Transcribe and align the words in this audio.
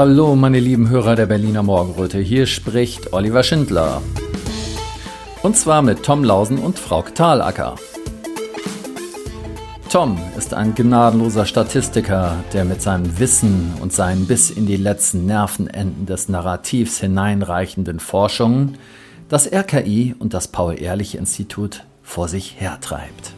Hallo, 0.00 0.34
meine 0.34 0.60
lieben 0.60 0.88
Hörer 0.88 1.14
der 1.14 1.26
Berliner 1.26 1.62
Morgenröte. 1.62 2.20
Hier 2.20 2.46
spricht 2.46 3.12
Oliver 3.12 3.42
Schindler. 3.42 4.00
Und 5.42 5.58
zwar 5.58 5.82
mit 5.82 6.02
Tom 6.02 6.24
Lausen 6.24 6.56
und 6.56 6.78
Frau 6.78 7.02
Thalacker. 7.02 7.74
Tom 9.90 10.18
ist 10.38 10.54
ein 10.54 10.74
gnadenloser 10.74 11.44
Statistiker, 11.44 12.42
der 12.54 12.64
mit 12.64 12.80
seinem 12.80 13.18
Wissen 13.18 13.74
und 13.82 13.92
seinen 13.92 14.26
bis 14.26 14.48
in 14.48 14.64
die 14.64 14.78
letzten 14.78 15.26
Nervenenden 15.26 16.06
des 16.06 16.30
Narrativs 16.30 16.98
hineinreichenden 16.98 18.00
Forschungen 18.00 18.78
das 19.28 19.52
RKI 19.52 20.14
und 20.18 20.32
das 20.32 20.48
Paul-Ehrlich-Institut 20.48 21.84
vor 22.02 22.26
sich 22.28 22.58
hertreibt. 22.58 23.34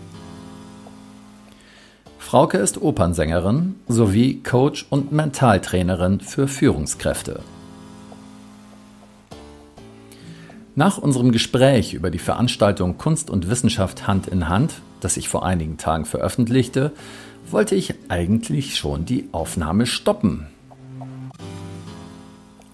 Frauke 2.33 2.57
ist 2.57 2.81
Opernsängerin 2.81 3.75
sowie 3.89 4.43
Coach 4.43 4.87
und 4.89 5.13
Mentaltrainerin 5.13 6.21
für 6.21 6.49
Führungskräfte. 6.49 7.41
Nach 10.75 10.97
unserem 10.97 11.31
Gespräch 11.31 11.93
über 11.93 12.11
die 12.11 12.19
Veranstaltung 12.19 12.97
Kunst 12.97 13.29
und 13.29 13.51
Wissenschaft 13.51 14.07
Hand 14.07 14.29
in 14.29 14.49
Hand, 14.49 14.77
das 15.01 15.19
ich 15.19 15.29
vor 15.29 15.45
einigen 15.45 15.77
Tagen 15.77 16.07
veröffentlichte, 16.07 16.93
wollte 17.51 17.75
ich 17.75 17.97
eigentlich 18.09 18.77
schon 18.79 19.05
die 19.05 19.29
Aufnahme 19.33 19.85
stoppen. 19.85 20.47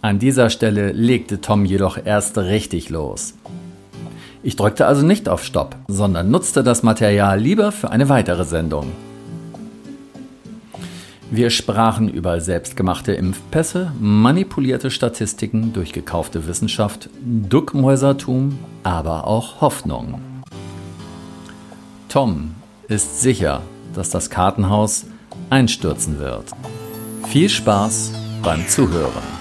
An 0.03 0.21
dieser 0.21 0.51
Stelle 0.51 0.93
legte 0.93 1.41
Tom 1.41 1.65
jedoch 1.65 1.99
erst 2.05 2.39
richtig 2.39 2.91
los. 2.91 3.35
Ich 4.45 4.55
drückte 4.55 4.87
also 4.87 5.05
nicht 5.05 5.29
auf 5.29 5.43
Stopp, 5.43 5.75
sondern 5.89 6.31
nutzte 6.31 6.63
das 6.63 6.85
Material 6.85 7.41
lieber 7.41 7.73
für 7.73 7.91
eine 7.91 8.09
weitere 8.09 8.45
Sendung. 8.45 8.93
Wir 11.31 11.51
sprachen 11.51 12.09
über 12.09 12.41
selbstgemachte 12.41 13.13
Impfpässe, 13.13 13.93
manipulierte 14.01 14.91
Statistiken 14.91 15.75
durch 15.75 15.93
gekaufte 15.93 16.47
Wissenschaft, 16.47 17.11
Duckmäusertum, 17.23 18.59
aber 18.83 19.27
auch 19.27 19.61
Hoffnung. 19.61 20.23
Tom 22.09 22.55
ist 22.89 23.21
sicher, 23.21 23.61
dass 23.93 24.09
das 24.09 24.31
Kartenhaus 24.31 25.05
einstürzen 25.51 26.19
wird. 26.19 26.47
Viel 27.27 27.51
Spaß 27.51 28.13
beim 28.43 28.67
Zuhören. 28.67 29.38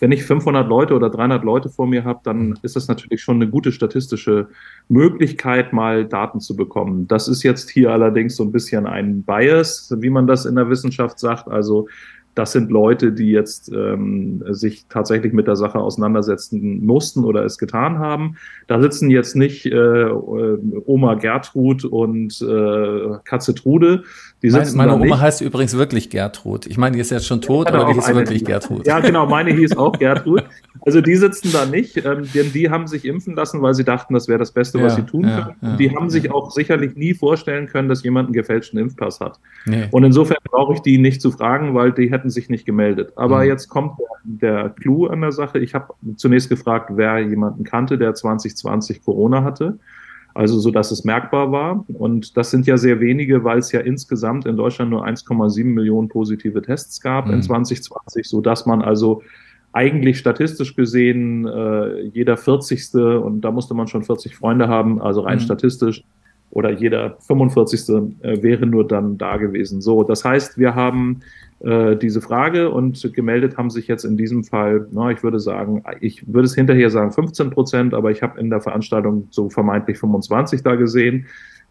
Wenn 0.00 0.12
ich 0.12 0.24
500 0.24 0.68
Leute 0.68 0.94
oder 0.94 1.10
300 1.10 1.44
Leute 1.44 1.68
vor 1.68 1.86
mir 1.86 2.04
habe, 2.04 2.20
dann 2.24 2.58
ist 2.62 2.74
das 2.74 2.88
natürlich 2.88 3.22
schon 3.22 3.36
eine 3.36 3.48
gute 3.48 3.70
statistische 3.70 4.48
Möglichkeit, 4.88 5.72
mal 5.72 6.06
Daten 6.06 6.40
zu 6.40 6.56
bekommen. 6.56 7.06
Das 7.06 7.28
ist 7.28 7.42
jetzt 7.42 7.70
hier 7.70 7.90
allerdings 7.92 8.36
so 8.36 8.42
ein 8.42 8.52
bisschen 8.52 8.86
ein 8.86 9.22
Bias, 9.22 9.94
wie 9.98 10.10
man 10.10 10.26
das 10.26 10.46
in 10.46 10.56
der 10.56 10.68
Wissenschaft 10.68 11.18
sagt. 11.18 11.48
Also 11.48 11.86
das 12.34 12.52
sind 12.52 12.70
Leute, 12.70 13.12
die 13.12 13.30
jetzt 13.30 13.72
ähm, 13.72 14.42
sich 14.50 14.86
tatsächlich 14.88 15.32
mit 15.32 15.46
der 15.46 15.56
Sache 15.56 15.78
auseinandersetzen 15.78 16.84
mussten 16.84 17.24
oder 17.24 17.44
es 17.44 17.58
getan 17.58 17.98
haben. 17.98 18.36
Da 18.68 18.80
sitzen 18.80 19.10
jetzt 19.10 19.34
nicht 19.34 19.66
äh, 19.66 20.10
Oma 20.10 21.14
Gertrud 21.14 21.84
und 21.84 22.40
äh, 22.40 23.18
Katze 23.24 23.54
Trude. 23.54 24.04
Die 24.42 24.50
meine, 24.50 24.70
meine 24.72 24.94
Oma 24.94 25.04
nicht. 25.04 25.20
heißt 25.20 25.40
übrigens 25.40 25.76
wirklich 25.76 26.08
Gertrud. 26.08 26.66
Ich 26.66 26.78
meine, 26.78 26.94
die 26.94 27.00
ist 27.00 27.10
jetzt 27.10 27.26
schon 27.26 27.40
tot, 27.40 27.66
aber 27.68 27.92
die 27.92 27.98
ist 27.98 28.14
wirklich 28.14 28.44
Gertrud. 28.44 28.86
Ja, 28.86 29.00
genau, 29.00 29.26
meine 29.26 29.52
hieß 29.52 29.76
auch 29.76 29.92
Gertrud. 29.98 30.44
Also 30.82 31.00
die 31.00 31.16
sitzen 31.16 31.52
da 31.52 31.66
nicht, 31.66 31.96
ähm, 31.98 32.26
denn 32.34 32.52
die 32.52 32.70
haben 32.70 32.86
sich 32.86 33.04
impfen 33.04 33.34
lassen, 33.34 33.60
weil 33.60 33.74
sie 33.74 33.84
dachten, 33.84 34.14
das 34.14 34.28
wäre 34.28 34.38
das 34.38 34.52
Beste, 34.52 34.78
ja, 34.78 34.84
was 34.84 34.96
sie 34.96 35.02
tun 35.02 35.24
ja, 35.24 35.42
können. 35.42 35.56
Ja, 35.60 35.76
die 35.76 35.94
haben 35.94 36.10
sich 36.10 36.30
auch 36.30 36.50
sicherlich 36.50 36.96
nie 36.96 37.14
vorstellen 37.14 37.66
können, 37.66 37.88
dass 37.88 38.02
jemand 38.02 38.26
einen 38.26 38.34
gefälschten 38.34 38.78
Impfpass 38.78 39.20
hat. 39.20 39.38
Nee. 39.66 39.88
Und 39.90 40.04
insofern 40.04 40.38
brauche 40.44 40.74
ich 40.74 40.80
die 40.80 40.98
nicht 40.98 41.20
zu 41.20 41.30
fragen, 41.30 41.74
weil 41.74 41.92
die 41.92 42.10
hätten 42.10 42.30
sich 42.30 42.48
nicht 42.48 42.64
gemeldet. 42.64 43.12
Aber 43.16 43.40
mhm. 43.40 43.48
jetzt 43.48 43.68
kommt 43.68 43.98
der, 43.98 44.60
der 44.62 44.70
Clou 44.70 45.06
an 45.06 45.20
der 45.20 45.32
Sache. 45.32 45.58
Ich 45.58 45.74
habe 45.74 45.92
zunächst 46.16 46.48
gefragt, 46.48 46.90
wer 46.94 47.18
jemanden 47.18 47.64
kannte, 47.64 47.98
der 47.98 48.14
2020 48.14 49.02
Corona 49.04 49.44
hatte. 49.44 49.78
Also 50.32 50.58
so, 50.60 50.70
dass 50.70 50.90
es 50.90 51.04
merkbar 51.04 51.50
war. 51.52 51.84
Und 51.88 52.36
das 52.36 52.50
sind 52.50 52.66
ja 52.66 52.76
sehr 52.76 53.00
wenige, 53.00 53.44
weil 53.44 53.58
es 53.58 53.72
ja 53.72 53.80
insgesamt 53.80 54.46
in 54.46 54.56
Deutschland 54.56 54.90
nur 54.90 55.04
1,7 55.04 55.64
Millionen 55.64 56.08
positive 56.08 56.62
Tests 56.62 57.00
gab 57.00 57.26
mhm. 57.26 57.34
in 57.34 57.42
2020, 57.42 58.26
so 58.26 58.40
dass 58.40 58.64
man 58.66 58.80
also 58.80 59.22
eigentlich 59.72 60.18
statistisch 60.18 60.74
gesehen 60.74 61.46
äh, 61.46 62.00
jeder 62.02 62.36
40. 62.36 62.94
und 62.94 63.42
da 63.42 63.50
musste 63.50 63.74
man 63.74 63.86
schon 63.86 64.02
40 64.02 64.36
Freunde 64.36 64.68
haben, 64.68 65.00
also 65.00 65.20
rein 65.20 65.38
mhm. 65.38 65.42
statistisch, 65.42 66.04
oder 66.50 66.70
jeder 66.70 67.16
45. 67.20 67.88
Äh, 68.22 68.42
wäre 68.42 68.66
nur 68.66 68.86
dann 68.86 69.16
da 69.18 69.36
gewesen. 69.36 69.80
So, 69.80 70.02
das 70.02 70.24
heißt, 70.24 70.58
wir 70.58 70.74
haben 70.74 71.20
äh, 71.60 71.96
diese 71.96 72.20
Frage 72.20 72.70
und 72.70 73.12
gemeldet 73.14 73.56
haben 73.56 73.70
sich 73.70 73.86
jetzt 73.86 74.04
in 74.04 74.16
diesem 74.16 74.44
Fall, 74.44 74.86
na, 74.90 75.10
ich 75.10 75.22
würde 75.22 75.38
sagen, 75.38 75.84
ich 76.00 76.26
würde 76.26 76.46
es 76.46 76.54
hinterher 76.54 76.90
sagen 76.90 77.12
15 77.12 77.50
Prozent, 77.50 77.94
aber 77.94 78.10
ich 78.10 78.22
habe 78.22 78.38
in 78.40 78.50
der 78.50 78.60
Veranstaltung 78.60 79.28
so 79.30 79.48
vermeintlich 79.48 79.98
25 79.98 80.62
da 80.62 80.74
gesehen. 80.74 81.26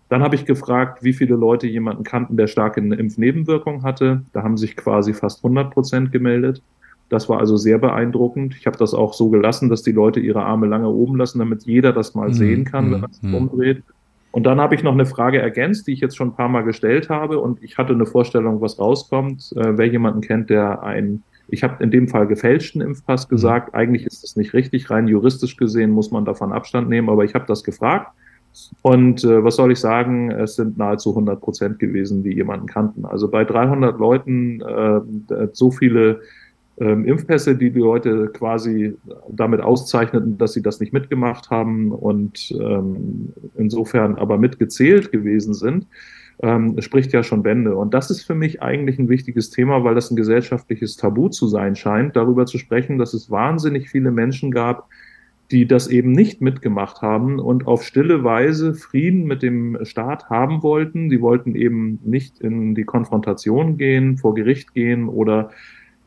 Dann 0.08 0.24
habe 0.24 0.36
ich 0.36 0.46
gefragt, 0.46 1.04
wie 1.04 1.14
viele 1.14 1.36
Leute 1.36 1.68
jemanden 1.68 2.04
kannten, 2.04 2.36
der 2.36 2.48
starke 2.48 2.80
Impfnebenwirkungen 2.80 3.84
hatte. 3.84 4.24
Da 4.34 4.42
haben 4.42 4.58
sich 4.58 4.76
quasi 4.76 5.14
fast 5.14 5.44
100 5.44 5.72
Prozent 5.72 6.12
gemeldet. 6.12 6.64
Das 7.09 7.28
war 7.28 7.40
also 7.40 7.58
sehr 7.58 7.80
beeindruckend. 7.80 8.56
Ich 8.58 8.68
habe 8.68 8.78
das 8.78 8.94
auch 8.94 9.14
so 9.14 9.30
gelassen, 9.30 9.70
dass 9.70 9.81
die 9.81 9.92
Leute 9.92 10.20
ihre 10.20 10.44
Arme 10.44 10.68
lange 10.68 10.90
oben 10.90 11.18
lassen, 11.18 11.40
damit 11.40 11.64
jeder 11.64 11.92
das 11.92 12.14
mal 12.14 12.30
mhm. 12.30 12.34
sehen 12.34 12.64
kann, 12.66 12.92
wenn 12.92 13.02
man 13.02 13.12
es 13.12 13.22
mhm. 13.22 13.36
umdreht. 13.36 13.84
Und 14.31 14.44
dann 14.44 14.62
habe 14.62 14.75
ich 14.75 14.84
noch 14.84 14.94
eine 14.94 15.08
Frage 15.08 15.40
ergänzt, 15.40 15.88
die 15.88 15.94
ich 15.94 16.02
jetzt 16.02 16.16
schon 16.16 16.30
ein 16.30 16.36
paar 16.36 16.50
Mal 16.50 16.62
gestellt 16.62 17.09
habe. 17.09 17.40
Und 17.40 17.64
ich 17.64 17.80
hatte 17.80 17.94
eine 17.94 18.06
Vorstellung, 18.06 18.62
was 18.62 18.78
rauskommt. 18.78 19.52
Äh, 19.56 19.78
wer 19.78 19.88
jemanden 19.88 20.22
kennt, 20.22 20.52
der 20.52 20.84
ein, 20.84 21.24
ich 21.48 21.64
habe 21.64 21.84
in 21.84 21.90
dem 21.90 22.08
Fall 22.08 22.28
gefälschten 22.28 22.81
Impfpass 22.81 23.25
mhm. 23.28 23.36
gesagt. 23.36 23.74
Eigentlich 23.74 24.06
ist 24.06 24.24
das 24.24 24.36
nicht 24.36 24.53
richtig. 24.53 24.92
Rein 24.92 25.08
juristisch 25.08 25.58
gesehen 25.58 25.90
muss 25.90 26.12
man 26.12 26.25
davon 26.25 26.52
Abstand 26.52 26.90
nehmen. 26.90 27.09
Aber 27.09 27.25
ich 27.25 27.34
habe 27.34 27.46
das 27.48 27.64
gefragt. 27.64 28.12
Und 28.81 29.24
äh, 29.24 29.44
was 29.44 29.56
soll 29.56 29.72
ich 29.72 29.80
sagen? 29.80 30.31
Es 30.31 30.56
sind 30.56 30.78
nahezu 30.78 31.09
100 31.09 31.42
Prozent 31.42 31.80
gewesen, 31.80 32.24
die 32.24 32.34
jemanden 32.34 32.68
kannten. 32.68 33.06
Also 33.06 33.30
bei 33.30 33.46
300 33.46 34.00
Leuten 34.00 34.62
äh, 34.62 35.48
so 35.53 35.72
viele 35.72 36.22
ähm, 36.80 37.06
Impfpässe, 37.06 37.56
die 37.56 37.72
die 37.72 37.80
Leute 37.80 38.28
quasi 38.28 38.96
damit 39.30 39.62
auszeichneten, 39.62 40.38
dass 40.38 40.54
sie 40.54 40.62
das 40.62 40.80
nicht 40.80 40.94
mitgemacht 40.94 41.50
haben 41.50 41.92
und 41.92 42.52
ähm, 42.60 43.34
insofern 43.58 44.16
aber 44.16 44.38
mitgezählt 44.38 45.12
gewesen 45.12 45.54
sind, 45.54 45.88
ähm, 46.42 46.80
spricht 46.82 47.12
ja 47.12 47.22
schon 47.22 47.44
Bände. 47.44 47.76
Und 47.76 47.94
das 47.94 48.10
ist 48.10 48.24
für 48.24 48.36
mich 48.36 48.62
eigentlich 48.62 48.98
ein 48.98 49.10
wichtiges 49.10 49.50
Thema, 49.50 49.84
weil 49.84 49.96
das 49.96 50.10
ein 50.10 50.16
gesellschaftliches 50.16 50.96
Tabu 50.96 51.28
zu 51.28 51.48
sein 51.48 51.76
scheint, 51.76 52.16
darüber 52.16 52.46
zu 52.46 52.58
sprechen, 52.58 52.98
dass 52.98 53.14
es 53.14 53.30
wahnsinnig 53.30 53.90
viele 53.90 54.12
Menschen 54.12 54.52
gab, 54.52 54.88
die 55.52 55.68
das 55.68 55.88
eben 55.88 56.12
nicht 56.12 56.42
mitgemacht 56.42 57.02
haben 57.02 57.40
und 57.40 57.66
auf 57.66 57.84
stille 57.84 58.24
Weise 58.24 58.76
Frieden 58.76 59.24
mit 59.26 59.42
dem 59.42 59.80
Staat 59.84 60.30
haben 60.30 60.62
wollten. 60.62 61.10
Die 61.10 61.22
wollten 61.22 61.56
eben 61.56 62.00
nicht 62.06 62.40
in 62.40 62.76
die 62.76 62.84
Konfrontation 62.84 63.78
gehen, 63.78 64.18
vor 64.18 64.36
Gericht 64.36 64.74
gehen 64.74 65.10
oder 65.10 65.50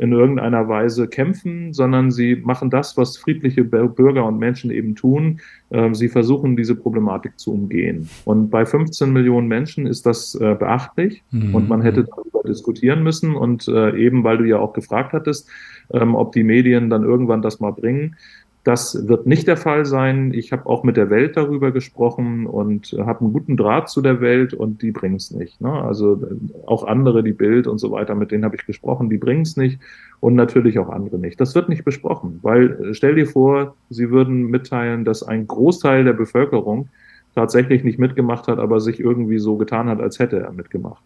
in 0.03 0.11
irgendeiner 0.11 0.69
Weise 0.69 1.07
kämpfen, 1.07 1.73
sondern 1.73 2.11
sie 2.11 2.35
machen 2.35 2.71
das, 2.71 2.97
was 2.97 3.17
friedliche 3.17 3.63
Bürger 3.63 4.27
und 4.27 4.37
Menschen 4.37 4.73
eben 4.73 4.97
tun. 4.97 5.41
Ähm, 5.71 5.95
sie 5.95 6.09
versuchen, 6.09 6.57
diese 6.57 6.75
Problematik 6.75 7.39
zu 7.39 7.53
umgehen. 7.53 8.11
Und 8.25 8.51
bei 8.51 8.67
15 8.67 9.13
Millionen 9.13 9.47
Menschen 9.47 9.87
ist 9.87 10.05
das 10.05 10.35
äh, 10.35 10.57
beachtlich 10.59 11.23
mhm. 11.31 11.55
und 11.55 11.69
man 11.69 11.83
hätte 11.83 12.03
darüber 12.03 12.43
diskutieren 12.43 13.05
müssen. 13.05 13.37
Und 13.37 13.69
äh, 13.69 13.97
eben, 13.97 14.25
weil 14.25 14.39
du 14.39 14.45
ja 14.45 14.59
auch 14.59 14.73
gefragt 14.73 15.13
hattest, 15.13 15.49
ähm, 15.93 16.17
ob 16.17 16.33
die 16.33 16.43
Medien 16.43 16.91
dann 16.91 17.05
irgendwann 17.05 17.41
das 17.41 17.61
mal 17.61 17.73
bringen, 17.73 18.17
das 18.65 19.09
wird 19.09 19.27
nicht 19.27 19.49
der 19.49 19.57
Fall 19.57 19.85
sein. 19.85 20.33
Ich 20.33 20.53
habe 20.53 20.67
auch 20.67 20.85
mit 20.85 20.97
der 20.97 21.11
Welt 21.11 21.37
darüber 21.37 21.73
gesprochen 21.73 22.47
und 22.47 22.95
habe 22.97 23.21
einen 23.21 23.33
guten 23.33 23.57
Draht 23.57 23.89
zu 23.89 24.01
der 24.03 24.21
Welt 24.21 24.55
und 24.55 24.83
die 24.83 24.93
bringen 24.93 25.17
es 25.17 25.33
nicht. 25.33 25.61
Ne? 25.61 25.73
Also 25.73 26.21
auch 26.67 26.85
andere, 26.85 27.25
die 27.25 27.33
Bild 27.33 27.67
und 27.67 27.79
so 27.79 27.91
weiter, 27.91 28.15
mit 28.15 28.31
denen 28.31 28.45
habe 28.45 28.55
ich 28.55 28.65
gesprochen, 28.65 29.11
die 29.11 29.19
bringen 29.19 29.43
es 29.43 29.57
nicht 29.57 29.81
und 30.21 30.37
natürlich 30.37 30.79
auch 30.79 30.91
andere 30.91 31.19
nicht. 31.19 31.41
Das 31.41 31.57
wird 31.57 31.69
nicht 31.69 31.85
besprochen, 31.85 32.39
weil 32.43 32.71
äh, 32.71 32.95
stell 32.95 33.17
dir 33.17 33.27
vor, 33.27 33.75
sie 33.91 34.11
würden 34.11 34.47
mitteilen, 34.47 35.05
dass 35.05 35.25
ein 35.25 35.49
Großteil 35.49 36.05
der 36.05 36.13
Bevölkerung 36.13 36.89
tatsächlich 37.35 37.83
nicht 37.83 37.99
mitgemacht 37.99 38.47
hat, 38.47 38.61
aber 38.61 38.79
sich 38.81 39.01
irgendwie 39.01 39.39
so 39.39 39.57
getan 39.57 39.89
hat, 39.89 40.01
als 40.01 40.21
hätte 40.21 40.39
er 40.39 40.53
mitgemacht. 40.53 41.03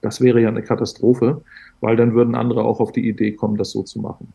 Das 0.00 0.20
wäre 0.20 0.40
ja 0.40 0.48
eine 0.48 0.62
Katastrophe, 0.62 1.42
weil 1.80 1.94
dann 1.94 2.14
würden 2.14 2.34
andere 2.34 2.64
auch 2.64 2.80
auf 2.80 2.90
die 2.90 3.08
Idee 3.08 3.32
kommen, 3.32 3.56
das 3.56 3.70
so 3.70 3.82
zu 3.82 4.00
machen. 4.00 4.32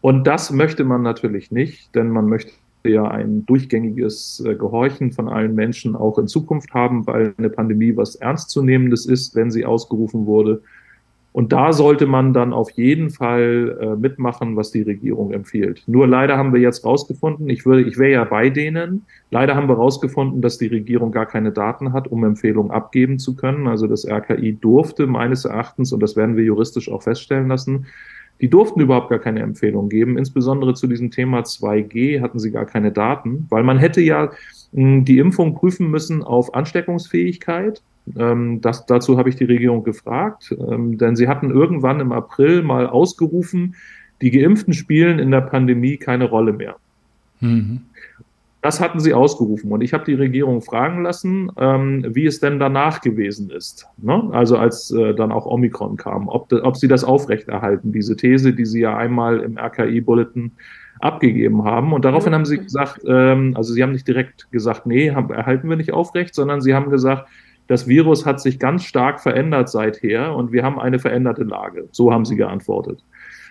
Und 0.00 0.26
das 0.26 0.50
möchte 0.50 0.84
man 0.84 1.02
natürlich 1.02 1.50
nicht, 1.50 1.94
denn 1.94 2.10
man 2.10 2.26
möchte 2.28 2.52
ja 2.84 3.08
ein 3.08 3.44
durchgängiges 3.46 4.42
äh, 4.46 4.54
Gehorchen 4.54 5.12
von 5.12 5.28
allen 5.28 5.54
Menschen 5.54 5.96
auch 5.96 6.18
in 6.18 6.28
Zukunft 6.28 6.72
haben, 6.72 7.06
weil 7.06 7.34
eine 7.36 7.50
Pandemie 7.50 7.96
was 7.96 8.16
Ernstzunehmendes 8.16 9.06
ist, 9.06 9.34
wenn 9.34 9.50
sie 9.50 9.64
ausgerufen 9.64 10.26
wurde. 10.26 10.62
Und 11.36 11.52
da 11.52 11.74
sollte 11.74 12.06
man 12.06 12.32
dann 12.32 12.54
auf 12.54 12.70
jeden 12.70 13.10
Fall 13.10 13.76
äh, 13.78 13.94
mitmachen, 13.94 14.56
was 14.56 14.70
die 14.70 14.80
Regierung 14.80 15.32
empfiehlt. 15.32 15.82
Nur 15.86 16.06
leider 16.06 16.38
haben 16.38 16.54
wir 16.54 16.60
jetzt 16.62 16.86
rausgefunden, 16.86 17.50
ich 17.50 17.66
würde, 17.66 17.82
ich 17.82 17.98
wäre 17.98 18.12
ja 18.12 18.24
bei 18.24 18.48
denen. 18.48 19.04
Leider 19.30 19.54
haben 19.54 19.68
wir 19.68 19.76
rausgefunden, 19.76 20.40
dass 20.40 20.56
die 20.56 20.68
Regierung 20.68 21.12
gar 21.12 21.26
keine 21.26 21.52
Daten 21.52 21.92
hat, 21.92 22.08
um 22.08 22.24
Empfehlungen 22.24 22.70
abgeben 22.70 23.18
zu 23.18 23.36
können. 23.36 23.66
Also 23.66 23.86
das 23.86 24.08
RKI 24.08 24.56
durfte 24.58 25.06
meines 25.06 25.44
Erachtens, 25.44 25.92
und 25.92 26.02
das 26.02 26.16
werden 26.16 26.38
wir 26.38 26.44
juristisch 26.44 26.90
auch 26.90 27.02
feststellen 27.02 27.48
lassen, 27.48 27.84
die 28.40 28.48
durften 28.48 28.80
überhaupt 28.80 29.10
gar 29.10 29.18
keine 29.18 29.40
Empfehlung 29.40 29.88
geben. 29.88 30.18
Insbesondere 30.18 30.74
zu 30.74 30.86
diesem 30.86 31.10
Thema 31.10 31.40
2G 31.40 32.20
hatten 32.20 32.38
sie 32.38 32.50
gar 32.50 32.66
keine 32.66 32.92
Daten, 32.92 33.46
weil 33.48 33.62
man 33.62 33.78
hätte 33.78 34.00
ja 34.00 34.30
mh, 34.72 35.04
die 35.04 35.18
Impfung 35.18 35.54
prüfen 35.54 35.90
müssen 35.90 36.22
auf 36.22 36.54
Ansteckungsfähigkeit 36.54 37.82
ähm, 38.16 38.60
das, 38.60 38.86
dazu 38.86 39.18
habe 39.18 39.28
ich 39.28 39.36
die 39.36 39.44
Regierung 39.44 39.82
gefragt, 39.82 40.54
ähm, 40.58 40.98
denn 40.98 41.16
sie 41.16 41.28
hatten 41.28 41.50
irgendwann 41.50 42.00
im 42.00 42.12
April 42.12 42.62
mal 42.62 42.86
ausgerufen, 42.86 43.74
die 44.22 44.30
Geimpften 44.30 44.72
spielen 44.72 45.18
in 45.18 45.30
der 45.30 45.40
Pandemie 45.40 45.96
keine 45.96 46.26
Rolle 46.26 46.52
mehr. 46.52 46.76
Mhm. 47.40 47.82
Das 48.66 48.80
hatten 48.80 48.98
sie 48.98 49.14
ausgerufen 49.14 49.70
und 49.70 49.80
ich 49.80 49.92
habe 49.92 50.04
die 50.04 50.14
Regierung 50.14 50.60
fragen 50.60 51.04
lassen, 51.04 51.52
ähm, 51.56 52.04
wie 52.08 52.26
es 52.26 52.40
denn 52.40 52.58
danach 52.58 53.00
gewesen 53.00 53.48
ist. 53.48 53.86
Ne? 53.96 54.28
Also 54.32 54.58
als 54.58 54.90
äh, 54.90 55.14
dann 55.14 55.30
auch 55.30 55.46
Omikron 55.46 55.96
kam, 55.96 56.26
ob, 56.26 56.52
ob 56.52 56.76
sie 56.76 56.88
das 56.88 57.04
aufrechterhalten, 57.04 57.92
diese 57.92 58.16
These, 58.16 58.54
die 58.54 58.66
sie 58.66 58.80
ja 58.80 58.96
einmal 58.96 59.38
im 59.38 59.56
RKI-Bulletin 59.56 60.50
abgegeben 60.98 61.62
haben. 61.62 61.92
Und 61.92 62.04
daraufhin 62.04 62.34
haben 62.34 62.44
sie 62.44 62.58
gesagt, 62.58 63.02
ähm, 63.06 63.54
also 63.56 63.72
sie 63.72 63.84
haben 63.84 63.92
nicht 63.92 64.08
direkt 64.08 64.50
gesagt, 64.50 64.84
nee, 64.84 65.12
haben, 65.12 65.32
erhalten 65.32 65.68
wir 65.68 65.76
nicht 65.76 65.92
aufrecht, 65.92 66.34
sondern 66.34 66.60
sie 66.60 66.74
haben 66.74 66.90
gesagt, 66.90 67.28
das 67.68 67.86
Virus 67.86 68.26
hat 68.26 68.40
sich 68.40 68.58
ganz 68.58 68.82
stark 68.82 69.20
verändert 69.20 69.68
seither 69.68 70.34
und 70.34 70.50
wir 70.50 70.64
haben 70.64 70.80
eine 70.80 70.98
veränderte 70.98 71.44
Lage. 71.44 71.88
So 71.92 72.12
haben 72.12 72.24
sie 72.24 72.34
geantwortet. 72.34 73.04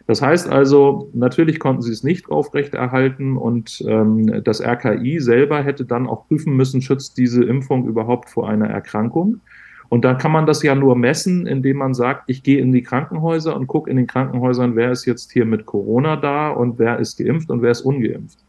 Das 0.08 0.22
heißt 0.22 0.50
also, 0.50 1.10
natürlich 1.14 1.60
konnten 1.60 1.82
sie 1.82 1.92
es 1.92 2.04
nicht 2.04 2.30
aufrechterhalten 2.30 3.38
und 3.38 3.84
ähm, 3.88 4.44
das 4.44 4.62
RKI 4.62 5.20
selber 5.20 5.64
hätte 5.64 5.84
dann 5.84 6.08
auch 6.08 6.28
prüfen 6.28 6.56
müssen, 6.56 6.82
schützt 6.82 7.18
diese 7.18 7.44
Impfung 7.44 7.88
überhaupt 7.88 8.30
vor 8.30 8.48
einer 8.48 8.68
Erkrankung. 8.68 9.42
Und 9.90 10.06
dann 10.06 10.18
kann 10.18 10.32
man 10.32 10.46
das 10.46 10.62
ja 10.64 10.76
nur 10.76 10.96
messen, 10.96 11.48
indem 11.48 11.78
man 11.78 11.94
sagt, 11.94 12.24
ich 12.28 12.44
gehe 12.44 12.60
in 12.60 12.72
die 12.72 12.84
Krankenhäuser 12.84 13.56
und 13.56 13.68
gucke 13.68 13.90
in 13.90 13.98
den 13.98 14.08
Krankenhäusern, 14.08 14.76
wer 14.76 14.92
ist 14.92 15.06
jetzt 15.06 15.32
hier 15.32 15.46
mit 15.46 15.66
Corona 15.66 16.18
da 16.18 16.50
und 16.50 16.80
wer 16.80 17.00
ist 17.00 17.18
geimpft 17.18 17.50
und 17.50 17.62
wer 17.62 17.72
ist 17.72 17.82
ungeimpft. 17.82 18.40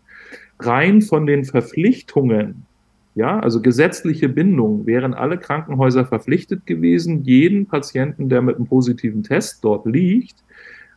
Rein 0.59 1.03
von 1.03 1.27
den 1.27 1.45
Verpflichtungen, 1.45 2.67
ja, 3.15 3.39
also 3.39 3.63
gesetzliche 3.63 4.29
Bindung 4.29 4.87
wären 4.87 5.15
alle 5.15 5.39
Krankenhäuser 5.39 6.05
verpflichtet 6.05 6.67
gewesen, 6.67 7.25
jeden 7.25 7.67
Patienten, 7.67 8.29
der 8.29 8.43
mit 8.43 8.57
einem 8.57 8.67
positiven 8.67 9.23
Test 9.23 9.65
dort 9.65 9.87
liegt, 9.87 10.37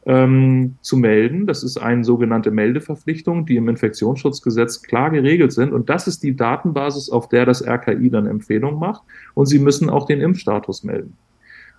ähm, 0.10 0.76
zu 0.82 0.98
melden. 0.98 1.46
Das 1.46 1.62
ist 1.62 1.78
eine 1.78 2.04
sogenannte 2.04 2.50
Meldeverpflichtung, 2.50 3.46
die 3.46 3.58
im 3.58 3.70
Infektionsschutzgesetz 3.70 4.82
klar 4.82 5.12
geregelt 5.12 5.54
sind. 5.54 5.72
Und 5.72 5.88
das 5.88 6.08
ist 6.08 6.24
die 6.24 6.36
Datenbasis, 6.36 7.12
auf 7.12 7.30
der 7.30 7.46
das 7.46 7.66
RKI 7.66 8.10
dann 8.10 8.26
Empfehlungen 8.26 8.80
macht. 8.80 9.04
Und 9.36 9.46
Sie 9.46 9.60
müssen 9.60 9.88
auch 9.88 10.08
den 10.08 10.20
Impfstatus 10.20 10.84
melden. 10.84 11.16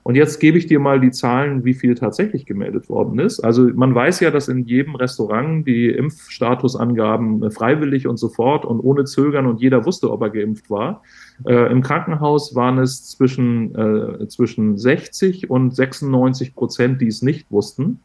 Und 0.03 0.15
jetzt 0.15 0.41
gebe 0.41 0.57
ich 0.57 0.67
dir 0.67 0.81
mal 0.81 0.99
die 0.99 1.11
Zahlen, 1.11 1.65
wie 1.65 1.75
viel 1.75 1.95
tatsächlich 1.95 2.47
gemeldet 2.47 2.89
worden 2.89 3.19
ist. 3.19 3.41
Also 3.41 3.69
man 3.75 3.95
weiß 3.95 4.21
ja, 4.21 4.31
dass 4.31 4.49
in 4.49 4.65
jedem 4.65 4.95
Restaurant 4.95 5.67
die 5.67 5.89
Impfstatusangaben 5.89 7.43
äh, 7.43 7.51
freiwillig 7.51 8.07
und 8.07 8.17
sofort 8.17 8.65
und 8.65 8.81
ohne 8.81 9.05
Zögern 9.05 9.47
und 9.47 9.61
jeder 9.61 9.85
wusste, 9.85 10.11
ob 10.11 10.23
er 10.23 10.31
geimpft 10.31 10.71
war. 10.71 11.03
Äh, 11.47 11.71
Im 11.71 11.83
Krankenhaus 11.83 12.55
waren 12.55 12.79
es 12.79 13.11
zwischen, 13.11 13.75
äh, 13.75 14.29
zwischen 14.29 14.79
60 14.79 15.51
und 15.51 15.75
96 15.75 16.55
Prozent, 16.55 17.01
die 17.01 17.09
es 17.09 17.21
nicht 17.23 17.51
wussten. 17.51 18.01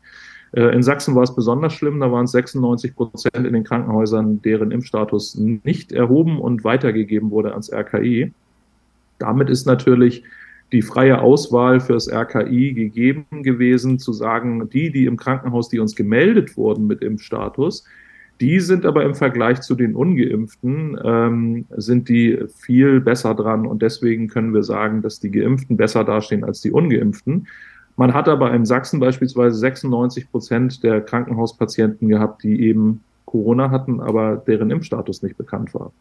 Äh, 0.51 0.75
in 0.75 0.83
Sachsen 0.83 1.15
war 1.15 1.23
es 1.23 1.35
besonders 1.35 1.73
schlimm, 1.73 1.99
da 1.99 2.11
waren 2.11 2.25
es 2.25 2.31
96 2.31 2.95
Prozent 2.95 3.45
in 3.45 3.53
den 3.53 3.63
Krankenhäusern, 3.63 4.41
deren 4.41 4.71
Impfstatus 4.71 5.35
nicht 5.35 5.91
erhoben 5.91 6.39
und 6.39 6.63
weitergegeben 6.63 7.31
wurde 7.31 7.51
ans 7.51 7.71
RKI. 7.71 8.33
Damit 9.17 9.49
ist 9.49 9.65
natürlich 9.65 10.23
die 10.71 10.81
freie 10.81 11.21
Auswahl 11.21 11.79
fürs 11.79 12.11
RKI 12.11 12.73
gegeben 12.73 13.43
gewesen, 13.43 13.99
zu 13.99 14.13
sagen, 14.13 14.69
die, 14.69 14.91
die 14.91 15.05
im 15.05 15.17
Krankenhaus, 15.17 15.69
die 15.69 15.79
uns 15.79 15.95
gemeldet 15.95 16.57
wurden 16.57 16.87
mit 16.87 17.01
Impfstatus, 17.01 17.85
die 18.41 18.59
sind 18.59 18.85
aber 18.85 19.03
im 19.03 19.15
Vergleich 19.15 19.61
zu 19.61 19.75
den 19.75 19.95
Ungeimpften, 19.95 20.99
ähm, 21.01 21.65
sind 21.77 22.09
die 22.09 22.37
viel 22.57 22.99
besser 22.99 23.33
dran 23.33 23.65
und 23.65 23.81
deswegen 23.81 24.27
können 24.27 24.53
wir 24.53 24.63
sagen, 24.63 25.01
dass 25.01 25.19
die 25.19 25.31
Geimpften 25.31 25.77
besser 25.77 26.03
dastehen 26.03 26.43
als 26.43 26.59
die 26.59 26.71
Ungeimpften. 26.71 27.47
Man 27.95 28.13
hat 28.13 28.27
aber 28.27 28.53
in 28.53 28.65
Sachsen 28.65 28.99
beispielsweise 28.99 29.55
96 29.55 30.29
Prozent 30.29 30.83
der 30.83 30.99
Krankenhauspatienten 30.99 32.09
gehabt, 32.09 32.43
die 32.43 32.59
eben 32.61 33.01
Corona 33.25 33.71
hatten, 33.71 34.01
aber 34.01 34.35
deren 34.35 34.69
Impfstatus 34.69 35.23
nicht 35.23 35.37
bekannt 35.37 35.73
war. 35.73 35.93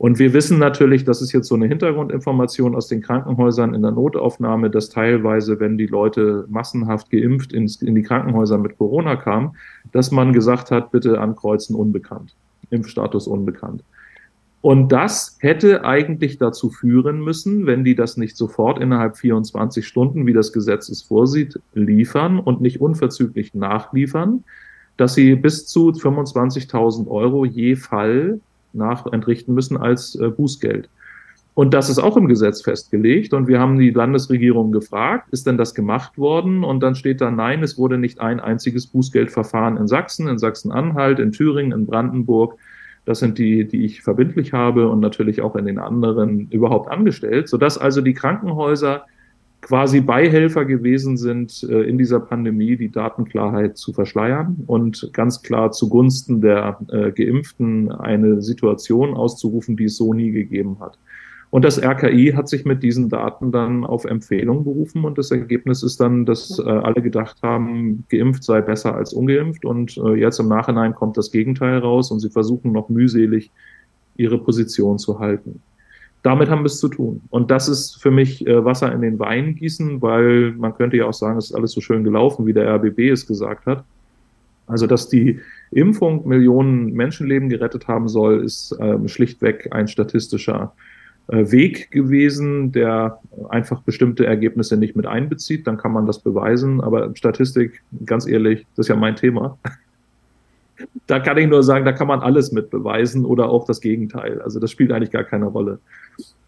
Und 0.00 0.18
wir 0.18 0.32
wissen 0.32 0.58
natürlich, 0.58 1.04
das 1.04 1.20
ist 1.20 1.32
jetzt 1.32 1.46
so 1.46 1.54
eine 1.54 1.66
Hintergrundinformation 1.66 2.74
aus 2.74 2.88
den 2.88 3.02
Krankenhäusern 3.02 3.74
in 3.74 3.82
der 3.82 3.90
Notaufnahme, 3.90 4.70
dass 4.70 4.88
teilweise, 4.88 5.60
wenn 5.60 5.76
die 5.76 5.88
Leute 5.88 6.46
massenhaft 6.48 7.10
geimpft 7.10 7.52
ins, 7.52 7.82
in 7.82 7.94
die 7.94 8.02
Krankenhäuser 8.02 8.56
mit 8.56 8.78
Corona 8.78 9.16
kamen, 9.16 9.50
dass 9.92 10.10
man 10.10 10.32
gesagt 10.32 10.70
hat, 10.70 10.90
bitte 10.90 11.20
ankreuzen 11.20 11.76
unbekannt, 11.76 12.34
Impfstatus 12.70 13.26
unbekannt. 13.26 13.84
Und 14.62 14.90
das 14.90 15.36
hätte 15.40 15.84
eigentlich 15.84 16.38
dazu 16.38 16.70
führen 16.70 17.20
müssen, 17.22 17.66
wenn 17.66 17.84
die 17.84 17.94
das 17.94 18.16
nicht 18.16 18.38
sofort 18.38 18.80
innerhalb 18.80 19.18
24 19.18 19.86
Stunden, 19.86 20.26
wie 20.26 20.32
das 20.32 20.54
Gesetz 20.54 20.88
es 20.88 21.02
vorsieht, 21.02 21.60
liefern 21.74 22.38
und 22.38 22.62
nicht 22.62 22.80
unverzüglich 22.80 23.52
nachliefern, 23.52 24.44
dass 24.96 25.12
sie 25.12 25.34
bis 25.34 25.66
zu 25.66 25.90
25.000 25.90 27.06
Euro 27.06 27.44
je 27.44 27.76
Fall 27.76 28.40
nachentrichten 28.72 29.54
müssen 29.54 29.76
als 29.76 30.14
äh, 30.14 30.28
Bußgeld. 30.28 30.88
Und 31.54 31.74
das 31.74 31.90
ist 31.90 31.98
auch 31.98 32.16
im 32.16 32.28
Gesetz 32.28 32.62
festgelegt. 32.62 33.34
Und 33.34 33.48
wir 33.48 33.58
haben 33.58 33.78
die 33.78 33.90
Landesregierung 33.90 34.72
gefragt, 34.72 35.28
ist 35.30 35.46
denn 35.46 35.58
das 35.58 35.74
gemacht 35.74 36.16
worden? 36.16 36.64
Und 36.64 36.80
dann 36.82 36.94
steht 36.94 37.20
da, 37.20 37.30
nein, 37.30 37.62
es 37.62 37.76
wurde 37.76 37.98
nicht 37.98 38.20
ein 38.20 38.40
einziges 38.40 38.86
Bußgeldverfahren 38.86 39.76
in 39.76 39.88
Sachsen, 39.88 40.28
in 40.28 40.38
Sachsen-Anhalt, 40.38 41.18
in 41.18 41.32
Thüringen, 41.32 41.72
in 41.72 41.86
Brandenburg. 41.86 42.56
Das 43.04 43.18
sind 43.18 43.38
die, 43.38 43.66
die 43.66 43.84
ich 43.84 44.02
verbindlich 44.02 44.52
habe 44.52 44.88
und 44.88 45.00
natürlich 45.00 45.42
auch 45.42 45.56
in 45.56 45.66
den 45.66 45.78
anderen 45.78 46.48
überhaupt 46.50 46.90
angestellt, 46.90 47.48
sodass 47.48 47.76
also 47.76 48.00
die 48.00 48.14
Krankenhäuser 48.14 49.04
quasi 49.60 50.00
Beihelfer 50.00 50.64
gewesen 50.64 51.16
sind, 51.16 51.66
äh, 51.68 51.82
in 51.82 51.98
dieser 51.98 52.20
Pandemie 52.20 52.76
die 52.76 52.90
Datenklarheit 52.90 53.76
zu 53.76 53.92
verschleiern 53.92 54.62
und 54.66 55.10
ganz 55.12 55.42
klar 55.42 55.72
zugunsten 55.72 56.40
der 56.40 56.78
äh, 56.88 57.12
Geimpften 57.12 57.92
eine 57.92 58.42
Situation 58.42 59.14
auszurufen, 59.14 59.76
die 59.76 59.84
es 59.84 59.96
so 59.96 60.14
nie 60.14 60.30
gegeben 60.30 60.78
hat. 60.80 60.98
Und 61.50 61.64
das 61.64 61.82
RKI 61.82 62.32
hat 62.36 62.48
sich 62.48 62.64
mit 62.64 62.82
diesen 62.84 63.08
Daten 63.08 63.50
dann 63.50 63.84
auf 63.84 64.04
Empfehlung 64.04 64.62
berufen 64.62 65.04
und 65.04 65.18
das 65.18 65.32
Ergebnis 65.32 65.82
ist 65.82 66.00
dann, 66.00 66.24
dass 66.24 66.58
äh, 66.60 66.62
alle 66.62 67.02
gedacht 67.02 67.38
haben, 67.42 68.04
geimpft 68.08 68.44
sei 68.44 68.60
besser 68.60 68.94
als 68.94 69.12
ungeimpft 69.12 69.64
und 69.64 70.00
jetzt 70.14 70.38
im 70.38 70.48
Nachhinein 70.48 70.94
kommt 70.94 71.16
das 71.16 71.32
Gegenteil 71.32 71.78
raus 71.78 72.12
und 72.12 72.20
sie 72.20 72.30
versuchen 72.30 72.70
noch 72.70 72.88
mühselig 72.88 73.50
ihre 74.16 74.38
Position 74.38 74.98
zu 74.98 75.18
halten 75.18 75.60
damit 76.22 76.50
haben 76.50 76.62
wir 76.62 76.66
es 76.66 76.80
zu 76.80 76.88
tun. 76.88 77.22
Und 77.30 77.50
das 77.50 77.68
ist 77.68 78.00
für 78.00 78.10
mich 78.10 78.46
äh, 78.46 78.64
Wasser 78.64 78.92
in 78.92 79.00
den 79.00 79.18
Wein 79.18 79.54
gießen, 79.54 80.02
weil 80.02 80.52
man 80.52 80.74
könnte 80.74 80.96
ja 80.96 81.06
auch 81.06 81.14
sagen, 81.14 81.38
es 81.38 81.46
ist 81.46 81.54
alles 81.54 81.72
so 81.72 81.80
schön 81.80 82.04
gelaufen, 82.04 82.46
wie 82.46 82.52
der 82.52 82.68
RBB 82.74 83.10
es 83.10 83.26
gesagt 83.26 83.66
hat. 83.66 83.84
Also, 84.66 84.86
dass 84.86 85.08
die 85.08 85.40
Impfung 85.72 86.28
Millionen 86.28 86.92
Menschenleben 86.92 87.48
gerettet 87.48 87.88
haben 87.88 88.08
soll, 88.08 88.44
ist 88.44 88.76
ähm, 88.80 89.08
schlichtweg 89.08 89.68
ein 89.72 89.88
statistischer 89.88 90.72
äh, 91.28 91.50
Weg 91.50 91.90
gewesen, 91.90 92.70
der 92.70 93.18
einfach 93.48 93.82
bestimmte 93.82 94.26
Ergebnisse 94.26 94.76
nicht 94.76 94.94
mit 94.94 95.06
einbezieht. 95.06 95.66
Dann 95.66 95.76
kann 95.76 95.92
man 95.92 96.06
das 96.06 96.20
beweisen. 96.20 96.80
Aber 96.80 97.10
Statistik, 97.16 97.82
ganz 98.04 98.28
ehrlich, 98.28 98.66
das 98.76 98.84
ist 98.84 98.90
ja 98.90 98.96
mein 98.96 99.16
Thema 99.16 99.58
da 101.06 101.20
kann 101.20 101.38
ich 101.38 101.48
nur 101.48 101.62
sagen, 101.62 101.84
da 101.84 101.92
kann 101.92 102.06
man 102.06 102.20
alles 102.20 102.52
mit 102.52 102.70
beweisen 102.70 103.24
oder 103.24 103.50
auch 103.50 103.64
das 103.64 103.80
Gegenteil. 103.80 104.40
Also 104.42 104.60
das 104.60 104.70
spielt 104.70 104.92
eigentlich 104.92 105.10
gar 105.10 105.24
keine 105.24 105.46
Rolle. 105.46 105.78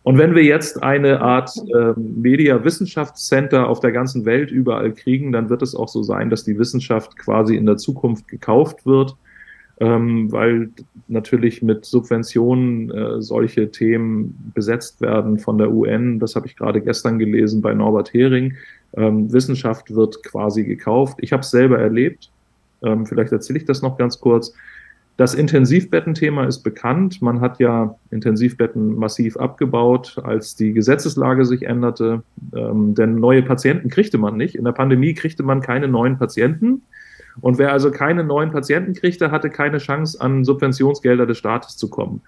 Und 0.05 0.19
wenn 0.19 0.35
wir 0.35 0.43
jetzt 0.43 0.83
eine 0.83 1.21
Art 1.21 1.51
äh, 1.73 1.93
Media-Wissenschaftscenter 1.97 3.69
auf 3.69 3.81
der 3.81 3.93
ganzen 3.93 4.25
Welt 4.25 4.51
überall 4.51 4.93
kriegen, 4.93 5.31
dann 5.31 5.49
wird 5.49 5.63
es 5.63 5.77
auch 5.77 5.89
so 5.89 6.03
sein, 6.03 6.29
dass 6.29 6.45
die 6.45 6.59
Wissenschaft 6.59 7.17
quasi 7.17 7.55
in 7.55 7.67
der 7.67 7.77
Zukunft 7.77 8.27
gekauft 8.27 8.85
wird, 8.85 9.17
ähm, 9.79 10.33
weil 10.33 10.71
natürlich 11.07 11.63
mit 11.63 11.85
Subventionen 11.85 12.91
äh, 12.91 13.23
solche 13.23 13.71
Themen 13.71 14.53
besetzt 14.55 15.01
werden 15.01 15.39
von 15.39 15.59
der 15.59 15.71
UN. 15.71 16.19
Das 16.19 16.35
habe 16.35 16.47
ich 16.47 16.57
gerade 16.57 16.81
gestern 16.81 17.21
gelesen 17.21 17.63
bei 17.63 17.73
Norbert 17.73 18.13
Hering. 18.13 18.55
Ähm, 18.95 19.33
Wissenschaft 19.33 19.95
wird 19.95 20.23
quasi 20.25 20.65
gekauft. 20.65 21.19
Ich 21.21 21.33
habe 21.33 21.43
es 21.43 21.51
selber 21.51 21.79
erlebt. 21.79 22.33
Ähm, 22.83 23.07
vielleicht 23.07 23.33
erzähle 23.33 23.59
ich 23.59 23.65
das 23.65 23.83
noch 23.83 23.99
ganz 23.99 24.21
kurz. 24.21 24.55
Das 25.19 25.35
Intensivbettenthema 25.35 26.47
ist 26.47 26.63
bekannt. 26.63 27.21
Man 27.21 27.41
hat 27.41 27.59
ja 27.59 27.97
Intensivbetten 28.11 28.97
massiv 28.97 29.37
abgebaut, 29.37 30.17
als 30.23 30.57
die 30.57 30.73
Gesetzeslage 30.73 31.45
sich 31.45 31.65
änderte. 31.65 32.23
Ähm, 32.57 32.95
denn 32.95 33.17
neue 33.17 33.43
Patienten 33.43 33.91
kriegte 33.91 34.17
man 34.17 34.37
nicht. 34.37 34.55
In 34.55 34.65
der 34.65 34.73
Pandemie 34.73 35.13
kriegte 35.13 35.43
man 35.43 35.61
keine 35.61 35.87
neuen 35.87 36.19
Patienten. 36.19 36.83
Und 37.41 37.59
wer 37.59 37.73
also 37.73 37.91
keine 37.91 38.25
neuen 38.25 38.51
Patienten 38.51 38.95
kriegte, 38.95 39.31
hatte 39.31 39.51
keine 39.51 39.79
Chance, 39.79 40.21
an 40.21 40.45
Subventionsgelder 40.45 41.27
des 41.27 41.39
Staates 41.39 41.77
zu 41.77 41.89
kommen. 41.89 42.23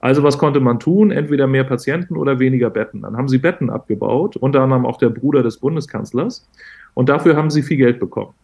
Also 0.00 0.22
was 0.22 0.38
konnte 0.38 0.60
man 0.60 0.78
tun? 0.78 1.10
Entweder 1.10 1.46
mehr 1.46 1.64
Patienten 1.64 2.16
oder 2.16 2.38
weniger 2.38 2.70
Betten. 2.70 3.02
Dann 3.02 3.16
haben 3.16 3.28
sie 3.28 3.38
Betten 3.38 3.70
abgebaut, 3.70 4.36
unter 4.36 4.60
anderem 4.60 4.84
auch 4.84 4.98
der 4.98 5.08
Bruder 5.08 5.42
des 5.42 5.56
Bundeskanzlers. 5.56 6.46
Und 6.94 7.08
dafür 7.08 7.36
haben 7.36 7.50
sie 7.50 7.62
viel 7.62 7.78
Geld 7.78 7.98
bekommen. 7.98 8.34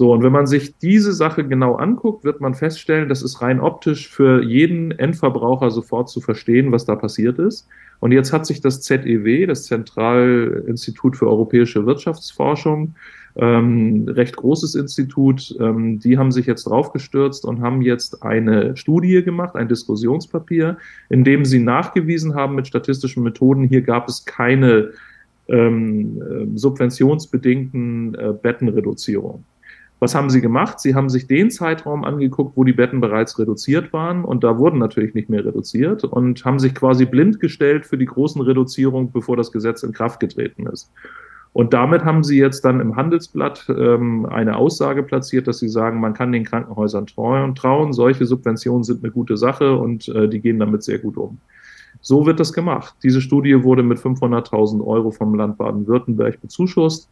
So, 0.00 0.14
und 0.14 0.22
wenn 0.22 0.32
man 0.32 0.46
sich 0.46 0.78
diese 0.78 1.12
Sache 1.12 1.46
genau 1.46 1.74
anguckt, 1.74 2.24
wird 2.24 2.40
man 2.40 2.54
feststellen, 2.54 3.10
das 3.10 3.20
ist 3.20 3.42
rein 3.42 3.60
optisch 3.60 4.08
für 4.08 4.42
jeden 4.42 4.92
Endverbraucher 4.92 5.70
sofort 5.70 6.08
zu 6.08 6.22
verstehen, 6.22 6.72
was 6.72 6.86
da 6.86 6.96
passiert 6.96 7.38
ist. 7.38 7.68
Und 7.98 8.12
jetzt 8.12 8.32
hat 8.32 8.46
sich 8.46 8.62
das 8.62 8.80
ZEW, 8.80 9.44
das 9.44 9.64
Zentralinstitut 9.64 11.18
für 11.18 11.26
europäische 11.26 11.84
Wirtschaftsforschung, 11.84 12.94
ähm, 13.36 14.06
recht 14.08 14.38
großes 14.38 14.74
Institut, 14.74 15.54
ähm, 15.60 15.98
die 16.00 16.16
haben 16.16 16.32
sich 16.32 16.46
jetzt 16.46 16.64
draufgestürzt 16.64 17.44
und 17.44 17.60
haben 17.60 17.82
jetzt 17.82 18.22
eine 18.22 18.78
Studie 18.78 19.22
gemacht, 19.22 19.54
ein 19.54 19.68
Diskussionspapier, 19.68 20.78
in 21.10 21.24
dem 21.24 21.44
sie 21.44 21.58
nachgewiesen 21.58 22.34
haben 22.34 22.54
mit 22.54 22.66
statistischen 22.66 23.22
Methoden, 23.22 23.64
hier 23.64 23.82
gab 23.82 24.08
es 24.08 24.24
keine 24.24 24.92
ähm, 25.48 26.22
äh, 26.22 26.58
subventionsbedingten 26.58 28.14
äh, 28.14 28.32
Bettenreduzierung. 28.32 29.44
Was 30.00 30.14
haben 30.14 30.30
sie 30.30 30.40
gemacht? 30.40 30.80
Sie 30.80 30.94
haben 30.94 31.10
sich 31.10 31.26
den 31.26 31.50
Zeitraum 31.50 32.04
angeguckt, 32.04 32.56
wo 32.56 32.64
die 32.64 32.72
Betten 32.72 33.02
bereits 33.02 33.38
reduziert 33.38 33.92
waren 33.92 34.24
und 34.24 34.42
da 34.42 34.58
wurden 34.58 34.78
natürlich 34.78 35.14
nicht 35.14 35.28
mehr 35.28 35.44
reduziert 35.44 36.04
und 36.04 36.42
haben 36.44 36.58
sich 36.58 36.74
quasi 36.74 37.04
blind 37.04 37.38
gestellt 37.38 37.84
für 37.84 37.98
die 37.98 38.06
großen 38.06 38.40
Reduzierungen, 38.40 39.12
bevor 39.12 39.36
das 39.36 39.52
Gesetz 39.52 39.82
in 39.82 39.92
Kraft 39.92 40.18
getreten 40.18 40.66
ist. 40.66 40.90
Und 41.52 41.74
damit 41.74 42.04
haben 42.04 42.24
sie 42.24 42.38
jetzt 42.38 42.64
dann 42.64 42.80
im 42.80 42.96
Handelsblatt 42.96 43.66
ähm, 43.68 44.24
eine 44.24 44.56
Aussage 44.56 45.02
platziert, 45.02 45.48
dass 45.48 45.58
sie 45.58 45.68
sagen, 45.68 46.00
man 46.00 46.14
kann 46.14 46.32
den 46.32 46.44
Krankenhäusern 46.44 47.06
trauen, 47.06 47.92
solche 47.92 48.24
Subventionen 48.24 48.84
sind 48.84 49.02
eine 49.02 49.12
gute 49.12 49.36
Sache 49.36 49.76
und 49.76 50.08
äh, 50.08 50.28
die 50.28 50.40
gehen 50.40 50.60
damit 50.60 50.82
sehr 50.82 50.98
gut 50.98 51.16
um. 51.16 51.38
So 52.00 52.24
wird 52.24 52.40
das 52.40 52.52
gemacht. 52.52 52.94
Diese 53.02 53.20
Studie 53.20 53.64
wurde 53.64 53.82
mit 53.82 53.98
500.000 53.98 54.82
Euro 54.86 55.10
vom 55.10 55.34
Land 55.34 55.58
Baden-Württemberg 55.58 56.40
bezuschusst 56.40 57.10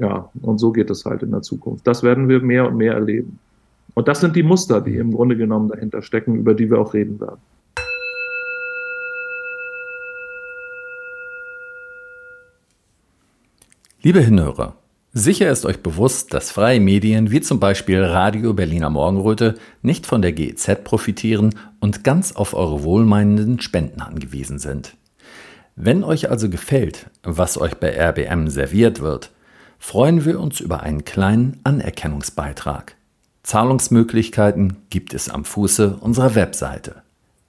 ja, 0.00 0.30
und 0.42 0.58
so 0.58 0.72
geht 0.72 0.90
es 0.90 1.04
halt 1.04 1.22
in 1.22 1.30
der 1.30 1.42
Zukunft. 1.42 1.86
Das 1.86 2.02
werden 2.02 2.28
wir 2.28 2.40
mehr 2.40 2.66
und 2.66 2.76
mehr 2.76 2.94
erleben. 2.94 3.38
Und 3.94 4.06
das 4.06 4.20
sind 4.20 4.36
die 4.36 4.42
Muster, 4.42 4.80
die 4.80 4.96
im 4.96 5.12
Grunde 5.12 5.36
genommen 5.36 5.68
dahinter 5.68 6.02
stecken, 6.02 6.36
über 6.36 6.54
die 6.54 6.70
wir 6.70 6.78
auch 6.78 6.94
reden 6.94 7.20
werden. 7.20 7.40
Liebe 14.00 14.20
Hinhörer, 14.20 14.76
sicher 15.12 15.50
ist 15.50 15.66
euch 15.66 15.82
bewusst, 15.82 16.32
dass 16.32 16.52
freie 16.52 16.78
Medien 16.78 17.32
wie 17.32 17.40
zum 17.40 17.58
Beispiel 17.58 18.00
Radio 18.00 18.54
Berliner 18.54 18.90
Morgenröte 18.90 19.56
nicht 19.82 20.06
von 20.06 20.22
der 20.22 20.32
GEZ 20.32 20.84
profitieren 20.84 21.56
und 21.80 22.04
ganz 22.04 22.30
auf 22.36 22.54
eure 22.54 22.84
wohlmeinenden 22.84 23.60
Spenden 23.60 24.00
angewiesen 24.00 24.60
sind. 24.60 24.94
Wenn 25.74 26.04
euch 26.04 26.30
also 26.30 26.48
gefällt, 26.48 27.10
was 27.24 27.60
euch 27.60 27.74
bei 27.74 27.90
RBM 27.90 28.48
serviert 28.48 29.00
wird, 29.00 29.32
freuen 29.78 30.24
wir 30.24 30.40
uns 30.40 30.60
über 30.60 30.82
einen 30.82 31.04
kleinen 31.04 31.60
Anerkennungsbeitrag. 31.64 32.96
Zahlungsmöglichkeiten 33.42 34.76
gibt 34.90 35.14
es 35.14 35.30
am 35.30 35.44
Fuße 35.44 35.96
unserer 36.00 36.34
Webseite. 36.34 37.02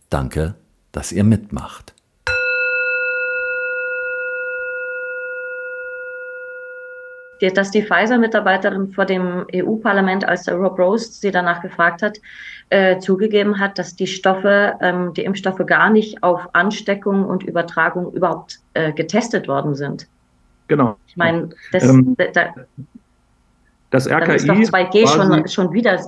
Danke, 0.09 0.55
dass 0.91 1.11
ihr 1.11 1.23
mitmacht. 1.23 1.93
dass 7.53 7.71
die 7.71 7.83
Pfizer-Mitarbeiterin 7.83 8.91
vor 8.91 9.05
dem 9.05 9.45
EU-Parlament, 9.55 10.25
als 10.25 10.49
Rob 10.49 10.77
Rose 10.77 11.13
sie 11.13 11.31
danach 11.31 11.61
gefragt 11.61 12.01
hat, 12.01 12.17
äh, 12.69 12.99
zugegeben 12.99 13.59
hat, 13.59 13.79
dass 13.79 13.95
die 13.95 14.07
Stoffe, 14.07 14.73
ähm, 14.81 15.13
die 15.13 15.23
Impfstoffe 15.23 15.65
gar 15.65 15.89
nicht 15.89 16.21
auf 16.21 16.49
Ansteckung 16.53 17.25
und 17.25 17.43
Übertragung 17.43 18.11
überhaupt 18.11 18.59
äh, 18.73 18.91
getestet 18.91 19.47
worden 19.47 19.73
sind. 19.73 20.07
Genau. 20.69 20.97
Ich 21.07 21.17
meine, 21.17 21.49
das, 21.73 21.83
ähm, 21.83 22.15
da, 22.15 22.53
das 23.89 24.07
RKI. 24.07 24.35
ist 24.35 24.47
doch 24.47 24.55
2G 24.55 25.07
schon, 25.07 25.47
schon 25.47 25.73
wieder 25.73 25.99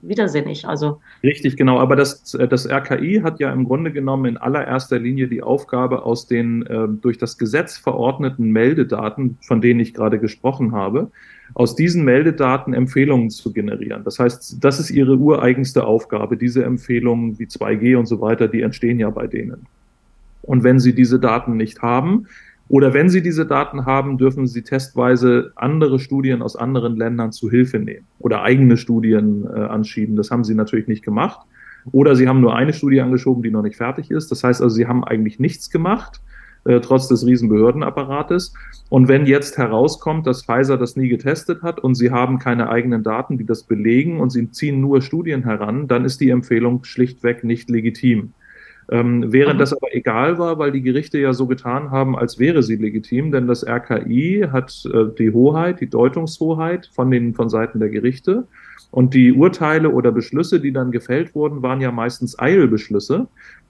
widersinnig. 0.00 0.66
Also. 0.66 1.00
Richtig, 1.22 1.56
genau. 1.56 1.80
Aber 1.80 1.96
das, 1.96 2.22
das 2.32 2.70
RKI 2.70 3.20
hat 3.22 3.40
ja 3.40 3.52
im 3.52 3.64
Grunde 3.64 3.92
genommen 3.92 4.26
in 4.26 4.36
allererster 4.36 4.98
Linie 4.98 5.26
die 5.26 5.42
Aufgabe, 5.42 6.04
aus 6.04 6.28
den 6.28 6.64
äh, 6.66 6.86
durch 6.88 7.18
das 7.18 7.36
Gesetz 7.36 7.76
verordneten 7.76 8.50
Meldedaten, 8.50 9.38
von 9.42 9.60
denen 9.60 9.80
ich 9.80 9.92
gerade 9.92 10.20
gesprochen 10.20 10.72
habe, 10.72 11.10
aus 11.54 11.74
diesen 11.74 12.04
Meldedaten 12.04 12.74
Empfehlungen 12.74 13.30
zu 13.30 13.52
generieren. 13.52 14.04
Das 14.04 14.20
heißt, 14.20 14.58
das 14.60 14.78
ist 14.78 14.90
ihre 14.90 15.16
ureigenste 15.16 15.84
Aufgabe. 15.84 16.36
Diese 16.36 16.64
Empfehlungen 16.64 17.38
wie 17.40 17.46
2G 17.46 17.96
und 17.96 18.06
so 18.06 18.20
weiter, 18.20 18.46
die 18.46 18.62
entstehen 18.62 19.00
ja 19.00 19.10
bei 19.10 19.26
denen. 19.26 19.66
Und 20.42 20.62
wenn 20.62 20.78
sie 20.78 20.94
diese 20.94 21.18
Daten 21.18 21.56
nicht 21.56 21.82
haben, 21.82 22.28
oder 22.68 22.94
wenn 22.94 23.08
Sie 23.08 23.22
diese 23.22 23.46
Daten 23.46 23.86
haben, 23.86 24.18
dürfen 24.18 24.46
Sie 24.46 24.62
testweise 24.62 25.52
andere 25.54 26.00
Studien 26.00 26.42
aus 26.42 26.56
anderen 26.56 26.96
Ländern 26.96 27.30
zu 27.32 27.48
Hilfe 27.48 27.78
nehmen 27.78 28.06
oder 28.18 28.42
eigene 28.42 28.76
Studien 28.76 29.44
äh, 29.44 29.60
anschieben. 29.60 30.16
Das 30.16 30.30
haben 30.30 30.42
Sie 30.42 30.54
natürlich 30.54 30.88
nicht 30.88 31.04
gemacht. 31.04 31.40
Oder 31.92 32.16
Sie 32.16 32.26
haben 32.26 32.40
nur 32.40 32.56
eine 32.56 32.72
Studie 32.72 33.00
angeschoben, 33.00 33.44
die 33.44 33.50
noch 33.50 33.62
nicht 33.62 33.76
fertig 33.76 34.10
ist. 34.10 34.30
Das 34.32 34.42
heißt 34.42 34.60
also, 34.60 34.74
Sie 34.74 34.88
haben 34.88 35.04
eigentlich 35.04 35.38
nichts 35.38 35.70
gemacht, 35.70 36.20
äh, 36.64 36.80
trotz 36.80 37.06
des 37.06 37.24
riesen 37.24 37.48
Behördenapparates. 37.48 38.52
Und 38.88 39.06
wenn 39.06 39.26
jetzt 39.26 39.56
herauskommt, 39.56 40.26
dass 40.26 40.42
Pfizer 40.42 40.76
das 40.76 40.96
nie 40.96 41.08
getestet 41.08 41.62
hat 41.62 41.78
und 41.78 41.94
Sie 41.94 42.10
haben 42.10 42.40
keine 42.40 42.68
eigenen 42.68 43.04
Daten, 43.04 43.38
die 43.38 43.46
das 43.46 43.62
belegen 43.62 44.18
und 44.18 44.30
Sie 44.30 44.50
ziehen 44.50 44.80
nur 44.80 45.02
Studien 45.02 45.44
heran, 45.44 45.86
dann 45.86 46.04
ist 46.04 46.20
die 46.20 46.30
Empfehlung 46.30 46.82
schlichtweg 46.82 47.44
nicht 47.44 47.70
legitim. 47.70 48.32
Ähm, 48.88 49.32
während 49.32 49.60
das 49.60 49.72
aber 49.72 49.94
egal 49.94 50.38
war, 50.38 50.58
weil 50.58 50.70
die 50.70 50.82
Gerichte 50.82 51.18
ja 51.18 51.32
so 51.32 51.46
getan 51.46 51.90
haben, 51.90 52.16
als 52.16 52.38
wäre 52.38 52.62
sie 52.62 52.76
legitim, 52.76 53.32
denn 53.32 53.48
das 53.48 53.66
RKI 53.66 54.48
hat 54.52 54.84
äh, 54.92 55.06
die 55.18 55.32
Hoheit, 55.32 55.80
die 55.80 55.90
Deutungshoheit 55.90 56.90
von 56.94 57.10
den 57.10 57.34
von 57.34 57.48
Seiten 57.48 57.80
der 57.80 57.88
Gerichte. 57.88 58.46
Und 58.92 59.14
die 59.14 59.32
Urteile 59.32 59.90
oder 59.90 60.12
Beschlüsse, 60.12 60.60
die 60.60 60.72
dann 60.72 60.92
gefällt 60.92 61.34
wurden, 61.34 61.62
waren 61.62 61.80
ja 61.80 61.90
meistens 61.90 62.38
Eilbeschlüsse. 62.38 63.26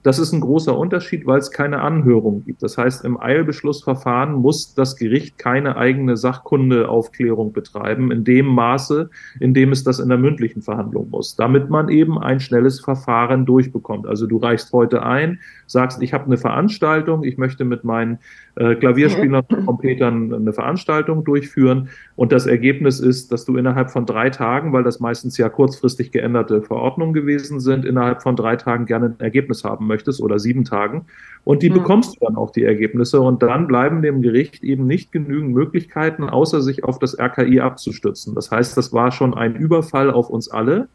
Das 0.07 0.19
ist 0.19 0.31
ein 0.31 0.39
großer 0.39 0.77
Unterschied, 0.77 1.25
weil 1.25 1.37
es 1.37 1.51
keine 1.51 1.81
Anhörung 1.81 2.45
gibt. 2.45 2.63
Das 2.63 2.77
heißt, 2.77 3.03
im 3.03 3.19
Eilbeschlussverfahren 3.19 4.35
muss 4.35 4.73
das 4.73 4.95
Gericht 4.95 5.37
keine 5.37 5.75
eigene 5.75 6.15
Sachkundeaufklärung 6.15 7.51
betreiben, 7.51 8.09
in 8.09 8.23
dem 8.23 8.45
Maße, 8.45 9.09
in 9.41 9.53
dem 9.53 9.73
es 9.73 9.83
das 9.83 9.99
in 9.99 10.07
der 10.07 10.17
mündlichen 10.17 10.61
Verhandlung 10.61 11.09
muss, 11.09 11.35
damit 11.35 11.69
man 11.69 11.89
eben 11.89 12.17
ein 12.17 12.39
schnelles 12.39 12.79
Verfahren 12.79 13.45
durchbekommt. 13.45 14.07
Also 14.07 14.27
du 14.27 14.37
reichst 14.37 14.71
heute 14.71 15.03
ein, 15.03 15.41
sagst, 15.65 16.01
ich 16.01 16.13
habe 16.13 16.27
eine 16.27 16.37
Veranstaltung, 16.37 17.25
ich 17.25 17.37
möchte 17.37 17.65
mit 17.65 17.83
meinen 17.83 18.19
äh, 18.55 18.75
Klavierspielern 18.75 19.43
und 19.49 19.65
Trompetern 19.65 20.33
eine 20.33 20.53
Veranstaltung 20.53 21.25
durchführen 21.25 21.89
und 22.15 22.31
das 22.31 22.45
Ergebnis 22.45 23.01
ist, 23.01 23.33
dass 23.33 23.43
du 23.43 23.57
innerhalb 23.57 23.91
von 23.91 24.05
drei 24.05 24.29
Tagen, 24.29 24.71
weil 24.71 24.83
das 24.83 25.01
meistens 25.01 25.37
ja 25.37 25.49
kurzfristig 25.49 26.13
geänderte 26.13 26.61
Verordnungen 26.61 27.13
gewesen 27.13 27.59
sind, 27.59 27.83
innerhalb 27.83 28.23
von 28.23 28.37
drei 28.37 28.55
Tagen 28.55 28.85
gerne 28.85 29.07
ein 29.07 29.19
Ergebnis 29.19 29.65
haben 29.65 29.85
möchtest 29.85 29.96
oder 30.21 30.39
sieben 30.39 30.65
Tagen 30.65 31.05
und 31.43 31.63
die 31.63 31.69
mhm. 31.69 31.75
bekommst 31.75 32.15
du 32.15 32.25
dann 32.25 32.35
auch 32.35 32.51
die 32.51 32.63
Ergebnisse 32.63 33.21
und 33.21 33.41
dann 33.41 33.67
bleiben 33.67 34.01
dem 34.01 34.21
Gericht 34.21 34.63
eben 34.63 34.85
nicht 34.85 35.11
genügend 35.11 35.53
Möglichkeiten, 35.53 36.25
außer 36.25 36.61
sich 36.61 36.83
auf 36.83 36.99
das 36.99 37.17
RKI 37.17 37.61
abzustützen. 37.61 38.35
Das 38.35 38.51
heißt, 38.51 38.75
das 38.77 38.93
war 38.93 39.11
schon 39.11 39.33
ein 39.33 39.55
Überfall 39.55 40.11
auf 40.11 40.29
uns 40.29 40.49
alle 40.49 40.89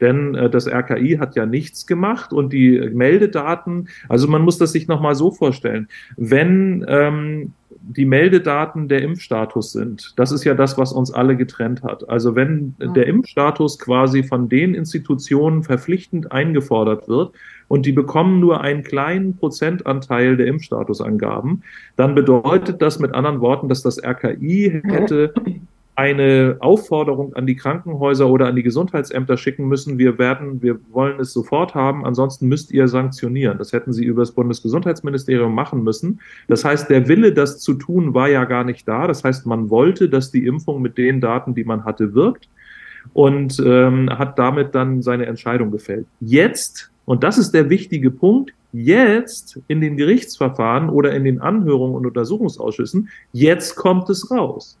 denn 0.00 0.34
äh, 0.34 0.50
das 0.50 0.66
RKI 0.66 1.16
hat 1.18 1.36
ja 1.36 1.46
nichts 1.46 1.86
gemacht 1.86 2.32
und 2.32 2.52
die 2.52 2.78
Meldedaten, 2.92 3.88
also 4.08 4.28
man 4.28 4.42
muss 4.42 4.58
das 4.58 4.72
sich 4.72 4.88
nochmal 4.88 5.14
so 5.14 5.30
vorstellen, 5.30 5.88
wenn 6.16 6.84
ähm, 6.88 7.52
die 7.86 8.06
Meldedaten 8.06 8.88
der 8.88 9.02
Impfstatus 9.02 9.72
sind. 9.72 10.14
Das 10.16 10.32
ist 10.32 10.44
ja 10.44 10.54
das, 10.54 10.78
was 10.78 10.92
uns 10.92 11.12
alle 11.12 11.36
getrennt 11.36 11.82
hat. 11.82 12.08
Also 12.08 12.34
wenn 12.34 12.74
ja. 12.78 12.88
der 12.88 13.06
Impfstatus 13.06 13.78
quasi 13.78 14.22
von 14.22 14.48
den 14.48 14.74
Institutionen 14.74 15.62
verpflichtend 15.62 16.32
eingefordert 16.32 17.08
wird 17.08 17.34
und 17.68 17.84
die 17.84 17.92
bekommen 17.92 18.40
nur 18.40 18.62
einen 18.62 18.82
kleinen 18.82 19.36
Prozentanteil 19.36 20.36
der 20.36 20.46
Impfstatusangaben, 20.46 21.62
dann 21.96 22.14
bedeutet 22.14 22.80
das 22.80 22.98
mit 22.98 23.12
anderen 23.12 23.40
Worten, 23.40 23.68
dass 23.68 23.82
das 23.82 24.02
RKI 24.02 24.82
hätte 24.84 25.34
eine 25.96 26.56
Aufforderung 26.60 27.34
an 27.34 27.46
die 27.46 27.54
Krankenhäuser 27.54 28.28
oder 28.28 28.46
an 28.46 28.56
die 28.56 28.62
Gesundheitsämter 28.64 29.36
schicken 29.36 29.68
müssen, 29.68 29.98
wir 29.98 30.18
werden, 30.18 30.60
wir 30.60 30.80
wollen 30.90 31.20
es 31.20 31.32
sofort 31.32 31.74
haben, 31.74 32.04
ansonsten 32.04 32.48
müsst 32.48 32.72
ihr 32.72 32.88
sanktionieren. 32.88 33.58
Das 33.58 33.72
hätten 33.72 33.92
sie 33.92 34.04
über 34.04 34.22
das 34.22 34.32
Bundesgesundheitsministerium 34.32 35.54
machen 35.54 35.84
müssen. 35.84 36.20
Das 36.48 36.64
heißt, 36.64 36.90
der 36.90 37.08
Wille, 37.08 37.32
das 37.32 37.60
zu 37.60 37.74
tun, 37.74 38.12
war 38.14 38.28
ja 38.28 38.44
gar 38.44 38.64
nicht 38.64 38.88
da. 38.88 39.06
Das 39.06 39.22
heißt, 39.22 39.46
man 39.46 39.70
wollte, 39.70 40.08
dass 40.08 40.32
die 40.32 40.46
Impfung 40.46 40.82
mit 40.82 40.98
den 40.98 41.20
Daten, 41.20 41.54
die 41.54 41.64
man 41.64 41.84
hatte, 41.84 42.14
wirkt. 42.14 42.48
und 43.12 43.62
ähm, 43.64 44.08
hat 44.10 44.38
damit 44.38 44.74
dann 44.74 45.02
seine 45.02 45.26
Entscheidung 45.26 45.70
gefällt. 45.70 46.06
Jetzt, 46.20 46.90
und 47.04 47.22
das 47.22 47.38
ist 47.38 47.52
der 47.52 47.68
wichtige 47.70 48.10
Punkt, 48.10 48.52
jetzt 48.72 49.60
in 49.68 49.80
den 49.80 49.96
Gerichtsverfahren 49.96 50.88
oder 50.88 51.14
in 51.14 51.24
den 51.24 51.40
Anhörungen 51.40 51.94
und 51.94 52.06
Untersuchungsausschüssen, 52.06 53.08
jetzt 53.32 53.76
kommt 53.76 54.08
es 54.10 54.30
raus. 54.30 54.78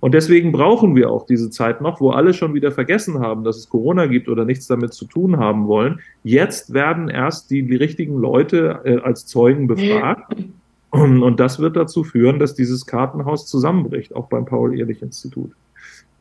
Und 0.00 0.14
deswegen 0.14 0.52
brauchen 0.52 0.94
wir 0.94 1.10
auch 1.10 1.26
diese 1.26 1.50
Zeit 1.50 1.80
noch, 1.80 2.00
wo 2.00 2.10
alle 2.10 2.34
schon 2.34 2.54
wieder 2.54 2.72
vergessen 2.72 3.20
haben, 3.20 3.44
dass 3.44 3.56
es 3.56 3.68
Corona 3.68 4.06
gibt 4.06 4.28
oder 4.28 4.44
nichts 4.44 4.66
damit 4.66 4.92
zu 4.94 5.06
tun 5.06 5.38
haben 5.38 5.66
wollen. 5.66 6.00
Jetzt 6.24 6.72
werden 6.72 7.08
erst 7.08 7.50
die, 7.50 7.62
die 7.62 7.76
richtigen 7.76 8.16
Leute 8.18 8.80
äh, 8.84 8.98
als 8.98 9.26
Zeugen 9.26 9.66
befragt. 9.66 10.36
Und 10.90 11.40
das 11.40 11.58
wird 11.58 11.76
dazu 11.76 12.04
führen, 12.04 12.38
dass 12.38 12.54
dieses 12.54 12.86
Kartenhaus 12.86 13.46
zusammenbricht, 13.46 14.14
auch 14.14 14.28
beim 14.28 14.46
Paul-Ehrlich-Institut. 14.46 15.52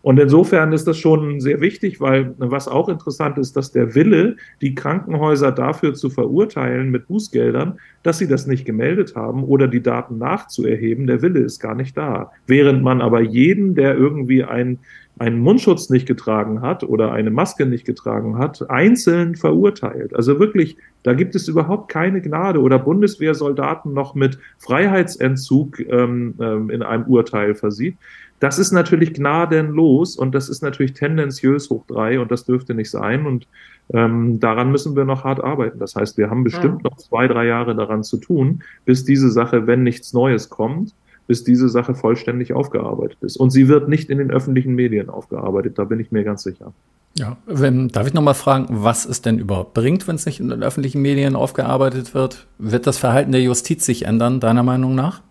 Und 0.05 0.19
insofern 0.19 0.71
ist 0.71 0.88
das 0.88 1.00
schon 1.00 1.39
sehr 1.39 1.62
wichtig, 1.62 2.00
weil 2.00 2.35
was 2.38 2.67
auch 2.67 2.89
interessant 2.89 3.39
ist, 3.39 3.57
dass 3.57 3.71
der 3.71 3.95
Wille, 3.95 4.35
die 4.62 4.75
Krankenhäuser 4.75 5.51
dafür 5.51 5.95
zu 5.95 6.12
verurteilen 6.12 6.91
mit 6.91 7.07
Bußgeldern, 7.07 7.79
dass 8.03 8.19
sie 8.19 8.27
das 8.27 8.45
nicht 8.45 8.65
gemeldet 8.65 9.15
haben 9.15 9.43
oder 9.43 9.67
die 9.67 9.81
Daten 9.81 10.19
nachzuerheben, 10.19 11.07
der 11.07 11.24
Wille 11.24 11.39
ist 11.39 11.59
gar 11.59 11.74
nicht 11.74 11.97
da. 11.97 12.29
Während 12.45 12.83
man 12.83 13.01
aber 13.01 13.21
jeden, 13.21 13.74
der 13.74 13.97
irgendwie 13.97 14.43
ein, 14.43 14.77
einen 15.17 15.39
Mundschutz 15.39 15.89
nicht 15.89 16.05
getragen 16.05 16.62
hat 16.62 16.83
oder 16.83 17.12
eine 17.12 17.31
Maske 17.31 17.65
nicht 17.65 17.85
getragen 17.85 18.38
hat, 18.38 18.69
einzeln 18.69 19.33
verurteilt. 19.33 20.15
Also 20.15 20.39
wirklich, 20.39 20.77
da 21.01 21.13
gibt 21.13 21.33
es 21.33 21.47
überhaupt 21.47 21.89
keine 21.89 22.21
Gnade 22.21 22.62
oder 22.62 22.77
Bundeswehrsoldaten 22.77 23.91
noch 23.93 24.13
mit 24.13 24.38
Freiheitsentzug 24.59 25.79
ähm, 25.79 26.35
ähm, 26.39 26.69
in 26.69 26.83
einem 26.83 27.05
Urteil 27.05 27.55
versieht. 27.55 27.97
Das 28.39 28.59
ist 28.59 28.71
natürlich 28.71 29.13
gnadenlos 29.13 30.17
und 30.17 30.35
das 30.35 30.49
ist 30.49 30.61
natürlich 30.61 30.93
tendenziös 30.93 31.69
hoch 31.69 31.85
drei 31.87 32.19
und 32.19 32.31
das 32.31 32.45
dürfte 32.45 32.73
nicht 32.73 32.91
sein. 32.91 33.25
Und 33.25 33.47
ähm, 33.93 34.39
daran 34.39 34.71
müssen 34.71 34.95
wir 34.95 35.05
noch 35.05 35.23
hart 35.23 35.43
arbeiten. 35.43 35.79
Das 35.79 35.95
heißt, 35.95 36.17
wir 36.17 36.29
haben 36.29 36.43
bestimmt 36.43 36.83
ja. 36.83 36.89
noch 36.89 36.97
zwei, 36.97 37.27
drei 37.27 37.45
Jahre 37.45 37.75
daran 37.75 38.03
zu 38.03 38.17
tun, 38.17 38.63
bis 38.83 39.05
diese 39.05 39.29
Sache, 39.29 39.67
wenn 39.67 39.83
nichts 39.83 40.13
Neues 40.13 40.49
kommt, 40.49 40.93
bis 41.27 41.43
diese 41.43 41.69
Sache 41.69 41.95
vollständig 41.95 42.53
aufgearbeitet 42.53 43.17
ist. 43.21 43.37
Und 43.37 43.51
sie 43.51 43.67
wird 43.67 43.87
nicht 43.89 44.09
in 44.09 44.17
den 44.17 44.31
öffentlichen 44.31 44.75
Medien 44.75 45.09
aufgearbeitet, 45.09 45.79
da 45.79 45.85
bin 45.85 45.99
ich 45.99 46.11
mir 46.11 46.23
ganz 46.23 46.43
sicher. 46.43 46.73
Ja, 47.17 47.37
wenn, 47.45 47.87
darf 47.87 48.07
ich 48.07 48.13
nochmal 48.13 48.33
fragen, 48.33 48.67
was 48.69 49.05
es 49.05 49.21
denn 49.21 49.39
überhaupt 49.39 49.73
bringt, 49.73 50.07
wenn 50.07 50.15
es 50.17 50.25
nicht 50.25 50.41
in 50.41 50.49
den 50.49 50.63
öffentlichen 50.63 51.01
Medien 51.01 51.35
aufgearbeitet 51.35 52.13
wird? 52.13 52.45
Wird 52.57 52.85
das 52.87 52.97
Verhalten 52.97 53.31
der 53.31 53.41
Justiz 53.41 53.85
sich 53.85 54.05
ändern, 54.05 54.41
deiner 54.41 54.63
Meinung 54.63 54.95
nach? 54.95 55.21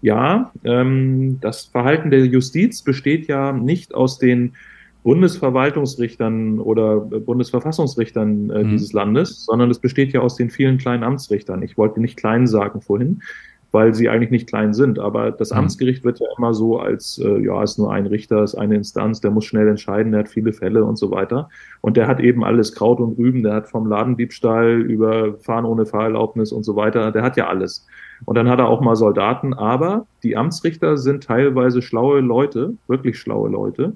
Ja, 0.00 0.52
ähm, 0.64 1.38
das 1.40 1.64
Verhalten 1.66 2.10
der 2.10 2.26
Justiz 2.26 2.82
besteht 2.82 3.26
ja 3.26 3.52
nicht 3.52 3.94
aus 3.94 4.18
den 4.18 4.54
Bundesverwaltungsrichtern 5.02 6.58
oder 6.58 7.00
Bundesverfassungsrichtern 7.00 8.50
äh, 8.50 8.64
mhm. 8.64 8.70
dieses 8.70 8.92
Landes, 8.92 9.44
sondern 9.46 9.70
es 9.70 9.78
besteht 9.78 10.12
ja 10.12 10.20
aus 10.20 10.36
den 10.36 10.50
vielen 10.50 10.78
kleinen 10.78 11.04
Amtsrichtern. 11.04 11.62
Ich 11.62 11.78
wollte 11.78 12.00
nicht 12.00 12.16
klein 12.16 12.46
sagen 12.46 12.82
vorhin, 12.82 13.22
weil 13.72 13.94
sie 13.94 14.08
eigentlich 14.08 14.30
nicht 14.30 14.48
klein 14.48 14.72
sind. 14.72 14.98
Aber 14.98 15.30
das 15.30 15.50
mhm. 15.50 15.58
Amtsgericht 15.58 16.04
wird 16.04 16.20
ja 16.20 16.26
immer 16.36 16.54
so 16.54 16.78
als, 16.78 17.18
äh, 17.18 17.38
ja, 17.42 17.62
ist 17.62 17.78
nur 17.78 17.92
ein 17.92 18.06
Richter, 18.06 18.42
ist 18.42 18.54
eine 18.54 18.76
Instanz, 18.76 19.20
der 19.20 19.30
muss 19.30 19.44
schnell 19.44 19.68
entscheiden, 19.68 20.12
der 20.12 20.20
hat 20.20 20.28
viele 20.28 20.52
Fälle 20.52 20.84
und 20.84 20.96
so 20.96 21.10
weiter. 21.10 21.48
Und 21.80 21.96
der 21.96 22.06
hat 22.06 22.20
eben 22.20 22.44
alles 22.44 22.74
Kraut 22.74 23.00
und 23.00 23.18
Rüben, 23.18 23.42
der 23.42 23.54
hat 23.54 23.68
vom 23.68 23.86
Ladendiebstahl 23.86 24.80
über 24.80 25.34
Fahren 25.38 25.64
ohne 25.64 25.86
Fahrerlaubnis 25.86 26.52
und 26.52 26.64
so 26.64 26.76
weiter, 26.76 27.12
der 27.12 27.22
hat 27.22 27.36
ja 27.36 27.48
alles. 27.48 27.86
Und 28.24 28.36
dann 28.36 28.48
hat 28.48 28.58
er 28.58 28.68
auch 28.68 28.80
mal 28.80 28.96
Soldaten, 28.96 29.54
aber 29.54 30.06
die 30.22 30.36
Amtsrichter 30.36 30.96
sind 30.96 31.24
teilweise 31.24 31.82
schlaue 31.82 32.20
Leute, 32.20 32.74
wirklich 32.88 33.18
schlaue 33.18 33.48
Leute. 33.48 33.94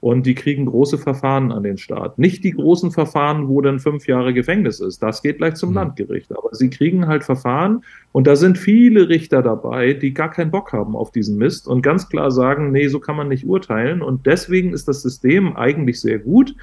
Und 0.00 0.26
die 0.26 0.36
kriegen 0.36 0.66
große 0.66 0.96
Verfahren 0.96 1.50
an 1.50 1.64
den 1.64 1.76
Start. 1.76 2.18
Nicht 2.18 2.44
die 2.44 2.52
großen 2.52 2.92
Verfahren, 2.92 3.48
wo 3.48 3.60
dann 3.60 3.80
fünf 3.80 4.06
Jahre 4.06 4.32
Gefängnis 4.32 4.78
ist. 4.78 5.02
Das 5.02 5.22
geht 5.22 5.38
gleich 5.38 5.54
zum 5.54 5.70
mhm. 5.70 5.76
Landgericht. 5.76 6.30
Aber 6.36 6.50
sie 6.52 6.70
kriegen 6.70 7.08
halt 7.08 7.24
Verfahren 7.24 7.82
und 8.12 8.28
da 8.28 8.36
sind 8.36 8.58
viele 8.58 9.08
Richter 9.08 9.42
dabei, 9.42 9.94
die 9.94 10.14
gar 10.14 10.30
keinen 10.30 10.52
Bock 10.52 10.72
haben 10.72 10.94
auf 10.94 11.10
diesen 11.10 11.36
Mist 11.36 11.66
und 11.66 11.82
ganz 11.82 12.08
klar 12.08 12.30
sagen, 12.30 12.70
nee, 12.70 12.86
so 12.86 13.00
kann 13.00 13.16
man 13.16 13.28
nicht 13.28 13.44
urteilen. 13.44 14.00
Und 14.00 14.26
deswegen 14.26 14.72
ist 14.72 14.86
das 14.86 15.02
System 15.02 15.56
eigentlich 15.56 16.00
sehr 16.00 16.20
gut. 16.20 16.54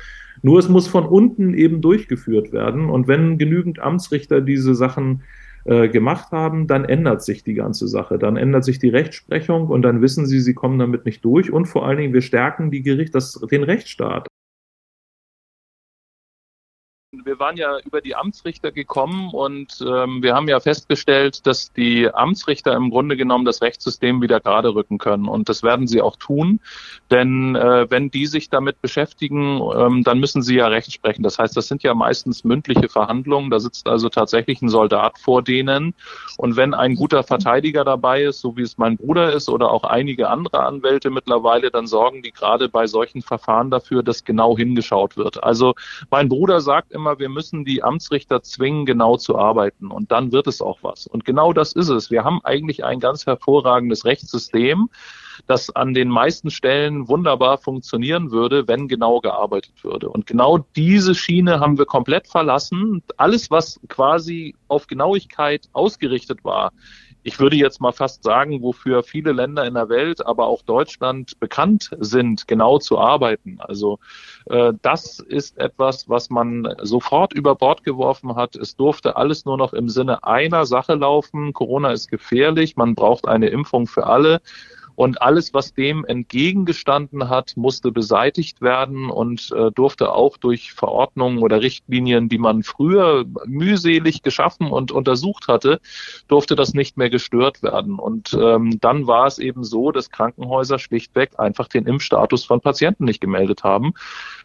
Nur 0.41 0.59
es 0.59 0.69
muss 0.69 0.87
von 0.87 1.05
unten 1.05 1.53
eben 1.53 1.81
durchgeführt 1.81 2.53
werden. 2.53 2.89
Und 2.89 3.07
wenn 3.07 3.37
genügend 3.37 3.79
Amtsrichter 3.79 4.39
diese 4.39 4.75
Sachen 4.75 5.21
äh, 5.21 5.44
gemacht 5.65 6.31
haben, 6.31 6.67
dann 6.67 6.85
ändert 6.85 7.23
sich 7.23 7.43
die 7.43 7.55
ganze 7.55 7.87
Sache. 7.87 8.19
Dann 8.19 8.37
ändert 8.37 8.63
sich 8.63 8.77
die 8.77 8.89
Rechtsprechung 8.89 9.67
und 9.67 9.81
dann 9.81 10.01
wissen 10.01 10.27
sie, 10.27 10.39
sie 10.39 10.53
kommen 10.53 10.77
damit 10.77 11.05
nicht 11.05 11.25
durch. 11.25 11.51
Und 11.51 11.65
vor 11.65 11.87
allen 11.87 11.97
Dingen, 11.97 12.13
wir 12.13 12.21
stärken 12.21 12.69
die 12.69 12.83
Gericht, 12.83 13.15
das, 13.15 13.33
den 13.49 13.63
Rechtsstaat 13.63 14.27
wir 17.23 17.39
waren 17.39 17.57
ja 17.57 17.77
über 17.85 18.01
die 18.01 18.15
Amtsrichter 18.15 18.71
gekommen 18.71 19.29
und 19.31 19.79
ähm, 19.81 20.21
wir 20.23 20.35
haben 20.35 20.47
ja 20.47 20.59
festgestellt, 20.59 21.45
dass 21.45 21.71
die 21.71 22.09
Amtsrichter 22.11 22.73
im 22.73 22.89
Grunde 22.89 23.15
genommen 23.15 23.45
das 23.45 23.61
Rechtssystem 23.61 24.21
wieder 24.21 24.39
gerade 24.39 24.73
rücken 24.73 24.97
können. 24.97 25.27
Und 25.27 25.49
das 25.49 25.63
werden 25.63 25.87
sie 25.87 26.01
auch 26.01 26.15
tun. 26.15 26.59
Denn 27.11 27.55
äh, 27.55 27.89
wenn 27.89 28.09
die 28.09 28.25
sich 28.25 28.49
damit 28.49 28.81
beschäftigen, 28.81 29.61
ähm, 29.75 30.03
dann 30.03 30.19
müssen 30.19 30.41
sie 30.41 30.55
ja 30.55 30.67
Recht 30.67 30.91
sprechen. 30.91 31.23
Das 31.23 31.37
heißt, 31.37 31.55
das 31.55 31.67
sind 31.67 31.83
ja 31.83 31.93
meistens 31.93 32.43
mündliche 32.43 32.89
Verhandlungen. 32.89 33.51
Da 33.51 33.59
sitzt 33.59 33.87
also 33.87 34.09
tatsächlich 34.09 34.61
ein 34.61 34.69
Soldat 34.69 35.19
vor 35.19 35.43
denen. 35.43 35.93
Und 36.37 36.55
wenn 36.55 36.73
ein 36.73 36.95
guter 36.95 37.23
Verteidiger 37.23 37.83
dabei 37.83 38.23
ist, 38.23 38.41
so 38.41 38.57
wie 38.57 38.63
es 38.63 38.77
mein 38.77 38.97
Bruder 38.97 39.33
ist 39.33 39.49
oder 39.49 39.71
auch 39.71 39.83
einige 39.83 40.29
andere 40.29 40.61
Anwälte 40.61 41.11
mittlerweile, 41.11 41.69
dann 41.69 41.85
sorgen 41.85 42.23
die 42.23 42.31
gerade 42.31 42.69
bei 42.69 42.87
solchen 42.87 43.21
Verfahren 43.21 43.69
dafür, 43.69 44.01
dass 44.01 44.23
genau 44.23 44.57
hingeschaut 44.57 45.17
wird. 45.17 45.43
Also 45.43 45.75
mein 46.09 46.29
Bruder 46.29 46.61
sagt 46.61 46.91
immer, 46.91 47.04
wir 47.19 47.29
müssen 47.29 47.65
die 47.65 47.83
Amtsrichter 47.83 48.41
zwingen, 48.41 48.85
genau 48.85 49.17
zu 49.17 49.37
arbeiten. 49.37 49.91
Und 49.91 50.11
dann 50.11 50.31
wird 50.31 50.47
es 50.47 50.61
auch 50.61 50.79
was. 50.81 51.07
Und 51.07 51.25
genau 51.25 51.53
das 51.53 51.73
ist 51.73 51.89
es. 51.89 52.11
Wir 52.11 52.23
haben 52.23 52.41
eigentlich 52.43 52.83
ein 52.83 52.99
ganz 52.99 53.25
hervorragendes 53.25 54.05
Rechtssystem, 54.05 54.89
das 55.47 55.69
an 55.75 55.93
den 55.93 56.09
meisten 56.09 56.49
Stellen 56.49 57.07
wunderbar 57.07 57.57
funktionieren 57.57 58.31
würde, 58.31 58.67
wenn 58.67 58.87
genau 58.87 59.19
gearbeitet 59.19 59.83
würde. 59.83 60.09
Und 60.09 60.25
genau 60.25 60.59
diese 60.75 61.13
Schiene 61.15 61.59
haben 61.59 61.77
wir 61.77 61.85
komplett 61.85 62.27
verlassen. 62.27 63.03
Alles, 63.17 63.51
was 63.51 63.79
quasi 63.87 64.55
auf 64.67 64.87
Genauigkeit 64.87 65.69
ausgerichtet 65.73 66.43
war, 66.43 66.71
ich 67.25 67.39
würde 67.39 67.55
jetzt 67.55 67.81
mal 67.81 67.91
fast 67.91 68.21
sagen, 68.23 68.61
wofür 68.61 69.01
viele 69.01 69.31
Länder 69.31 69.65
in 69.65 69.73
der 69.73 69.89
Welt, 69.89 70.23
aber 70.23 70.45
auch 70.45 70.61
Deutschland 70.61 71.39
bekannt 71.39 71.89
sind, 71.99 72.47
genau 72.47 72.77
zu 72.77 72.99
arbeiten. 72.99 73.57
Also 73.61 73.97
äh, 74.45 74.73
das 74.83 75.17
ist 75.19 75.57
etwas, 75.57 76.07
was 76.07 76.29
man 76.29 76.75
sofort 76.83 77.33
über 77.33 77.55
Bord 77.55 77.83
geworfen 77.83 78.35
hat. 78.35 78.55
Es 78.55 78.75
durfte 78.75 79.15
alles 79.15 79.43
nur 79.43 79.57
noch 79.57 79.73
im 79.73 79.89
Sinne 79.89 80.23
einer 80.23 80.67
Sache 80.67 80.93
laufen. 80.93 81.51
Corona 81.53 81.91
ist 81.93 82.09
gefährlich, 82.09 82.75
man 82.75 82.93
braucht 82.93 83.27
eine 83.27 83.47
Impfung 83.47 83.87
für 83.87 84.05
alle. 84.05 84.39
Und 84.95 85.21
alles, 85.21 85.53
was 85.53 85.73
dem 85.73 86.05
entgegengestanden 86.05 87.29
hat, 87.29 87.53
musste 87.55 87.91
beseitigt 87.91 88.61
werden 88.61 89.09
und 89.09 89.51
äh, 89.55 89.71
durfte 89.71 90.13
auch 90.13 90.37
durch 90.37 90.73
Verordnungen 90.73 91.39
oder 91.39 91.61
Richtlinien, 91.61 92.29
die 92.29 92.37
man 92.37 92.63
früher 92.63 93.25
mühselig 93.45 94.21
geschaffen 94.21 94.71
und 94.71 94.91
untersucht 94.91 95.47
hatte, 95.47 95.79
durfte 96.27 96.55
das 96.55 96.73
nicht 96.73 96.97
mehr 96.97 97.09
gestört 97.09 97.63
werden. 97.63 97.99
Und 97.99 98.37
ähm, 98.39 98.79
dann 98.79 99.07
war 99.07 99.27
es 99.27 99.39
eben 99.39 99.63
so, 99.63 99.91
dass 99.91 100.11
Krankenhäuser 100.11 100.79
schlichtweg 100.79 101.39
einfach 101.39 101.67
den 101.67 101.85
Impfstatus 101.85 102.45
von 102.45 102.61
Patienten 102.61 103.05
nicht 103.05 103.21
gemeldet 103.21 103.63
haben. 103.63 103.93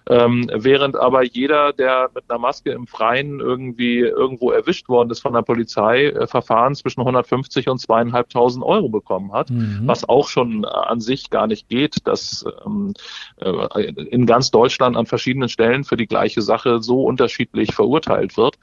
Ähm, 0.09 0.51
während 0.53 0.97
aber 0.97 1.23
jeder, 1.23 1.73
der 1.73 2.11
mit 2.15 2.25
einer 2.29 2.39
Maske 2.39 2.73
im 2.73 2.87
Freien 2.87 3.39
irgendwie 3.39 3.99
irgendwo 3.99 4.51
erwischt 4.51 4.89
worden 4.89 5.11
ist 5.11 5.21
von 5.21 5.35
der 5.35 5.43
Polizei, 5.43 6.07
äh, 6.07 6.27
Verfahren 6.27 6.75
zwischen 6.75 7.01
150 7.01 7.69
und 7.69 7.79
zweieinhalbtausend 7.79 8.65
Euro 8.65 8.89
bekommen 8.89 9.33
hat, 9.33 9.51
mhm. 9.51 9.83
was 9.85 10.09
auch 10.09 10.29
schon 10.29 10.40
äh, 10.45 10.67
an 10.67 11.01
sich 11.01 11.31
gar 11.31 11.47
nicht 11.47 11.69
geht, 11.69 12.07
dass 12.07 12.45
ähm, 12.65 12.95
äh, 13.37 13.85
in 13.85 14.27
ganz 14.27 14.51
Deutschland 14.51 14.97
an 14.97 15.07
verschiedenen 15.07 15.49
Stellen 15.49 15.85
für 15.85 15.97
die 15.97 16.07
gleiche 16.07 16.43
Sache 16.43 16.83
so 16.83 17.03
unterschiedlich 17.05 17.75
verurteilt 17.75 18.37
wird. 18.37 18.59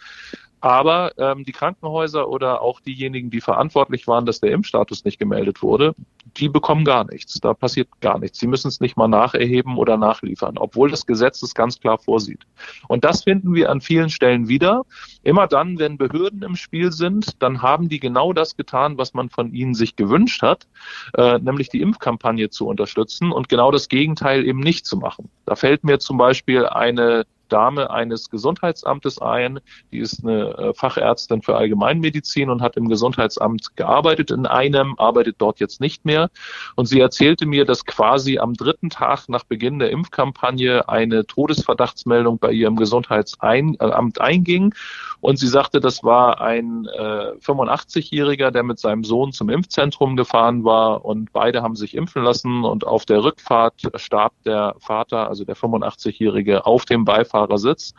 Aber 0.60 1.12
ähm, 1.17 1.43
die 1.43 1.52
Krankenhäuser 1.52 2.28
oder 2.28 2.62
auch 2.62 2.80
diejenigen, 2.80 3.30
die 3.30 3.41
verantwortlich 3.41 4.08
waren, 4.08 4.26
dass 4.26 4.39
der 4.39 4.52
Impfstatus 4.52 5.06
nicht 5.06 5.20
gemeldet 5.20 5.62
wurde, 5.62 5.93
die 6.36 6.50
bekommen 6.50 6.84
gar 6.84 7.04
nichts. 7.06 7.39
Da 7.39 7.54
passiert 7.54 7.89
gar 8.02 8.20
nichts. 8.20 8.39
Sie 8.39 8.48
müssen 8.48 8.67
es 8.67 8.80
nicht 8.80 8.98
mal 8.98 9.08
nacherheben 9.08 9.78
oder 9.78 9.98
nachliefern, 9.98 10.58
obwohl 10.58 10.89
das 10.89 11.06
Gesetz 11.06 11.41
es 11.43 11.54
ganz 11.54 11.80
klar 11.80 11.98
vorsieht. 12.00 12.43
Und 12.88 13.06
das 13.06 13.24
finden 13.24 13.54
wir 13.54 13.70
an 13.70 13.82
vielen 13.82 14.10
Stellen 14.10 14.48
wieder. 14.48 14.84
Immer 15.24 15.48
dann, 15.48 15.80
wenn 15.80 15.98
Behörden 15.98 16.41
im 16.41 16.56
Spiel 16.56 16.91
sind, 16.91 17.41
dann 17.41 17.62
haben 17.62 17.89
die 17.89 18.00
genau 18.00 18.34
das 18.34 18.58
getan, 18.58 18.98
was 18.98 19.13
man 19.13 19.30
von 19.30 19.54
ihnen 19.54 19.76
sich 19.76 19.96
gewünscht 19.96 20.41
hat, 20.41 20.67
äh, 21.15 21.38
nämlich 21.39 21.70
die 21.70 21.82
Impfkampagne 21.82 22.50
zu 22.50 22.67
unterstützen 22.67 23.32
und 23.32 23.50
genau 23.50 23.72
das 23.72 23.89
Gegenteil 23.89 24.46
eben 24.46 24.60
nicht 24.60 24.86
zu 24.86 24.98
machen. 24.98 25.30
Da 25.46 25.56
fällt 25.56 25.84
mir 25.84 26.00
zum 26.00 26.17
Beispiel 26.17 26.65
eine 26.65 27.26
Dame 27.48 27.90
eines 27.90 28.30
Gesundheitsamtes 28.30 29.20
ein. 29.20 29.60
Die 29.92 30.00
ist 30.00 30.24
eine 30.24 30.58
äh, 30.58 30.74
Fachärztin 30.74 31.42
für 31.42 31.56
Allgemeinmedizin 31.56 32.50
und 32.50 32.62
hat 32.62 32.78
im 32.78 32.88
Gesundheitsamt 32.90 33.76
gearbeitet 33.76 34.32
in 34.32 34.46
einem, 34.46 34.96
arbeitet 34.98 35.36
dort 35.40 35.60
jetzt 35.60 35.82
nicht 35.82 36.06
mehr. 36.06 36.30
Und 36.76 36.88
sie 36.88 37.00
erzählte 37.00 37.46
mir, 37.46 37.66
dass 37.66 37.86
quasi 37.86 38.38
am 38.40 38.54
dritten 38.54 38.90
Tag 38.90 39.30
nach 39.30 39.44
Beginn 39.44 39.80
der 39.80 39.92
Impfkampagne 39.92 40.88
eine 40.90 41.26
Todesverdachtsmeldung 41.26 42.40
bei 42.40 42.52
ihrem 42.52 42.76
Gesundheitsamt 42.76 44.22
einging. 44.22 44.74
Und 45.20 45.40
sie 45.40 45.48
sagte, 45.48 45.80
das 45.80 46.04
war 46.04 46.42
ein 46.42 46.86
äh, 46.86 47.32
85-Jähriger, 47.42 48.52
der 48.52 48.64
mit 48.64 48.80
seinem 48.80 49.04
Sohn 49.04 49.32
zum 49.32 49.50
Impfzentrum 49.50 50.16
gefahren 50.16 50.64
war 50.64 51.06
und 51.06 51.34
beide 51.34 51.64
haben 51.64 51.76
sich 51.76 51.96
impfen 51.96 52.24
lassen 52.24 52.64
und 52.64 52.86
auf 52.86 53.06
der 53.06 53.24
Rückfahrt 53.24 53.82
starb 53.96 54.34
der 54.46 54.76
Vater, 54.80 55.28
also 55.28 55.44
der 55.44 55.56
85-Jährige, 55.56 56.66
auf 56.66 56.86
dem 56.86 57.06
Beifahrersitz. 57.38 57.93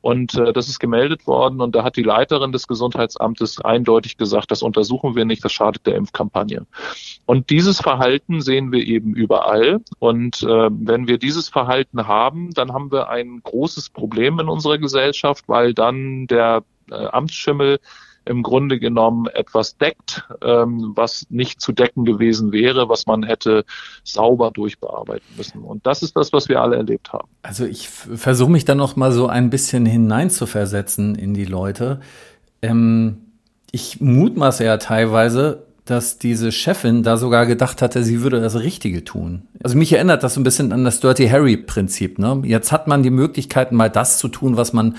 Und 0.00 0.34
äh, 0.34 0.52
das 0.52 0.68
ist 0.68 0.80
gemeldet 0.80 1.28
worden 1.28 1.60
und 1.60 1.76
da 1.76 1.84
hat 1.84 1.96
die 1.96 2.02
Leiterin 2.02 2.50
des 2.50 2.66
Gesundheitsamtes 2.66 3.60
eindeutig 3.60 4.16
gesagt, 4.16 4.50
das 4.50 4.60
untersuchen 4.60 5.14
wir 5.14 5.24
nicht, 5.24 5.44
das 5.44 5.52
schadet 5.52 5.86
der 5.86 5.94
Impfkampagne. 5.94 6.66
Und 7.24 7.50
dieses 7.50 7.80
Verhalten 7.80 8.40
sehen 8.40 8.72
wir 8.72 8.84
eben 8.84 9.14
überall. 9.14 9.80
Und 10.00 10.42
äh, 10.42 10.70
wenn 10.72 11.06
wir 11.06 11.18
dieses 11.18 11.48
Verhalten 11.48 12.08
haben, 12.08 12.52
dann 12.52 12.72
haben 12.72 12.90
wir 12.90 13.10
ein 13.10 13.42
großes 13.44 13.90
Problem 13.90 14.40
in 14.40 14.48
unserer 14.48 14.78
Gesellschaft, 14.78 15.44
weil 15.46 15.72
dann 15.72 16.26
der 16.26 16.64
äh, 16.90 16.94
Amtsschimmel 16.94 17.78
im 18.24 18.42
Grunde 18.42 18.78
genommen 18.78 19.26
etwas 19.26 19.76
deckt, 19.76 20.24
ähm, 20.42 20.92
was 20.94 21.26
nicht 21.30 21.60
zu 21.60 21.72
decken 21.72 22.04
gewesen 22.04 22.52
wäre, 22.52 22.88
was 22.88 23.06
man 23.06 23.22
hätte 23.22 23.64
sauber 24.04 24.50
durchbearbeiten 24.50 25.26
müssen. 25.36 25.62
Und 25.62 25.86
das 25.86 26.02
ist 26.02 26.16
das, 26.16 26.32
was 26.32 26.48
wir 26.48 26.60
alle 26.60 26.76
erlebt 26.76 27.12
haben. 27.12 27.28
Also 27.42 27.64
ich 27.64 27.88
versuche 27.88 28.50
mich 28.50 28.64
da 28.64 28.74
noch 28.74 28.96
mal 28.96 29.12
so 29.12 29.26
ein 29.26 29.50
bisschen 29.50 29.86
hineinzuversetzen 29.86 31.14
in 31.14 31.34
die 31.34 31.44
Leute. 31.44 32.00
Ähm, 32.60 33.18
ich 33.70 34.00
mutmaße 34.00 34.64
ja 34.64 34.76
teilweise, 34.76 35.64
dass 35.84 36.18
diese 36.18 36.52
Chefin 36.52 37.02
da 37.02 37.16
sogar 37.16 37.44
gedacht 37.46 37.82
hatte, 37.82 38.04
sie 38.04 38.22
würde 38.22 38.40
das 38.40 38.60
Richtige 38.60 39.02
tun. 39.02 39.42
Also 39.64 39.76
mich 39.76 39.92
erinnert 39.92 40.22
das 40.22 40.34
so 40.34 40.40
ein 40.40 40.44
bisschen 40.44 40.72
an 40.72 40.84
das 40.84 41.00
Dirty 41.00 41.28
Harry 41.28 41.56
Prinzip. 41.56 42.18
Ne? 42.18 42.42
Jetzt 42.44 42.70
hat 42.70 42.86
man 42.86 43.02
die 43.02 43.10
Möglichkeit, 43.10 43.72
mal 43.72 43.90
das 43.90 44.18
zu 44.18 44.28
tun, 44.28 44.56
was 44.56 44.72
man 44.72 44.96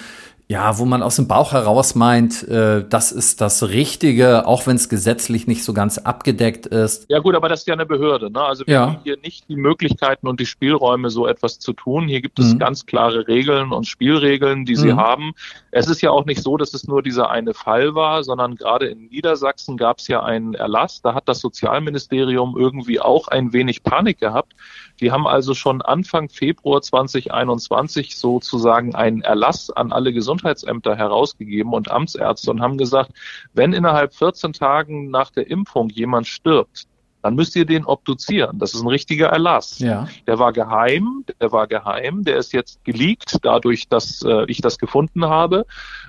ja, 0.50 0.78
wo 0.78 0.86
man 0.86 1.02
aus 1.02 1.16
dem 1.16 1.28
Bauch 1.28 1.54
heraus 1.54 1.96
meint, 1.96 2.48
äh, 2.48 2.86
das 2.88 3.12
ist 3.12 3.40
das 3.40 3.70
Richtige, 3.70 4.46
auch 4.46 4.68
wenn 4.68 4.76
es 4.76 4.90
gesetzlich 4.90 5.48
nicht 5.48 5.64
so 5.64 5.74
ganz 5.74 5.98
abgedeckt 5.98 6.66
ist. 6.66 7.06
Ja 7.10 7.20
gut, 7.20 7.34
aber 7.36 7.48
das 7.48 7.62
ist 7.62 7.68
ja 7.68 7.74
eine 7.74 7.86
Behörde. 7.86 8.30
Ne? 8.30 8.42
Also 8.42 8.68
wir 8.68 8.74
ja. 8.74 8.82
haben 8.82 8.98
hier 9.04 9.18
nicht 9.24 9.48
die 9.48 9.56
Möglichkeiten 9.56 10.28
und 10.28 10.40
die 10.42 10.46
Spielräume, 10.46 11.10
so 11.10 11.28
etwas 11.28 11.60
zu 11.60 11.72
tun. 11.72 12.08
Hier 12.10 12.22
gibt 12.22 12.40
es 12.40 12.54
mhm. 12.54 12.60
ganz 12.60 12.86
klare 12.86 13.28
Regeln 13.28 13.72
und 13.72 13.88
Spielregeln, 13.88 14.66
die 14.66 14.76
sie 14.76 14.92
mhm. 14.92 14.98
haben. 14.98 15.32
Es 15.72 15.88
ist 15.88 16.02
ja 16.02 16.12
auch 16.12 16.26
nicht 16.26 16.44
so, 16.44 16.58
dass 16.58 16.74
es 16.74 16.88
nur 16.88 17.02
dieser 17.02 17.32
eine 17.32 17.54
Fall 17.54 17.96
war, 17.96 18.24
sondern 18.24 18.56
gerade 18.56 18.88
in 18.88 19.08
Niedersachsen 19.08 19.78
gab 19.78 20.00
es 20.00 20.08
ja 20.10 20.24
einen 20.24 20.56
Erlass. 20.56 21.02
Da 21.02 21.14
hat 21.16 21.30
das 21.30 21.40
Sozialministerium 21.40 22.58
irgendwie 22.58 23.00
auch 23.00 23.30
ein 23.30 23.54
wenig 23.54 23.82
Panik 23.84 24.20
gehabt. 24.20 24.54
Die 25.00 25.12
haben 25.12 25.26
also 25.26 25.54
schon 25.54 25.82
Anfang 25.82 26.30
Februar 26.30 26.82
2021 26.82 28.18
sozusagen 28.18 28.94
einen 28.94 29.22
Erlass 29.22 29.70
an 29.70 29.92
alle 29.92 30.14
Gesundheitsämter 30.34 30.96
herausgegeben 30.96 31.74
und 31.74 31.92
Amtsärzte 31.92 32.50
und 32.50 32.62
haben 32.62 32.78
gesagt, 32.78 33.12
wenn 33.54 33.74
innerhalb 33.74 34.14
14 34.14 34.54
Tagen 34.54 35.10
nach 35.12 35.30
der 35.30 35.48
Impfung 35.50 35.90
jemand 35.90 36.28
stirbt, 36.28 36.88
dann 37.24 37.36
müsst 37.36 37.56
ihr 37.56 37.66
den 37.66 37.86
obduzieren. 37.86 38.60
Das 38.60 38.74
ist 38.74 38.82
ein 38.82 38.88
richtiger 38.88 39.30
Erlass. 39.30 39.80
Ja. 39.80 40.08
Der 40.28 40.40
war 40.40 40.52
geheim, 40.52 41.24
der 41.40 41.54
war 41.54 41.68
geheim, 41.68 42.26
der 42.26 42.36
ist 42.36 42.52
jetzt 42.52 42.84
geleakt, 42.84 43.38
dadurch, 43.44 43.88
dass 43.88 44.22
äh, 44.24 44.44
ich 44.48 44.60
das 44.60 44.78
gefunden 44.78 45.26
habe, 45.26 45.66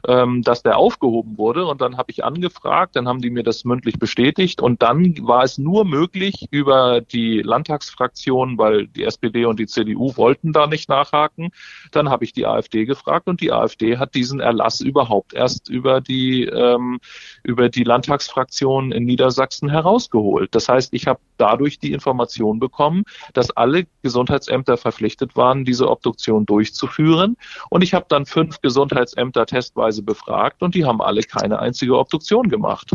ähm, 0.08 0.42
dass 0.42 0.64
der 0.64 0.76
aufgehoben 0.76 1.38
wurde. 1.38 1.66
Und 1.66 1.80
dann 1.80 1.96
habe 1.96 2.10
ich 2.10 2.24
angefragt, 2.24 2.96
dann 2.96 3.06
haben 3.06 3.22
die 3.22 3.30
mir 3.30 3.44
das 3.44 3.64
mündlich 3.64 4.00
bestätigt. 4.00 4.60
Und 4.60 4.82
dann 4.82 5.14
war 5.22 5.44
es 5.44 5.56
nur 5.56 5.84
möglich 5.84 6.48
über 6.50 7.00
die 7.00 7.42
Landtagsfraktion, 7.42 8.58
weil 8.58 8.88
die 8.88 9.04
SPD 9.04 9.44
und 9.44 9.60
die 9.60 9.66
CDU 9.66 10.16
wollten 10.16 10.52
da 10.52 10.66
nicht 10.66 10.88
nachhaken. 10.88 11.50
Dann 11.92 12.08
habe 12.08 12.24
ich 12.24 12.32
die 12.32 12.44
AfD 12.44 12.86
gefragt 12.86 13.28
und 13.28 13.40
die 13.40 13.52
AfD 13.52 13.98
hat 13.98 14.16
diesen 14.16 14.40
Erlass 14.40 14.80
überhaupt 14.80 15.32
erst 15.32 15.68
über 15.68 16.00
die, 16.00 16.44
ähm, 16.46 16.98
über 17.44 17.68
die 17.68 17.84
Landtagsfraktion 17.84 18.90
in 18.90 19.04
Niedersachsen 19.04 19.68
herausgeholt. 19.68 20.52
Das 20.56 20.68
heißt, 20.68 20.92
ich 20.92 21.03
ich 21.04 21.08
habe 21.08 21.20
dadurch 21.36 21.78
die 21.78 21.92
Information 21.92 22.58
bekommen, 22.58 23.04
dass 23.34 23.50
alle 23.50 23.86
Gesundheitsämter 24.02 24.76
verpflichtet 24.76 25.36
waren, 25.36 25.64
diese 25.64 25.90
Obduktion 25.90 26.46
durchzuführen. 26.46 27.36
Und 27.68 27.82
ich 27.82 27.92
habe 27.92 28.06
dann 28.08 28.24
fünf 28.24 28.60
Gesundheitsämter 28.62 29.44
testweise 29.44 30.02
befragt 30.02 30.62
und 30.62 30.74
die 30.74 30.84
haben 30.84 31.02
alle 31.02 31.22
keine 31.22 31.58
einzige 31.58 31.98
Obduktion 31.98 32.48
gemacht. 32.48 32.92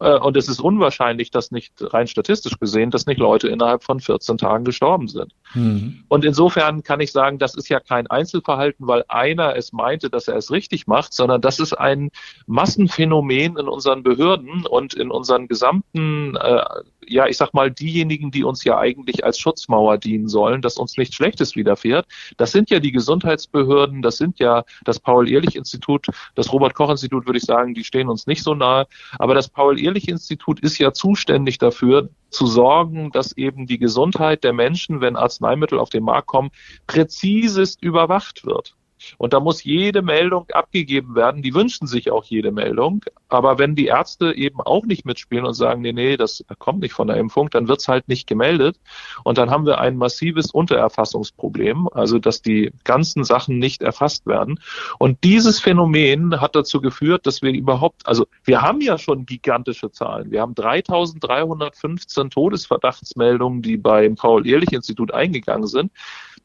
Äh, 0.00 0.18
und 0.18 0.36
es 0.36 0.48
ist 0.48 0.60
unwahrscheinlich, 0.60 1.30
dass 1.30 1.52
nicht 1.52 1.74
rein 1.78 2.08
statistisch 2.08 2.58
gesehen, 2.58 2.90
dass 2.90 3.06
nicht 3.06 3.18
Leute 3.18 3.48
innerhalb 3.48 3.84
von 3.84 4.00
14 4.00 4.38
Tagen 4.38 4.64
gestorben 4.64 5.06
sind. 5.06 5.32
Mhm. 5.54 6.04
Und 6.08 6.24
insofern 6.24 6.82
kann 6.82 7.00
ich 7.00 7.12
sagen, 7.12 7.38
das 7.38 7.54
ist 7.54 7.68
ja 7.68 7.78
kein 7.78 8.08
Einzelverhalten, 8.08 8.88
weil 8.88 9.04
einer 9.08 9.54
es 9.56 9.72
meinte, 9.72 10.10
dass 10.10 10.26
er 10.28 10.36
es 10.36 10.50
richtig 10.50 10.86
macht, 10.86 11.12
sondern 11.12 11.40
das 11.40 11.60
ist 11.60 11.74
ein 11.74 12.10
Massenphänomen 12.46 13.56
in 13.56 13.68
unseren 13.68 14.02
Behörden 14.02 14.66
und 14.66 14.94
in 14.94 15.10
unseren 15.10 15.46
gesamten, 15.46 16.36
äh, 16.36 16.64
ja, 17.06 17.26
ich 17.26 17.36
sag 17.36 17.54
mal, 17.54 17.70
diejenigen, 17.70 18.30
die 18.30 18.44
uns 18.44 18.64
ja 18.64 18.78
eigentlich 18.78 19.24
als 19.24 19.38
Schutzmauer 19.38 19.98
dienen 19.98 20.28
sollen, 20.28 20.62
dass 20.62 20.76
uns 20.76 20.96
nichts 20.96 21.16
Schlechtes 21.16 21.56
widerfährt. 21.56 22.06
Das 22.36 22.52
sind 22.52 22.70
ja 22.70 22.80
die 22.80 22.92
Gesundheitsbehörden, 22.92 24.02
das 24.02 24.16
sind 24.16 24.38
ja 24.38 24.64
das 24.84 25.00
Paul-Ehrlich-Institut, 25.00 26.06
das 26.34 26.52
Robert-Koch-Institut, 26.52 27.26
würde 27.26 27.38
ich 27.38 27.44
sagen, 27.44 27.74
die 27.74 27.84
stehen 27.84 28.08
uns 28.08 28.26
nicht 28.26 28.42
so 28.42 28.54
nahe. 28.54 28.86
Aber 29.18 29.34
das 29.34 29.48
Paul-Ehrlich-Institut 29.48 30.60
ist 30.60 30.78
ja 30.78 30.92
zuständig 30.92 31.58
dafür, 31.58 32.08
zu 32.30 32.46
sorgen, 32.46 33.10
dass 33.12 33.36
eben 33.36 33.66
die 33.66 33.78
Gesundheit 33.78 34.42
der 34.42 34.52
Menschen, 34.52 35.00
wenn 35.00 35.16
Arzneimittel 35.16 35.78
auf 35.78 35.90
den 35.90 36.04
Markt 36.04 36.28
kommen, 36.28 36.50
präzisest 36.86 37.82
überwacht 37.82 38.46
wird. 38.46 38.74
Und 39.18 39.32
da 39.32 39.40
muss 39.40 39.64
jede 39.64 40.02
Meldung 40.02 40.46
abgegeben 40.52 41.14
werden. 41.14 41.42
Die 41.42 41.54
wünschen 41.54 41.86
sich 41.86 42.10
auch 42.10 42.24
jede 42.24 42.52
Meldung. 42.52 43.04
Aber 43.28 43.58
wenn 43.58 43.74
die 43.74 43.86
Ärzte 43.86 44.34
eben 44.34 44.60
auch 44.60 44.84
nicht 44.84 45.04
mitspielen 45.04 45.44
und 45.44 45.54
sagen, 45.54 45.82
nee, 45.82 45.92
nee, 45.92 46.16
das 46.16 46.44
kommt 46.58 46.80
nicht 46.80 46.92
von 46.92 47.08
der 47.08 47.16
Impfung, 47.16 47.50
dann 47.50 47.68
wird's 47.68 47.88
halt 47.88 48.08
nicht 48.08 48.26
gemeldet. 48.26 48.78
Und 49.24 49.38
dann 49.38 49.50
haben 49.50 49.66
wir 49.66 49.78
ein 49.78 49.96
massives 49.96 50.50
Untererfassungsproblem, 50.50 51.88
also 51.92 52.18
dass 52.18 52.42
die 52.42 52.72
ganzen 52.84 53.24
Sachen 53.24 53.58
nicht 53.58 53.82
erfasst 53.82 54.26
werden. 54.26 54.60
Und 54.98 55.24
dieses 55.24 55.60
Phänomen 55.60 56.40
hat 56.40 56.54
dazu 56.54 56.80
geführt, 56.80 57.26
dass 57.26 57.42
wir 57.42 57.52
überhaupt, 57.52 58.06
also 58.06 58.26
wir 58.44 58.62
haben 58.62 58.80
ja 58.80 58.98
schon 58.98 59.26
gigantische 59.26 59.90
Zahlen. 59.90 60.30
Wir 60.30 60.40
haben 60.40 60.54
3315 60.54 62.30
Todesverdachtsmeldungen, 62.30 63.62
die 63.62 63.76
beim 63.76 64.16
Paul-Ehrlich-Institut 64.16 65.12
eingegangen 65.12 65.66
sind. 65.66 65.92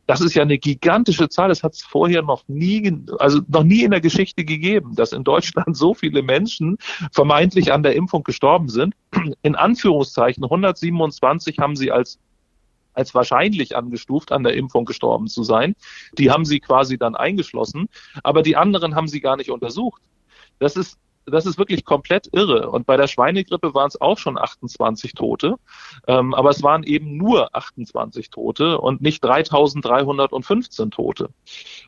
Das 0.07 0.21
ist 0.21 0.33
ja 0.33 0.41
eine 0.41 0.57
gigantische 0.57 1.27
Zahl. 1.29 1.49
Das 1.49 1.63
hat 1.63 1.73
es 1.73 1.83
vorher 1.83 2.21
noch 2.21 2.47
nie, 2.47 2.91
also 3.19 3.41
noch 3.47 3.63
nie 3.63 3.83
in 3.83 3.91
der 3.91 4.01
Geschichte 4.01 4.45
gegeben, 4.45 4.95
dass 4.95 5.11
in 5.11 5.23
Deutschland 5.23 5.75
so 5.75 5.93
viele 5.93 6.23
Menschen 6.23 6.77
vermeintlich 7.11 7.73
an 7.73 7.83
der 7.83 7.95
Impfung 7.95 8.23
gestorben 8.23 8.69
sind. 8.69 8.95
In 9.41 9.55
Anführungszeichen 9.55 10.43
127 10.45 11.59
haben 11.59 11.75
sie 11.75 11.91
als 11.91 12.19
als 12.93 13.13
wahrscheinlich 13.13 13.75
angestuft, 13.75 14.31
an 14.31 14.43
der 14.43 14.55
Impfung 14.55 14.85
gestorben 14.85 15.27
zu 15.27 15.43
sein. 15.43 15.75
Die 16.17 16.31
haben 16.31 16.45
sie 16.45 16.59
quasi 16.59 16.97
dann 16.97 17.15
eingeschlossen, 17.15 17.89
aber 18.23 18.41
die 18.41 18.55
anderen 18.55 18.95
haben 18.95 19.07
sie 19.07 19.21
gar 19.21 19.37
nicht 19.37 19.51
untersucht. 19.51 20.01
Das 20.57 20.75
ist 20.75 20.97
das 21.29 21.45
ist 21.45 21.57
wirklich 21.57 21.85
komplett 21.85 22.29
irre. 22.31 22.69
Und 22.71 22.85
bei 22.85 22.97
der 22.97 23.07
Schweinegrippe 23.07 23.73
waren 23.73 23.87
es 23.87 23.99
auch 23.99 24.17
schon 24.17 24.37
28 24.37 25.13
Tote, 25.13 25.55
ähm, 26.07 26.33
aber 26.33 26.49
es 26.49 26.63
waren 26.63 26.83
eben 26.83 27.17
nur 27.17 27.55
28 27.55 28.29
Tote 28.29 28.79
und 28.79 29.01
nicht 29.01 29.23
3315 29.23 30.91
Tote. 30.91 31.29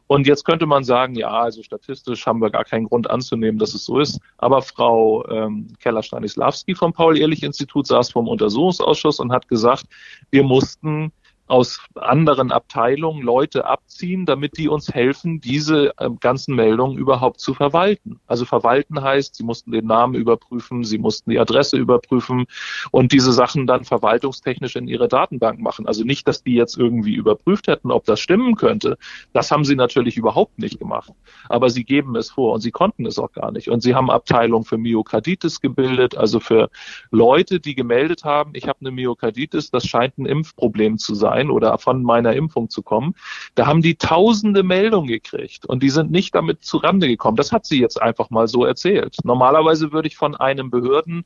Und 0.08 0.28
jetzt 0.28 0.43
könnte 0.43 0.65
man 0.65 0.84
sagen, 0.84 1.15
ja, 1.15 1.30
also 1.30 1.63
statistisch 1.63 2.25
haben 2.25 2.41
wir 2.41 2.49
gar 2.49 2.65
keinen 2.65 2.86
Grund 2.86 3.10
anzunehmen, 3.10 3.60
dass 3.60 3.73
es 3.73 3.86
so 3.86 3.99
ist. 3.99 4.19
Aber 4.38 4.62
Frau 4.62 5.25
ähm, 5.30 5.67
Keller-Stanislawski 5.80 6.75
vom 6.75 6.93
Paul-Ehrlich-Institut 6.93 7.88
saß 7.88 8.12
vom 8.12 8.28
Untersuchungsausschuss 8.28 9.19
und 9.19 9.32
hat 9.32 9.47
gesagt, 9.47 9.86
wir 10.32 10.43
mussten 10.43 11.12
aus 11.49 11.79
anderen 11.95 12.51
Abteilungen 12.51 13.23
Leute 13.23 13.65
abziehen, 13.65 14.27
damit 14.27 14.57
die 14.57 14.69
uns 14.69 14.93
helfen, 14.93 15.41
diese 15.41 15.93
äh, 15.97 16.09
ganzen 16.19 16.55
Meldungen 16.55 16.97
überhaupt 16.97 17.39
zu 17.39 17.55
verwalten. 17.55 18.19
Also 18.27 18.45
verwalten 18.45 19.01
heißt, 19.01 19.35
sie 19.35 19.43
mussten 19.43 19.71
den 19.71 19.88
Namen 19.88 20.13
überprüfen, 20.13 20.83
sie 20.83 20.99
mussten 20.99 21.31
die 21.31 21.39
Adresse 21.39 21.77
überprüfen 21.77 22.45
und 22.91 23.12
diese 23.12 23.33
Sachen 23.33 23.65
dann 23.65 23.83
verwaltungstechnisch 23.83 24.75
in 24.75 24.88
ihre 24.88 25.07
Datenbank 25.07 25.59
machen. 25.59 25.88
Also 25.88 26.03
nicht, 26.03 26.27
dass 26.27 26.43
die 26.43 26.53
jetzt 26.53 26.77
irgendwie 26.77 27.15
überprüft 27.15 27.67
hätten, 27.67 27.91
ob 27.91 28.05
das 28.05 28.19
stimmen 28.19 28.55
könnte. 28.55 28.99
Das 29.33 29.49
haben 29.49 29.65
sie 29.65 29.75
natürlich 29.75 30.17
überhaupt 30.17 30.59
nicht 30.59 30.77
gemacht. 30.77 31.12
Aber 31.49 31.71
sie 31.71 31.83
geben 31.83 32.15
es 32.15 32.29
vor 32.29 32.53
und 32.53 32.62
sie 32.62 32.71
konnten 32.71 33.07
es 33.07 33.17
auch 33.17 33.31
gar 33.31 33.51
nicht. 33.51 33.69
Und 33.69 33.81
sie 33.81 33.95
haben 33.95 34.12
Abteilung 34.12 34.65
für 34.65 34.77
Myokarditis 34.77 35.62
gebildet, 35.62 36.15
also 36.15 36.39
für 36.39 36.69
Leute, 37.09 37.59
die 37.59 37.73
gemeldet 37.73 38.23
haben, 38.23 38.51
ich 38.53 38.67
habe 38.67 38.81
eine 38.81 38.91
Myokarditis, 38.91 39.71
das 39.71 39.88
scheint 39.88 40.19
ein 40.19 40.27
Impfproblem 40.27 40.99
zu 40.99 41.15
sein 41.15 41.38
sein 41.39 41.49
oder 41.49 41.78
von 41.78 42.04
meiner 42.04 42.34
Impfung 42.34 42.69
zu 42.69 42.82
kommen. 42.82 43.15
Da 43.56 43.65
haben 43.65 43.82
die 43.82 43.95
tausende 43.95 44.63
Meldungen 44.63 45.08
gekriegt 45.08 45.65
und 45.65 45.84
die 45.84 45.89
sind 45.89 46.12
nicht 46.12 46.36
damit 46.36 46.63
zurande 46.63 47.08
gekommen. 47.08 47.38
Das 47.38 47.52
hat 47.52 47.65
sie 47.65 47.80
jetzt 47.80 48.02
einfach 48.02 48.30
mal 48.30 48.47
so 48.47 48.65
erzählt. 48.65 49.17
Normalerweise 49.23 49.91
würde 49.91 50.08
ich 50.08 50.17
von 50.17 50.36
einem 50.36 50.69
Behörden 50.69 51.23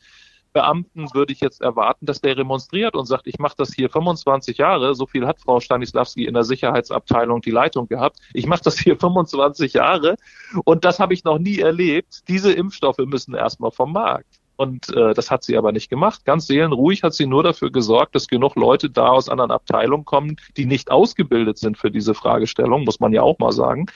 Beamten 0.54 1.12
würde 1.16 1.34
ich 1.34 1.40
jetzt 1.40 1.62
erwarten, 1.62 2.06
dass 2.06 2.22
der 2.22 2.38
remonstriert 2.38 2.96
und 2.96 3.08
sagt, 3.08 3.26
ich 3.26 3.40
mache 3.40 3.56
das 3.58 3.74
hier 3.74 3.90
25 3.90 4.60
Jahre, 4.60 4.94
so 4.94 5.08
viel 5.08 5.26
hat 5.26 5.40
Frau 5.40 5.60
Stanislawski 5.60 6.26
in 6.26 6.36
der 6.36 6.44
Sicherheitsabteilung 6.44 7.42
die 7.42 7.50
Leitung 7.50 7.88
gehabt. 7.88 8.20
Ich 8.34 8.46
mache 8.46 8.62
das 8.64 8.78
hier 8.78 8.96
25 8.96 9.74
Jahre 9.74 10.16
und 10.64 10.86
das 10.86 11.00
habe 11.00 11.16
ich 11.16 11.24
noch 11.24 11.40
nie 11.40 11.58
erlebt. 11.58 12.22
Diese 12.28 12.54
Impfstoffe 12.54 13.00
müssen 13.00 13.34
erstmal 13.34 13.72
vom 13.72 13.94
Markt. 13.94 14.43
Und 14.56 14.90
äh, 14.96 15.14
das 15.14 15.32
hat 15.32 15.44
sie 15.44 15.58
aber 15.58 15.72
nicht 15.72 15.90
gemacht. 15.90 16.26
Ganz 16.26 16.48
seelenruhig 16.48 17.04
hat 17.04 17.14
sie 17.14 17.26
nur 17.26 17.44
dafür 17.44 17.72
gesorgt, 17.72 18.16
dass 18.16 18.28
genug 18.28 18.56
Leute 18.56 18.90
da 18.90 19.08
aus 19.08 19.30
anderen 19.30 19.52
Abteilungen 19.52 20.06
kommen, 20.06 20.38
die 20.58 20.66
nicht 20.66 20.92
ausgebildet 20.92 21.58
sind 21.58 21.78
für 21.78 21.90
diese 21.90 22.14
Fragestellung, 22.14 22.84
muss 22.84 23.00
man 23.00 23.14
ja 23.14 23.22
auch 23.22 23.40
mal 23.40 23.52
sagen. 23.52 23.88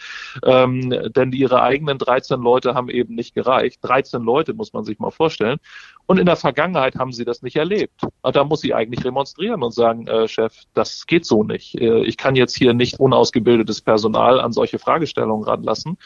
Ähm, 0.44 0.90
denn 1.16 1.32
ihre 1.32 1.62
eigenen 1.62 1.98
13 1.98 2.42
Leute 2.42 2.74
haben 2.74 2.90
eben 2.90 3.16
nicht 3.16 3.36
gereicht. 3.36 3.80
13 3.84 4.24
Leute 4.24 4.54
muss 4.54 4.74
man 4.74 4.84
sich 4.84 5.00
mal 5.00 5.12
vorstellen. 5.12 5.60
Und 6.08 6.20
in 6.20 6.26
der 6.26 6.38
Vergangenheit 6.38 6.96
haben 6.96 7.12
sie 7.12 7.26
das 7.26 7.42
nicht 7.42 7.58
erlebt. 7.58 8.02
Und 8.22 8.36
da 8.36 8.44
muss 8.44 8.62
sie 8.62 8.74
eigentlich 8.74 9.04
remonstrieren 9.04 9.62
und 9.62 9.74
sagen, 9.74 10.08
äh, 10.08 10.28
Chef, 10.28 10.54
das 10.74 11.06
geht 11.06 11.26
so 11.26 11.44
nicht. 11.44 11.76
Äh, 11.80 12.04
ich 12.06 12.18
kann 12.18 12.36
jetzt 12.36 12.58
hier 12.58 12.74
nicht 12.74 13.00
unausgebildetes 13.00 13.82
Personal 13.82 14.40
an 14.40 14.54
solche 14.54 14.80
Fragestellungen 14.80 15.46
ranlassen. 15.46 15.98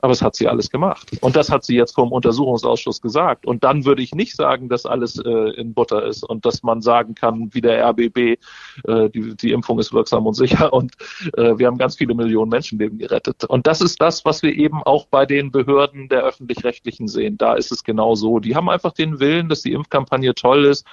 Aber 0.00 0.12
es 0.12 0.22
hat 0.22 0.36
sie 0.36 0.46
alles 0.46 0.70
gemacht. 0.70 1.10
Und 1.20 1.34
das 1.34 1.50
hat 1.50 1.64
sie 1.64 1.74
jetzt 1.74 1.94
vom 1.94 2.12
Untersuchungsausschuss 2.12 3.00
gesagt. 3.00 3.46
Und 3.46 3.64
dann 3.64 3.84
würde 3.84 4.02
ich 4.02 4.14
nicht 4.14 4.36
sagen, 4.36 4.68
dass 4.68 4.86
alles 4.86 5.18
äh, 5.18 5.30
in 5.56 5.74
Butter 5.74 6.04
ist 6.06 6.22
und 6.22 6.46
dass 6.46 6.62
man 6.62 6.80
sagen 6.82 7.14
kann, 7.14 7.52
wie 7.52 7.60
der 7.60 7.84
RBB, 7.90 8.38
äh, 8.84 9.10
die, 9.10 9.36
die 9.36 9.50
Impfung 9.50 9.78
ist 9.78 9.92
wirksam 9.92 10.26
und 10.26 10.34
sicher 10.34 10.72
und 10.72 10.94
äh, 11.36 11.58
wir 11.58 11.66
haben 11.66 11.78
ganz 11.78 11.96
viele 11.96 12.14
Millionen 12.14 12.50
Menschenleben 12.50 12.98
gerettet. 12.98 13.44
Und 13.44 13.66
das 13.66 13.80
ist 13.80 14.00
das, 14.00 14.24
was 14.24 14.42
wir 14.42 14.54
eben 14.54 14.82
auch 14.84 15.06
bei 15.06 15.26
den 15.26 15.50
Behörden 15.50 16.08
der 16.08 16.22
öffentlich-rechtlichen 16.22 17.08
sehen. 17.08 17.36
Da 17.36 17.54
ist 17.54 17.72
es 17.72 17.82
genau 17.82 18.14
so. 18.14 18.38
Die 18.38 18.54
haben 18.54 18.68
einfach 18.68 18.92
den 18.92 19.18
Willen, 19.18 19.48
dass 19.48 19.62
die 19.62 19.72
Impfkampagne 19.72 20.34
toll 20.34 20.64
ist. 20.64 20.86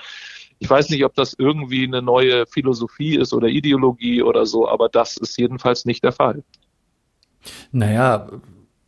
Ich 0.59 0.69
weiß 0.69 0.89
nicht, 0.89 1.03
ob 1.03 1.13
das 1.15 1.35
irgendwie 1.37 1.85
eine 1.85 2.01
neue 2.01 2.45
Philosophie 2.47 3.17
ist 3.17 3.33
oder 3.33 3.47
Ideologie 3.47 4.23
oder 4.23 4.45
so, 4.45 4.67
aber 4.67 4.89
das 4.89 5.17
ist 5.17 5.37
jedenfalls 5.37 5.85
nicht 5.85 6.03
der 6.03 6.13
Fall. 6.13 6.43
Naja, 7.71 8.27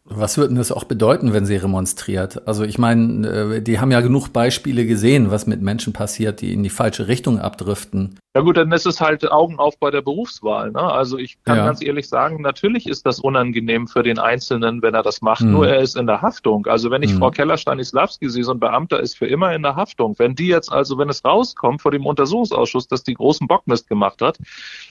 was 0.10 0.38
würde 0.38 0.50
denn 0.50 0.58
das 0.58 0.72
auch 0.72 0.86
bedeuten, 0.86 1.34
wenn 1.34 1.46
sie 1.46 1.58
remonstriert? 1.58 2.48
Also 2.48 2.64
ich 2.64 2.78
meine, 2.78 3.28
äh, 3.28 3.62
die 3.62 3.80
haben 3.80 3.92
ja 3.92 4.02
genug 4.02 4.30
Beispiele 4.30 4.86
gesehen, 4.86 5.32
was 5.32 5.48
mit 5.48 5.62
Menschen 5.62 5.94
passiert, 5.94 6.42
die 6.42 6.54
in 6.54 6.64
die 6.64 6.70
falsche 6.70 7.08
Richtung 7.08 7.40
abdriften. 7.40 8.18
Ja 8.36 8.42
gut, 8.42 8.56
dann 8.56 8.72
ist 8.72 8.86
es 8.86 9.02
halt 9.02 9.30
Augen 9.32 9.60
auf 9.60 9.80
bei 9.80 9.92
der 9.92 10.02
Berufswahl. 10.02 10.72
Ne? 10.72 10.82
Also 10.82 11.18
ich 11.18 11.44
kann 11.44 11.58
ja. 11.58 11.66
ganz 11.66 11.84
ehrlich 11.84 12.08
sagen, 12.08 12.42
natürlich 12.42 12.88
ist 12.88 13.06
das 13.06 13.20
unangenehm 13.20 13.88
für 13.88 14.04
den 14.04 14.20
Einzelnen, 14.20 14.82
wenn 14.82 14.94
er 14.94 15.04
das 15.04 15.22
macht. 15.22 15.42
Mhm. 15.42 15.52
Nur 15.52 15.68
er 15.68 15.80
ist 15.80 15.98
in 15.98 16.08
der 16.08 16.22
Haftung. 16.22 16.68
Also 16.68 16.92
wenn 16.92 17.04
ich 17.04 17.14
mhm. 17.14 17.20
Frau 17.20 17.32
Keller-Stanislawski 17.32 18.30
sehe, 18.30 18.44
so 18.44 18.52
ein 18.52 18.60
Beamter 18.60 19.00
ist 19.00 19.18
für 19.18 19.28
immer 19.28 19.54
in 19.54 19.64
der 19.64 19.76
Haftung. 19.76 20.16
Wenn 20.18 20.36
die 20.36 20.48
jetzt 20.48 20.72
also, 20.72 20.98
wenn 20.98 21.10
es 21.10 21.26
rauskommt 21.26 21.82
vor 21.82 21.92
dem 21.92 22.06
Untersuchungsausschuss, 22.06 22.88
dass 22.88 23.04
die 23.04 23.16
großen 23.16 23.48
Bockmist 23.48 23.88
gemacht 23.90 24.22
hat, 24.22 24.38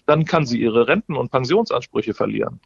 dann 0.07 0.25
kann 0.25 0.45
sie 0.45 0.61
ihre 0.61 0.89
Renten- 0.89 1.17
und 1.17 1.31
Pensionsansprüche 1.31 2.15
verlieren. 2.15 2.61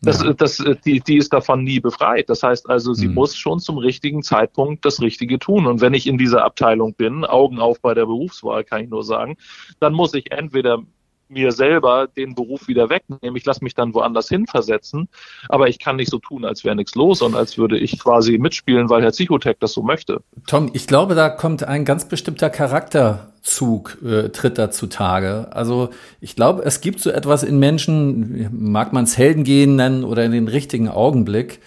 Das, 0.00 0.22
ja. 0.22 0.32
das, 0.32 0.62
die, 0.84 1.00
die 1.00 1.16
ist 1.16 1.32
davon 1.32 1.64
nie 1.64 1.80
befreit. 1.80 2.28
Das 2.28 2.42
heißt 2.42 2.68
also, 2.70 2.94
sie 2.94 3.08
mhm. 3.08 3.14
muss 3.14 3.36
schon 3.36 3.58
zum 3.58 3.78
richtigen 3.78 4.22
Zeitpunkt 4.22 4.84
das 4.84 5.00
Richtige 5.00 5.38
tun. 5.38 5.66
Und 5.66 5.80
wenn 5.80 5.94
ich 5.94 6.06
in 6.06 6.18
dieser 6.18 6.44
Abteilung 6.44 6.94
bin, 6.94 7.24
Augen 7.24 7.58
auf 7.58 7.80
bei 7.80 7.94
der 7.94 8.06
Berufswahl, 8.06 8.62
kann 8.62 8.84
ich 8.84 8.90
nur 8.90 9.02
sagen, 9.02 9.36
dann 9.80 9.94
muss 9.94 10.14
ich 10.14 10.30
entweder 10.30 10.82
mir 11.30 11.52
selber 11.52 12.06
den 12.06 12.34
Beruf 12.34 12.68
wieder 12.68 12.90
wegnehmen. 12.90 13.36
Ich 13.36 13.44
lasse 13.44 13.62
mich 13.62 13.74
dann 13.74 13.94
woanders 13.94 14.28
hin 14.28 14.46
versetzen, 14.46 15.08
aber 15.48 15.68
ich 15.68 15.78
kann 15.78 15.96
nicht 15.96 16.10
so 16.10 16.18
tun, 16.18 16.44
als 16.44 16.64
wäre 16.64 16.76
nichts 16.76 16.94
los 16.94 17.22
und 17.22 17.34
als 17.34 17.58
würde 17.58 17.78
ich 17.78 17.98
quasi 17.98 18.38
mitspielen, 18.38 18.88
weil 18.88 19.02
Herr 19.02 19.12
Zichotek 19.12 19.60
das 19.60 19.72
so 19.72 19.82
möchte. 19.82 20.20
Tom, 20.46 20.70
ich 20.72 20.86
glaube, 20.86 21.14
da 21.14 21.28
kommt 21.28 21.64
ein 21.64 21.84
ganz 21.84 22.08
bestimmter 22.08 22.50
Charakterzug, 22.50 23.98
äh, 24.04 24.28
tritt 24.30 24.58
da 24.58 24.70
zutage. 24.70 25.48
Also 25.50 25.90
ich 26.20 26.36
glaube, 26.36 26.62
es 26.64 26.80
gibt 26.80 27.00
so 27.00 27.10
etwas 27.10 27.42
in 27.42 27.58
Menschen, 27.58 28.48
mag 28.52 28.92
man 28.92 29.04
es 29.04 29.18
Heldengehen 29.18 29.76
nennen 29.76 30.04
oder 30.04 30.24
in 30.24 30.32
den 30.32 30.48
richtigen 30.48 30.88
Augenblick, 30.88 31.60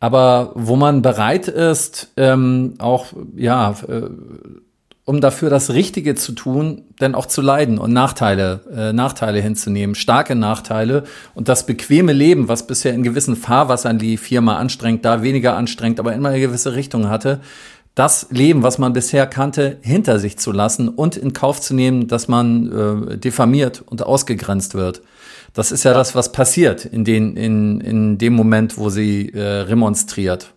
aber 0.00 0.52
wo 0.54 0.76
man 0.76 1.02
bereit 1.02 1.48
ist, 1.48 2.12
ähm, 2.16 2.74
auch 2.78 3.06
ja 3.34 3.74
äh, 3.88 4.08
um 5.08 5.22
dafür 5.22 5.48
das 5.48 5.70
Richtige 5.70 6.16
zu 6.16 6.32
tun, 6.32 6.82
denn 7.00 7.14
auch 7.14 7.24
zu 7.24 7.40
leiden 7.40 7.78
und 7.78 7.94
Nachteile, 7.94 8.60
äh, 8.70 8.92
Nachteile 8.92 9.40
hinzunehmen, 9.40 9.94
starke 9.94 10.34
Nachteile 10.34 11.04
und 11.34 11.48
das 11.48 11.64
bequeme 11.64 12.12
Leben, 12.12 12.48
was 12.48 12.66
bisher 12.66 12.92
in 12.92 13.02
gewissen 13.02 13.34
Fahrwassern 13.34 13.98
lief, 13.98 14.26
hier 14.26 14.42
mal 14.42 14.58
anstrengend, 14.58 15.06
da 15.06 15.22
weniger 15.22 15.56
anstrengend, 15.56 15.98
aber 15.98 16.12
immer 16.12 16.28
eine 16.28 16.40
gewisse 16.40 16.74
Richtung 16.74 17.08
hatte, 17.08 17.40
das 17.94 18.26
Leben, 18.28 18.62
was 18.62 18.76
man 18.76 18.92
bisher 18.92 19.26
kannte, 19.26 19.78
hinter 19.80 20.18
sich 20.18 20.36
zu 20.36 20.52
lassen 20.52 20.90
und 20.90 21.16
in 21.16 21.32
Kauf 21.32 21.58
zu 21.62 21.74
nehmen, 21.74 22.06
dass 22.06 22.28
man 22.28 23.10
äh, 23.10 23.16
diffamiert 23.16 23.82
und 23.86 24.02
ausgegrenzt 24.02 24.74
wird. 24.74 25.00
Das 25.54 25.72
ist 25.72 25.84
ja, 25.84 25.92
ja, 25.92 25.96
das, 25.96 26.14
was 26.16 26.32
passiert 26.32 26.84
in, 26.84 27.06
den, 27.06 27.34
in, 27.34 27.80
in 27.80 28.18
dem 28.18 28.34
Moment, 28.34 28.76
wo 28.76 28.90
sie 28.90 29.30
äh, 29.30 29.40
remonstriert. 29.40 30.52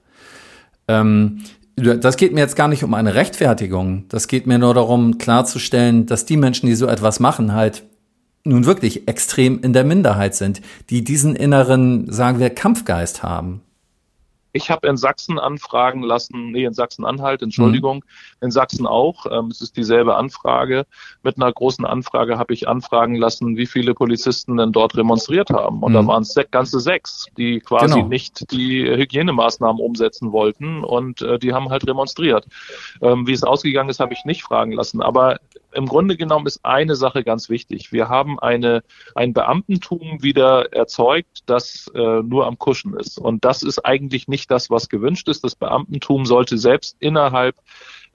Ähm, 0.90 1.42
das 1.82 2.18
geht 2.18 2.34
mir 2.34 2.42
jetzt 2.42 2.56
gar 2.56 2.68
nicht 2.68 2.84
um 2.84 2.94
eine 2.94 3.16
Rechtfertigung. 3.16 4.06
Das 4.10 4.28
geht 4.28 4.48
mir 4.48 4.58
nur 4.58 4.74
darum, 4.74 5.18
klarzustellen, 5.18 6.06
dass 6.06 6.26
die 6.26 6.38
Menschen, 6.38 6.68
die 6.68 6.76
so 6.76 6.88
etwas 6.88 7.20
machen, 7.20 7.54
halt 7.54 7.84
nun 8.44 8.66
wirklich 8.66 9.08
extrem 9.08 9.62
in 9.62 9.74
der 9.74 9.84
Minderheit 9.84 10.36
sind, 10.36 10.62
die 10.90 11.04
diesen 11.04 11.36
inneren, 11.36 12.12
sagen 12.12 12.40
wir, 12.40 12.50
Kampfgeist 12.50 13.24
haben. 13.24 13.62
Ich 14.54 14.70
habe 14.70 14.88
in 14.88 14.98
Sachsen 14.98 15.40
anfragen 15.40 16.04
lassen, 16.04 16.52
nee, 16.52 16.66
in 16.66 16.74
Sachsen-Anhalt, 16.74 17.42
Entschuldigung, 17.42 17.98
mhm. 17.98 18.46
in 18.46 18.52
Sachsen 18.52 18.86
auch. 18.86 19.26
Ähm, 19.30 19.48
es 19.48 19.62
ist 19.62 19.78
dieselbe 19.78 20.16
Anfrage. 20.16 20.86
Mit 21.24 21.38
einer 21.38 21.52
großen 21.52 21.86
Anfrage 21.86 22.38
habe 22.38 22.54
ich 22.54 22.68
anfragen 22.68 23.16
lassen, 23.16 23.58
wie 23.58 23.66
viele 23.66 23.94
Polizisten 23.94 24.58
denn 24.58 24.72
dort 24.72 24.96
remonstriert 24.98 25.50
haben. 25.50 25.84
Und 25.84 25.92
mhm. 25.92 25.96
da 25.96 26.08
waren 26.08 26.24
es 26.24 26.36
ganze 26.52 26.80
sechs, 26.80 27.28
die 27.38 27.60
quasi 27.60 27.96
genau. 27.96 28.08
nicht 28.08 28.52
die 28.52 28.84
Hygienemaßnahmen 28.86 29.82
umsetzen 29.82 30.32
wollten. 30.32 30.84
Und 30.84 31.22
äh, 31.22 31.40
die 31.40 31.54
haben 31.54 31.70
halt 31.70 31.88
remonstriert. 31.88 32.46
Ähm, 33.02 33.28
wie 33.28 33.34
es 33.34 33.44
ausgegangen 33.44 33.90
ist, 33.90 34.00
habe 34.00 34.14
ich 34.14 34.26
nicht 34.26 34.44
fragen 34.44 34.72
lassen. 34.72 35.02
Aber 35.02 35.40
im 35.74 35.86
Grunde 35.86 36.18
genommen 36.18 36.48
ist 36.48 36.64
eine 36.64 36.96
Sache 36.96 37.24
ganz 37.24 37.50
wichtig. 37.50 37.92
Wir 37.92 38.10
haben 38.10 38.40
eine, 38.40 38.84
ein 39.16 39.34
Beamtentum 39.34 40.22
wieder 40.22 40.74
erzeugt, 40.74 41.44
das 41.46 41.90
äh, 41.94 42.22
nur 42.22 42.48
am 42.48 42.58
Kuschen 42.58 42.98
ist. 42.98 43.18
Und 43.18 43.46
das 43.46 43.64
ist 43.64 43.80
eigentlich 43.80 44.28
nicht 44.28 44.52
das, 44.52 44.70
was 44.70 44.90
gewünscht 44.90 45.28
ist. 45.30 45.44
Das 45.44 45.56
Beamtentum 45.56 46.26
sollte 46.26 46.58
selbst 46.58 46.98
innerhalb 47.00 47.56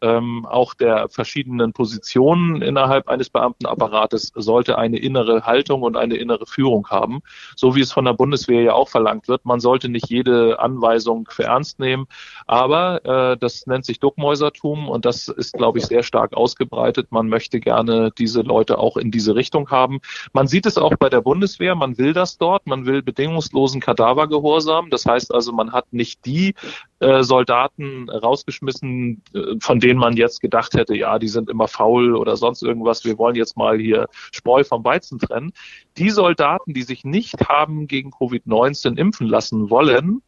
ähm, 0.02 0.46
auch 0.46 0.74
der 0.74 1.09
verschiedenen 1.09 1.72
Positionen 1.72 2.62
innerhalb 2.62 3.09
eines 3.09 3.30
Beamtenapparates 3.30 4.32
sollte 4.35 4.78
eine 4.78 4.98
innere 4.98 5.46
Haltung 5.46 5.82
und 5.82 5.96
eine 5.96 6.16
innere 6.16 6.46
Führung 6.46 6.88
haben, 6.88 7.20
so 7.56 7.74
wie 7.74 7.80
es 7.80 7.92
von 7.92 8.04
der 8.04 8.12
Bundeswehr 8.12 8.62
ja 8.62 8.72
auch 8.74 8.88
verlangt 8.88 9.28
wird. 9.28 9.44
Man 9.44 9.61
sollte 9.61 9.88
nicht 9.88 10.09
jede 10.09 10.59
Anweisung 10.59 11.28
für 11.30 11.44
ernst 11.44 11.78
nehmen, 11.78 12.06
aber 12.46 13.04
äh, 13.04 13.37
das 13.37 13.66
nennt 13.66 13.85
sich 13.85 14.00
Duckmäusertum 14.00 14.88
und 14.88 15.04
das 15.04 15.28
ist, 15.28 15.54
glaube 15.54 15.78
ich, 15.78 15.87
sehr 15.87 16.02
stark 16.02 16.35
ausgebreitet. 16.35 17.11
Man 17.11 17.28
möchte 17.28 17.61
gerne 17.61 18.12
diese 18.16 18.42
Leute 18.42 18.78
auch 18.78 18.96
in 18.96 19.11
diese 19.11 19.35
Richtung 19.35 19.70
haben. 19.70 20.00
Man 20.32 20.46
sieht 20.46 20.66
es 20.66 20.78
auch 20.78 20.94
bei 20.98 21.09
der 21.09 21.20
Bundeswehr, 21.20 21.74
man 21.74 21.98
will 21.98 22.12
das 22.12 22.38
dort, 22.38 22.66
man 22.66 22.87
will 22.87 23.02
bedingungslosen 23.02 23.80
Kadavergehorsam. 23.80 24.90
Das 24.90 25.06
heißt 25.06 25.32
also, 25.32 25.52
man 25.52 25.72
hat 25.72 25.92
nicht 25.92 26.24
die 26.26 26.54
äh, 27.00 27.22
Soldaten 27.22 28.09
rausgeschmissen, 28.09 29.22
äh, 29.35 29.56
von 29.61 29.80
denen 29.80 29.98
man 29.98 30.16
jetzt 30.16 30.40
gedacht 30.40 30.74
hätte, 30.74 30.96
ja, 30.96 31.18
die 31.18 31.28
sind 31.28 31.50
immer 31.50 31.68
faul 31.68 32.16
oder 32.16 32.37
sonst 32.37 32.62
irgendwas, 32.62 33.04
wir 33.04 33.18
wollen 33.18 33.37
jetzt 33.37 33.56
mal 33.56 33.78
hier 33.78 34.06
Spreu 34.32 34.64
vom 34.64 34.85
Weizen 34.85 35.18
trennen. 35.18 35.52
Die 35.98 36.11
Soldaten, 36.11 36.72
die 36.74 36.82
sich 36.82 37.04
nicht 37.04 37.48
haben 37.48 37.87
gegen 37.87 38.11
Covid-19 38.11 38.96
impfen 38.96 39.26
lassen 39.26 39.70
wollen, 39.70 40.22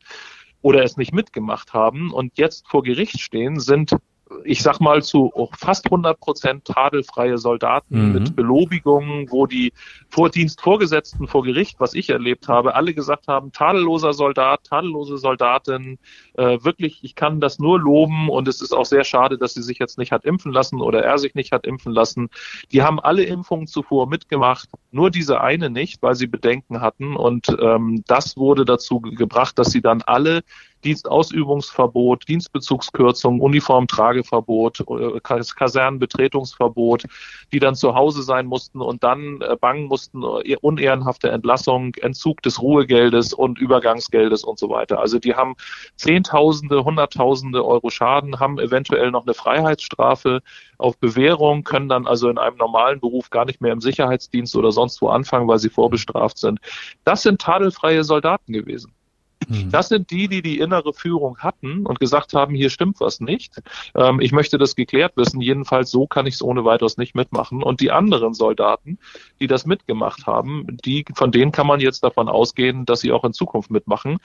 oder 0.60 0.82
es 0.82 0.96
nicht 0.96 1.12
mitgemacht 1.12 1.72
haben 1.72 2.12
und 2.12 2.36
jetzt 2.36 2.68
vor 2.68 2.82
Gericht 2.82 3.20
stehen, 3.20 3.60
sind 3.60 3.96
ich 4.44 4.62
sag 4.62 4.80
mal, 4.80 5.02
zu 5.02 5.32
fast 5.56 5.86
100 5.86 6.18
Prozent 6.20 6.64
tadelfreie 6.64 7.38
Soldaten 7.38 8.08
mhm. 8.08 8.12
mit 8.12 8.36
Belobigungen, 8.36 9.30
wo 9.30 9.46
die 9.46 9.72
Vordienstvorgesetzten 10.08 11.26
vor 11.26 11.42
Gericht, 11.42 11.80
was 11.80 11.94
ich 11.94 12.10
erlebt 12.10 12.48
habe, 12.48 12.74
alle 12.74 12.94
gesagt 12.94 13.28
haben, 13.28 13.52
tadelloser 13.52 14.12
Soldat, 14.12 14.64
tadellose 14.64 15.18
Soldatin, 15.18 15.98
äh, 16.34 16.58
wirklich, 16.62 17.00
ich 17.02 17.14
kann 17.14 17.40
das 17.40 17.58
nur 17.58 17.80
loben 17.80 18.28
und 18.28 18.48
es 18.48 18.60
ist 18.60 18.72
auch 18.72 18.86
sehr 18.86 19.04
schade, 19.04 19.38
dass 19.38 19.54
sie 19.54 19.62
sich 19.62 19.78
jetzt 19.78 19.98
nicht 19.98 20.12
hat 20.12 20.24
impfen 20.24 20.52
lassen 20.52 20.80
oder 20.80 21.02
er 21.02 21.18
sich 21.18 21.34
nicht 21.34 21.52
hat 21.52 21.66
impfen 21.66 21.92
lassen. 21.92 22.28
Die 22.72 22.82
haben 22.82 23.00
alle 23.00 23.24
Impfungen 23.24 23.66
zuvor 23.66 24.08
mitgemacht 24.08 24.68
nur 24.90 25.10
diese 25.10 25.40
eine 25.40 25.70
nicht, 25.70 26.02
weil 26.02 26.14
sie 26.14 26.26
Bedenken 26.26 26.80
hatten. 26.80 27.16
Und 27.16 27.48
ähm, 27.60 28.02
das 28.06 28.36
wurde 28.36 28.64
dazu 28.64 29.00
gebracht, 29.00 29.58
dass 29.58 29.70
sie 29.70 29.82
dann 29.82 30.02
alle 30.02 30.42
Dienstausübungsverbot, 30.84 32.28
Dienstbezugskürzung, 32.28 33.40
Uniformtrageverbot, 33.40 34.80
äh, 34.80 35.20
Kasernenbetretungsverbot, 35.20 37.04
die 37.52 37.58
dann 37.58 37.74
zu 37.74 37.94
Hause 37.94 38.22
sein 38.22 38.46
mussten 38.46 38.80
und 38.80 39.02
dann 39.02 39.40
äh, 39.40 39.56
bangen 39.56 39.86
mussten, 39.86 40.22
äh, 40.44 40.56
unehrenhafte 40.60 41.30
Entlassung, 41.30 41.94
Entzug 41.96 42.42
des 42.42 42.60
Ruhegeldes 42.60 43.32
und 43.32 43.58
Übergangsgeldes 43.58 44.44
und 44.44 44.58
so 44.58 44.70
weiter. 44.70 45.00
Also 45.00 45.18
die 45.18 45.34
haben 45.34 45.54
Zehntausende, 45.96 46.84
Hunderttausende 46.84 47.64
Euro 47.64 47.90
Schaden, 47.90 48.38
haben 48.40 48.58
eventuell 48.58 49.10
noch 49.10 49.24
eine 49.24 49.34
Freiheitsstrafe 49.34 50.42
auf 50.78 50.98
Bewährung, 50.98 51.64
können 51.64 51.88
dann 51.88 52.06
also 52.06 52.28
in 52.28 52.38
einem 52.38 52.56
normalen 52.56 53.00
Beruf 53.00 53.30
gar 53.30 53.44
nicht 53.44 53.60
mehr 53.60 53.72
im 53.72 53.80
Sicherheitsdienst 53.80 54.54
oder 54.56 54.72
sonst 54.72 55.02
wo 55.02 55.08
anfangen, 55.08 55.48
weil 55.48 55.58
sie 55.58 55.70
vorbestraft 55.70 56.38
sind. 56.38 56.60
Das 57.04 57.22
sind 57.22 57.40
tadelfreie 57.40 58.04
Soldaten 58.04 58.52
gewesen. 58.52 58.92
Mhm. 59.48 59.70
Das 59.70 59.88
sind 59.88 60.10
die, 60.10 60.28
die 60.28 60.42
die 60.42 60.58
innere 60.58 60.92
Führung 60.92 61.38
hatten 61.38 61.86
und 61.86 62.00
gesagt 62.00 62.34
haben, 62.34 62.54
hier 62.54 62.70
stimmt 62.70 63.00
was 63.00 63.20
nicht. 63.20 63.60
Ähm, 63.94 64.20
ich 64.20 64.32
möchte 64.32 64.58
das 64.58 64.76
geklärt 64.76 65.16
wissen. 65.16 65.40
Jedenfalls 65.40 65.90
so 65.90 66.06
kann 66.06 66.26
ich 66.26 66.34
es 66.34 66.42
ohne 66.42 66.64
weiteres 66.64 66.96
nicht 66.96 67.14
mitmachen. 67.14 67.62
Und 67.62 67.80
die 67.80 67.90
anderen 67.90 68.34
Soldaten, 68.34 68.98
die 69.40 69.46
das 69.46 69.66
mitgemacht 69.66 70.26
haben, 70.26 70.66
die, 70.84 71.04
von 71.14 71.32
denen 71.32 71.52
kann 71.52 71.66
man 71.66 71.80
jetzt 71.80 72.02
davon 72.04 72.28
ausgehen, 72.28 72.84
dass 72.84 73.00
sie 73.00 73.12
auch 73.12 73.24
in 73.24 73.32
Zukunft 73.32 73.70
mitmachen. 73.70 74.18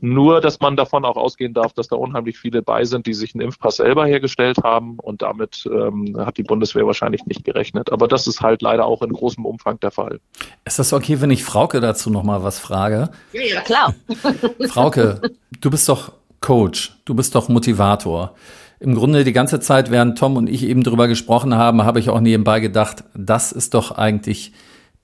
Nur, 0.00 0.40
dass 0.40 0.60
man 0.60 0.76
davon 0.76 1.04
auch 1.04 1.16
ausgehen 1.16 1.54
darf, 1.54 1.72
dass 1.72 1.88
da 1.88 1.96
unheimlich 1.96 2.38
viele 2.38 2.62
bei 2.62 2.84
sind, 2.84 3.06
die 3.06 3.14
sich 3.14 3.34
einen 3.34 3.42
Impfpass 3.42 3.76
selber 3.76 4.06
hergestellt 4.06 4.58
haben. 4.62 4.98
Und 4.98 5.22
damit 5.22 5.68
ähm, 5.70 6.16
hat 6.18 6.38
die 6.38 6.42
Bundeswehr 6.42 6.86
wahrscheinlich 6.86 7.26
nicht 7.26 7.44
gerechnet. 7.44 7.92
Aber 7.92 8.08
das 8.08 8.26
ist 8.26 8.40
halt 8.40 8.62
leider 8.62 8.86
auch 8.86 9.02
in 9.02 9.12
großem 9.12 9.44
Umfang 9.44 9.78
der 9.80 9.90
Fall. 9.90 10.20
Ist 10.64 10.78
das 10.78 10.92
okay, 10.92 11.20
wenn 11.20 11.30
ich 11.30 11.44
Frauke 11.44 11.80
dazu 11.80 12.10
noch 12.10 12.22
mal 12.22 12.42
was 12.42 12.58
frage? 12.58 13.10
Ja, 13.32 13.42
ja 13.42 13.60
klar. 13.60 13.94
Frauke, 14.74 15.20
du 15.60 15.70
bist 15.70 15.88
doch 15.88 16.12
Coach, 16.40 16.96
du 17.04 17.14
bist 17.14 17.34
doch 17.34 17.48
Motivator. 17.48 18.34
Im 18.78 18.94
Grunde 18.94 19.24
die 19.24 19.32
ganze 19.32 19.60
Zeit, 19.60 19.90
während 19.90 20.16
Tom 20.18 20.36
und 20.36 20.48
ich 20.48 20.64
eben 20.64 20.82
drüber 20.82 21.06
gesprochen 21.06 21.54
haben, 21.54 21.82
habe 21.84 22.00
ich 22.00 22.08
auch 22.08 22.20
nebenbei 22.20 22.60
gedacht, 22.60 23.04
das 23.14 23.52
ist 23.52 23.74
doch 23.74 23.92
eigentlich 23.92 24.52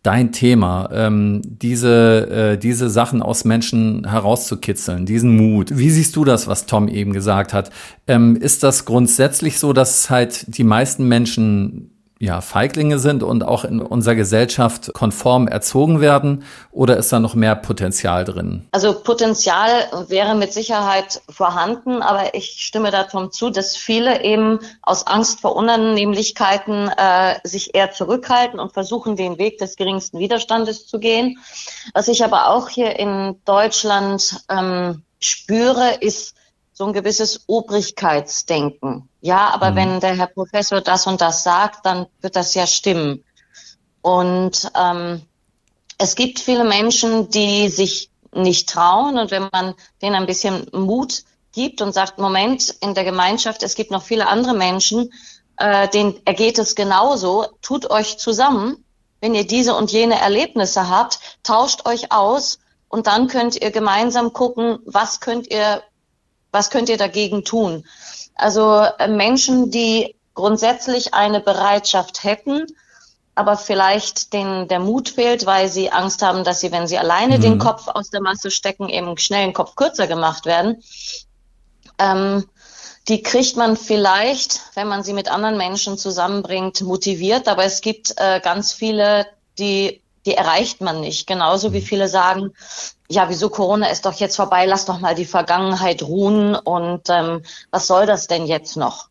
dein 0.03 0.31
Thema, 0.31 0.89
ähm, 0.93 1.43
diese, 1.45 2.31
äh, 2.55 2.59
diese 2.59 2.89
Sachen 2.89 3.23
aus 3.23 3.45
Menschen 3.45 4.09
herauszukitzeln, 4.09 5.05
diesen 5.05 5.37
Mut. 5.37 5.77
Wie 5.77 5.91
siehst 5.91 6.15
du 6.15 6.25
das, 6.25 6.47
was 6.47 6.67
Tom 6.67 6.87
eben 6.87 7.13
gesagt 7.13 7.53
hat? 7.53 7.71
Ähm, 8.07 8.37
ist 8.37 8.63
das 8.63 8.85
grundsätzlich 8.85 9.59
so, 9.59 9.73
dass 9.73 10.09
halt 10.09 10.57
die 10.57 10.63
meisten 10.63 11.09
Menschen 11.09 11.91
ja, 12.19 12.41
Feiglinge 12.41 12.99
sind 12.99 13.23
und 13.23 13.45
auch 13.45 13.65
in 13.65 13.81
unserer 13.81 14.15
Gesellschaft 14.15 14.93
konform 14.95 15.49
erzogen 15.49 16.01
werden? 16.01 16.45
Oder 16.71 16.97
ist 16.97 17.13
da 17.13 17.21
noch 17.21 17.35
mehr 17.35 17.55
Potenzial 17.55 18.25
drin? 18.25 18.67
Also 18.73 18.95
Potenzial 18.95 19.69
wäre 20.09 20.35
mit 20.35 20.53
Sicherheit 20.53 21.21
vorhanden, 21.29 22.03
aber 22.03 22.35
ich 22.35 22.57
stimme 22.59 22.91
dazu 22.91 23.27
zu, 23.27 23.51
dass 23.51 23.77
viele 23.77 24.23
eben 24.25 24.61
aus 24.83 25.07
Angst 25.07 25.41
vor 25.41 25.57
Unannehmlichkeiten 25.57 26.89
äh, 26.89 27.35
sich 27.45 27.75
eher 27.75 27.93
zurückhalten 27.93 28.61
und 28.61 28.73
versuchen, 28.73 29.17
den 29.17 29.39
Weg 29.39 29.59
des 29.59 29.77
geringsten 29.77 30.19
Widerstandes 30.19 30.87
zu 30.87 30.99
gehen. 30.99 31.39
Was 31.93 32.09
ich 32.09 32.25
aber 32.25 32.49
auch 32.49 32.69
hier 32.69 32.99
in 32.99 33.37
Deutschland 33.45 34.41
ähm, 34.49 35.03
spüre, 35.21 35.97
ist 36.01 36.36
so 36.79 36.85
ein 36.85 36.93
gewisses 36.93 37.45
Obrigkeitsdenken. 37.47 39.09
Ja, 39.23 39.49
aber 39.49 39.71
mhm. 39.71 39.77
wenn 39.77 40.01
der 40.01 40.15
Herr 40.15 40.27
Professor 40.27 40.83
das 40.83 41.07
und 41.07 41.23
das 41.23 41.43
sagt, 41.43 41.87
dann 41.87 42.07
wird 42.21 42.37
das 42.37 42.53
ja 42.53 42.67
stimmen. 42.67 43.25
Und 44.03 44.71
ähm, 44.79 45.23
es 45.97 46.15
gibt 46.15 46.39
viele 46.39 46.65
Menschen, 46.65 47.31
die 47.31 47.71
sich 47.71 48.11
nicht 48.35 48.69
trauen 48.69 49.17
und 49.19 49.31
wenn 49.31 49.49
man 49.51 49.75
denen 50.03 50.17
ein 50.17 50.27
bisschen 50.27 50.67
Mut 50.73 51.25
gibt 51.53 51.81
und 51.81 51.95
sagt, 51.95 52.19
Moment, 52.19 52.69
in 52.83 52.93
der 52.93 53.05
Gemeinschaft, 53.05 53.63
es 53.63 53.75
gibt 53.75 53.91
noch 53.91 54.03
viele 54.03 54.29
andere 54.29 54.53
Menschen, 54.55 55.11
äh, 55.57 55.89
denen 55.89 56.21
ergeht 56.27 56.59
es 56.59 56.75
genauso, 56.75 57.47
tut 57.63 57.91
euch 57.91 58.19
zusammen, 58.19 58.85
wenn 59.23 59.35
ihr 59.35 59.47
diese 59.47 59.75
und 59.75 59.91
jene 59.93 60.21
Erlebnisse 60.21 60.91
habt, 60.91 61.21
tauscht 61.43 61.87
euch 61.87 62.13
aus 62.13 62.59
und 62.89 63.07
dann 63.07 63.29
könnt 63.29 63.57
ihr 63.57 63.71
gemeinsam 63.71 64.35
gucken, 64.35 64.81
was 64.85 65.21
könnt 65.21 65.51
ihr 65.51 65.83
was 66.57 66.71
könnt 66.71 66.89
ihr 66.89 66.97
dagegen 66.97 67.45
tun? 67.45 67.85
Also 68.35 68.87
äh, 68.99 69.09
Menschen, 69.09 69.71
die 69.71 70.17
grundsätzlich 70.35 71.15
eine 71.15 71.41
Bereitschaft 71.41 72.25
hätten, 72.25 72.67
aber 73.35 73.59
vielleicht 73.59 74.33
den, 74.33 74.67
der 74.67 74.81
Mut 74.81 75.11
fehlt, 75.11 75.45
weil 75.45 75.69
sie 75.69 75.93
Angst 75.93 76.23
haben, 76.23 76.43
dass 76.45 76.61
sie, 76.61 76.73
wenn 76.73 76.87
sie 76.87 76.97
alleine 76.99 77.37
mhm. 77.37 77.43
den 77.43 77.59
Kopf 77.59 77.89
aus 77.89 78.09
der 78.09 78.23
Masse 78.23 78.51
stecken, 78.51 78.89
eben 78.89 79.19
schnell 79.19 79.45
den 79.45 79.53
Kopf 79.53 79.77
kürzer 79.77 80.07
gemacht 80.07 80.47
werden. 80.47 80.83
Ähm, 81.99 82.47
die 83.09 83.23
kriegt 83.23 83.57
man 83.57 83.77
vielleicht, 83.77 84.63
wenn 84.75 84.89
man 84.89 85.03
sie 85.03 85.13
mit 85.13 85.31
anderen 85.31 85.59
Menschen 85.59 85.99
zusammenbringt, 85.99 86.81
motiviert. 86.81 87.49
Aber 87.49 87.65
es 87.65 87.83
gibt 87.83 88.15
äh, 88.17 88.41
ganz 88.41 88.73
viele, 88.73 89.27
die, 89.59 90.03
die 90.27 90.35
erreicht 90.35 90.81
man 90.81 91.01
nicht. 91.01 91.27
Genauso 91.27 91.73
wie 91.73 91.81
mhm. 91.81 91.85
viele 91.85 92.09
sagen, 92.09 92.53
ja, 93.09 93.29
wieso 93.29 93.49
Corona 93.49 93.89
ist 93.89 94.05
doch 94.05 94.15
jetzt 94.15 94.37
vorbei, 94.37 94.67
lass 94.67 94.85
doch 94.85 95.01
mal 95.01 95.15
die 95.15 95.25
Vergangenheit 95.25 96.03
ruhen 96.03 96.55
und 96.57 97.09
ähm, 97.09 97.43
was 97.71 97.87
soll 97.87 98.07
das 98.07 98.27
denn 98.27 98.47
jetzt 98.47 98.77
noch? 98.77 99.09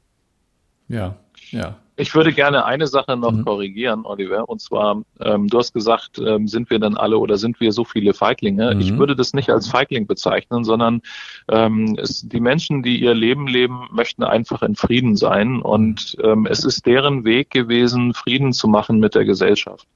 Ja, 0.88 1.16
ja. 1.52 1.78
Ich 1.98 2.14
würde 2.14 2.34
gerne 2.34 2.66
eine 2.66 2.88
Sache 2.88 3.16
noch 3.16 3.32
mhm. 3.32 3.46
korrigieren, 3.46 4.06
Oliver. 4.06 4.50
Und 4.50 4.60
zwar, 4.60 5.02
ähm, 5.22 5.48
du 5.48 5.58
hast 5.58 5.74
gesagt, 5.74 6.20
ähm, 6.20 6.48
sind 6.48 6.70
wir 6.70 6.80
denn 6.80 6.98
alle 6.98 7.18
oder 7.18 7.38
sind 7.38 7.60
wir 7.62 7.72
so 7.72 7.86
viele 7.86 8.14
Feiglinge? 8.14 8.76
Mhm. 8.76 8.82
Ich 8.82 8.98
würde 8.98 9.16
das 9.16 9.34
nicht 9.34 9.50
als 9.50 9.70
Feigling 9.70 10.06
bezeichnen, 10.06 10.66
sondern 10.66 11.02
ähm, 11.48 11.98
es, 11.98 12.28
die 12.28 12.42
Menschen, 12.42 12.84
die 12.84 13.00
ihr 13.00 13.14
Leben 13.14 13.48
leben, 13.48 13.88
möchten 13.92 14.24
einfach 14.24 14.62
in 14.62 14.76
Frieden 14.76 15.16
sein. 15.16 15.62
Und 15.62 16.18
ähm, 16.22 16.46
es 16.46 16.66
ist 16.66 16.86
deren 16.86 17.24
Weg 17.24 17.50
gewesen, 17.52 18.14
Frieden 18.14 18.52
zu 18.52 18.68
machen 18.68 19.00
mit 19.00 19.16
der 19.16 19.24
Gesellschaft. 19.24 19.88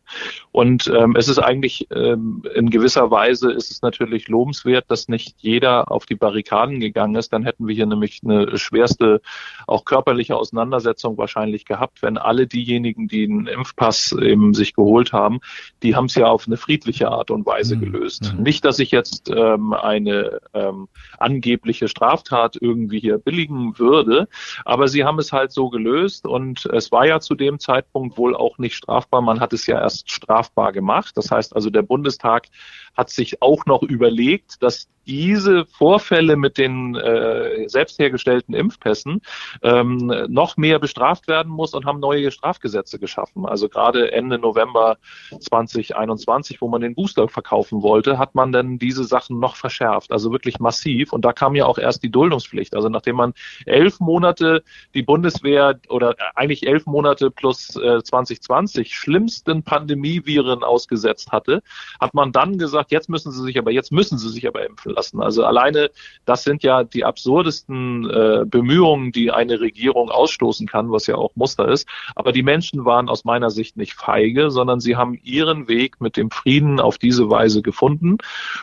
Und 0.52 0.88
ähm, 0.88 1.16
es 1.18 1.28
ist 1.28 1.40
eigentlich 1.40 1.88
ähm, 1.94 2.44
in 2.56 2.70
gewisser 2.70 3.12
Weise 3.12 3.52
ist 3.52 3.72
es 3.72 3.82
natürlich 3.82 4.30
lobenswert, 4.30 4.86
dass 4.88 5.10
nicht 5.10 5.36
jeder 5.40 5.92
auf 5.92 6.06
die 6.06 6.16
Barrikaden 6.16 6.80
gegangen 6.80 7.16
ist. 7.16 7.34
Dann 7.34 7.44
hätten 7.44 7.68
wir 7.68 7.76
hier 7.76 7.86
nämlich 7.86 8.22
eine 8.24 8.58
schwerste, 8.58 9.22
auch 9.68 9.84
körperliche 9.84 10.38
Auseinandersetzung 10.38 11.18
wahrscheinlich 11.18 11.66
gehabt, 11.66 11.88
wenn 12.02 12.17
alle 12.17 12.47
diejenigen, 12.47 13.08
die 13.08 13.23
einen 13.23 13.47
Impfpass 13.47 14.12
eben 14.12 14.54
sich 14.54 14.73
geholt 14.73 15.13
haben, 15.13 15.39
die 15.84 15.95
haben 15.95 16.06
es 16.06 16.15
ja 16.15 16.28
auf 16.28 16.47
eine 16.47 16.58
friedliche 16.58 17.10
Art 17.10 17.32
und 17.32 17.45
Weise 17.45 17.75
mhm. 17.75 17.82
gelöst. 17.82 18.34
Mhm. 18.34 18.43
Nicht, 18.43 18.65
dass 18.65 18.80
ich 18.80 18.91
jetzt 18.91 19.30
ähm, 19.30 19.73
eine 19.73 20.39
ähm, 20.54 20.88
angebliche 21.17 21.88
Straftat 21.88 22.58
irgendwie 22.60 22.99
hier 22.99 23.17
billigen 23.17 23.78
würde, 23.78 24.28
aber 24.65 24.88
sie 24.88 25.04
haben 25.04 25.19
es 25.19 25.32
halt 25.32 25.52
so 25.52 25.69
gelöst 25.69 26.25
und 26.25 26.65
es 26.65 26.91
war 26.91 27.06
ja 27.06 27.19
zu 27.19 27.36
dem 27.36 27.60
Zeitpunkt 27.60 28.17
wohl 28.17 28.36
auch 28.36 28.58
nicht 28.58 28.75
strafbar. 28.75 29.21
Man 29.21 29.39
hat 29.39 29.54
es 29.54 29.65
ja 29.65 29.80
erst 29.80 30.10
strafbar 30.10 30.71
gemacht. 30.71 31.15
Das 31.15 31.32
heißt 31.32 31.56
also, 31.56 31.69
der 31.69 31.82
Bundestag 31.82 32.47
hat 32.95 33.10
sich 33.10 33.41
auch 33.41 33.65
noch 33.65 33.84
überlegt, 33.84 34.62
dass 34.62 34.88
diese 35.10 35.65
Vorfälle 35.65 36.36
mit 36.36 36.60
den 36.60 36.95
äh, 36.95 37.67
selbst 37.67 37.98
hergestellten 37.98 38.54
Impfpässen 38.54 39.22
ähm, 39.63 40.13
noch 40.28 40.56
mehr 40.56 40.78
bestraft 40.78 41.28
werden 41.28 41.52
muss 41.52 41.74
und 41.74 41.86
haben 41.86 42.00
neue 42.00 42.30
Strafgesetze 42.30 43.00
geschaffen. 43.00 43.48
Also 43.48 43.69
gerade 43.69 44.12
Ende 44.12 44.38
November 44.38 44.98
2021, 45.39 46.62
wo 46.62 46.67
man 46.67 46.82
den 46.82 46.93
Booster 46.93 47.28
verkaufen 47.28 47.82
wollte, 47.82 48.19
hat 48.19 48.36
man 48.36 48.52
dann 48.52 48.78
diese 48.78 49.04
Sachen 49.04 49.39
noch 49.39 49.56
verschärft, 49.56 50.12
also 50.12 50.32
wirklich 50.32 50.60
massiv. 50.60 51.12
Und 51.12 51.26
da 51.26 51.34
kam 51.34 51.56
ja 51.56 51.65
auch 51.65 51.80
erst 51.80 52.04
die 52.04 52.12
Duldungspflicht. 52.12 52.76
Also 52.76 52.88
nachdem 52.89 53.15
man 53.15 53.34
elf 53.65 54.00
Monate 54.00 54.63
die 54.93 55.02
Bundeswehr 55.02 55.80
oder 55.89 56.15
eigentlich 56.36 56.67
elf 56.67 56.86
Monate 56.86 57.32
plus 57.32 57.76
äh, 57.78 58.04
2020 58.04 58.93
schlimmsten 58.93 59.63
Pandemieviren 59.63 60.63
ausgesetzt 60.63 61.32
hatte, 61.32 61.63
hat 62.00 62.13
man 62.13 62.32
dann 62.32 62.60
gesagt, 62.60 62.91
jetzt 62.91 63.10
müssen 63.10 63.32
sie 63.32 63.41
sich 63.41 63.58
aber, 63.58 63.72
jetzt 63.72 63.91
müssen 63.91 64.19
sie 64.19 64.30
sich 64.30 64.48
aber 64.48 64.63
impfen. 64.67 64.99
Also 65.16 65.44
alleine, 65.44 65.90
das 66.26 66.44
sind 66.44 66.64
ja 66.64 66.84
die 66.84 67.06
absurdesten 67.06 68.10
äh, 68.10 68.46
Bemühungen, 68.46 69.12
die 69.12 69.32
eine 69.32 69.60
Regierung 69.60 70.10
ausstoßen 70.10 70.68
kann, 70.68 70.92
was 70.92 71.08
ja 71.08 71.16
auch 71.16 71.32
Muster 71.36 71.68
ist. 71.68 71.88
Aber 72.16 72.32
die 72.32 72.44
Menschen 72.44 72.86
waren 72.86 73.10
aus 73.10 73.26
meiner 73.26 73.50
Sicht 73.50 73.78
nicht 73.78 73.94
feige, 73.94 74.52
sondern 74.52 74.80
sie 74.80 74.96
haben 74.96 75.20
ihren 75.24 75.68
Weg 75.68 76.02
mit 76.02 76.18
dem 76.18 76.32
Frieden 76.32 76.80
auf 76.80 76.98
diese 76.98 77.30
Weise 77.30 77.62
gefunden. 77.62 78.18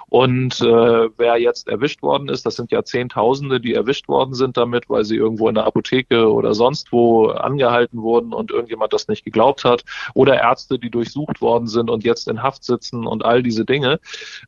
Und 0.08 0.60
äh, 0.60 1.08
wer 1.16 1.38
jetzt 1.38 1.68
erwischt 1.68 2.02
worden 2.02 2.28
ist, 2.28 2.46
das 2.46 2.56
sind 2.56 2.70
ja 2.70 2.84
Zehntausende, 2.84 3.60
die 3.60 3.74
erwischt 3.74 4.08
worden 4.08 4.34
sind 4.34 4.56
damit, 4.56 4.88
weil 4.88 5.04
sie 5.04 5.16
irgendwo 5.16 5.48
in 5.48 5.54
der 5.54 5.66
Apotheke 5.66 6.32
oder 6.32 6.54
sonst 6.54 6.92
wo 6.92 7.28
angehalten 7.28 8.02
wurden 8.02 8.32
und 8.32 8.50
irgendjemand 8.50 8.92
das 8.92 9.08
nicht 9.08 9.24
geglaubt 9.24 9.64
hat. 9.64 9.84
Oder 10.14 10.40
Ärzte, 10.40 10.78
die 10.78 10.90
durchsucht 10.90 11.40
worden 11.40 11.66
sind 11.66 11.90
und 11.90 12.04
jetzt 12.04 12.28
in 12.28 12.42
Haft 12.42 12.64
sitzen 12.64 13.06
und 13.06 13.24
all 13.24 13.42
diese 13.42 13.64
Dinge. 13.64 14.00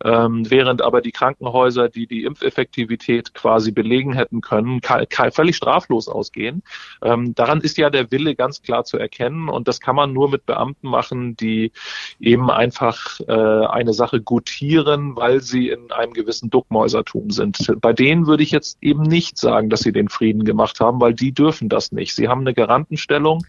Ähm, 0.04 0.50
während 0.50 0.82
aber 0.82 1.00
die 1.00 1.12
Krankenhäuser 1.12 1.77
Krankenhäuser, 1.78 1.88
die 1.88 2.06
die 2.06 2.24
Impfeffektivität 2.24 3.34
quasi 3.34 3.70
belegen 3.70 4.12
hätten 4.12 4.40
können, 4.40 4.80
völlig 5.30 5.56
straflos 5.56 6.08
ausgehen. 6.08 6.62
Ähm, 7.02 7.34
daran 7.34 7.60
ist 7.60 7.78
ja 7.78 7.90
der 7.90 8.10
Wille 8.10 8.34
ganz 8.34 8.62
klar 8.62 8.84
zu 8.84 8.98
erkennen 8.98 9.48
und 9.48 9.68
das 9.68 9.80
kann 9.80 9.96
man 9.96 10.12
nur 10.12 10.30
mit 10.30 10.46
Beamten 10.46 10.88
machen, 10.88 11.36
die 11.36 11.72
eben 12.20 12.50
einfach 12.50 13.20
äh, 13.26 13.32
eine 13.32 13.92
Sache 13.92 14.20
gutieren, 14.20 15.16
weil 15.16 15.40
sie 15.40 15.68
in 15.68 15.92
einem 15.92 16.12
gewissen 16.12 16.50
Duckmäusertum 16.50 17.30
sind. 17.30 17.58
Bei 17.80 17.92
denen 17.92 18.26
würde 18.26 18.42
ich 18.42 18.50
jetzt 18.50 18.78
eben 18.80 19.02
nicht 19.02 19.38
sagen, 19.38 19.70
dass 19.70 19.80
sie 19.80 19.92
den 19.92 20.08
Frieden 20.08 20.44
gemacht 20.44 20.80
haben, 20.80 21.00
weil 21.00 21.14
die 21.14 21.32
dürfen 21.32 21.68
das 21.68 21.92
nicht. 21.92 22.14
Sie 22.14 22.28
haben 22.28 22.40
eine 22.40 22.54
Garantenstellung 22.54 23.44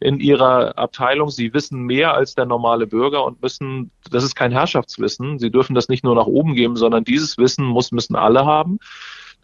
in 0.00 0.20
ihrer 0.20 0.78
Abteilung. 0.78 1.30
Sie 1.30 1.52
wissen 1.52 1.82
mehr 1.82 2.14
als 2.14 2.34
der 2.34 2.46
normale 2.46 2.86
Bürger 2.86 3.24
und 3.24 3.42
müssen, 3.42 3.90
das 4.10 4.24
ist 4.24 4.34
kein 4.34 4.52
Herrschaftswissen. 4.52 5.38
Sie 5.38 5.50
dürfen 5.50 5.74
das 5.74 5.88
nicht 5.88 6.04
nur 6.04 6.14
nach 6.14 6.26
oben 6.26 6.54
geben, 6.54 6.76
sondern 6.76 7.04
dieses 7.04 7.38
Wissen 7.38 7.63
muss, 7.66 7.92
müssen 7.92 8.16
alle 8.16 8.44
haben 8.44 8.78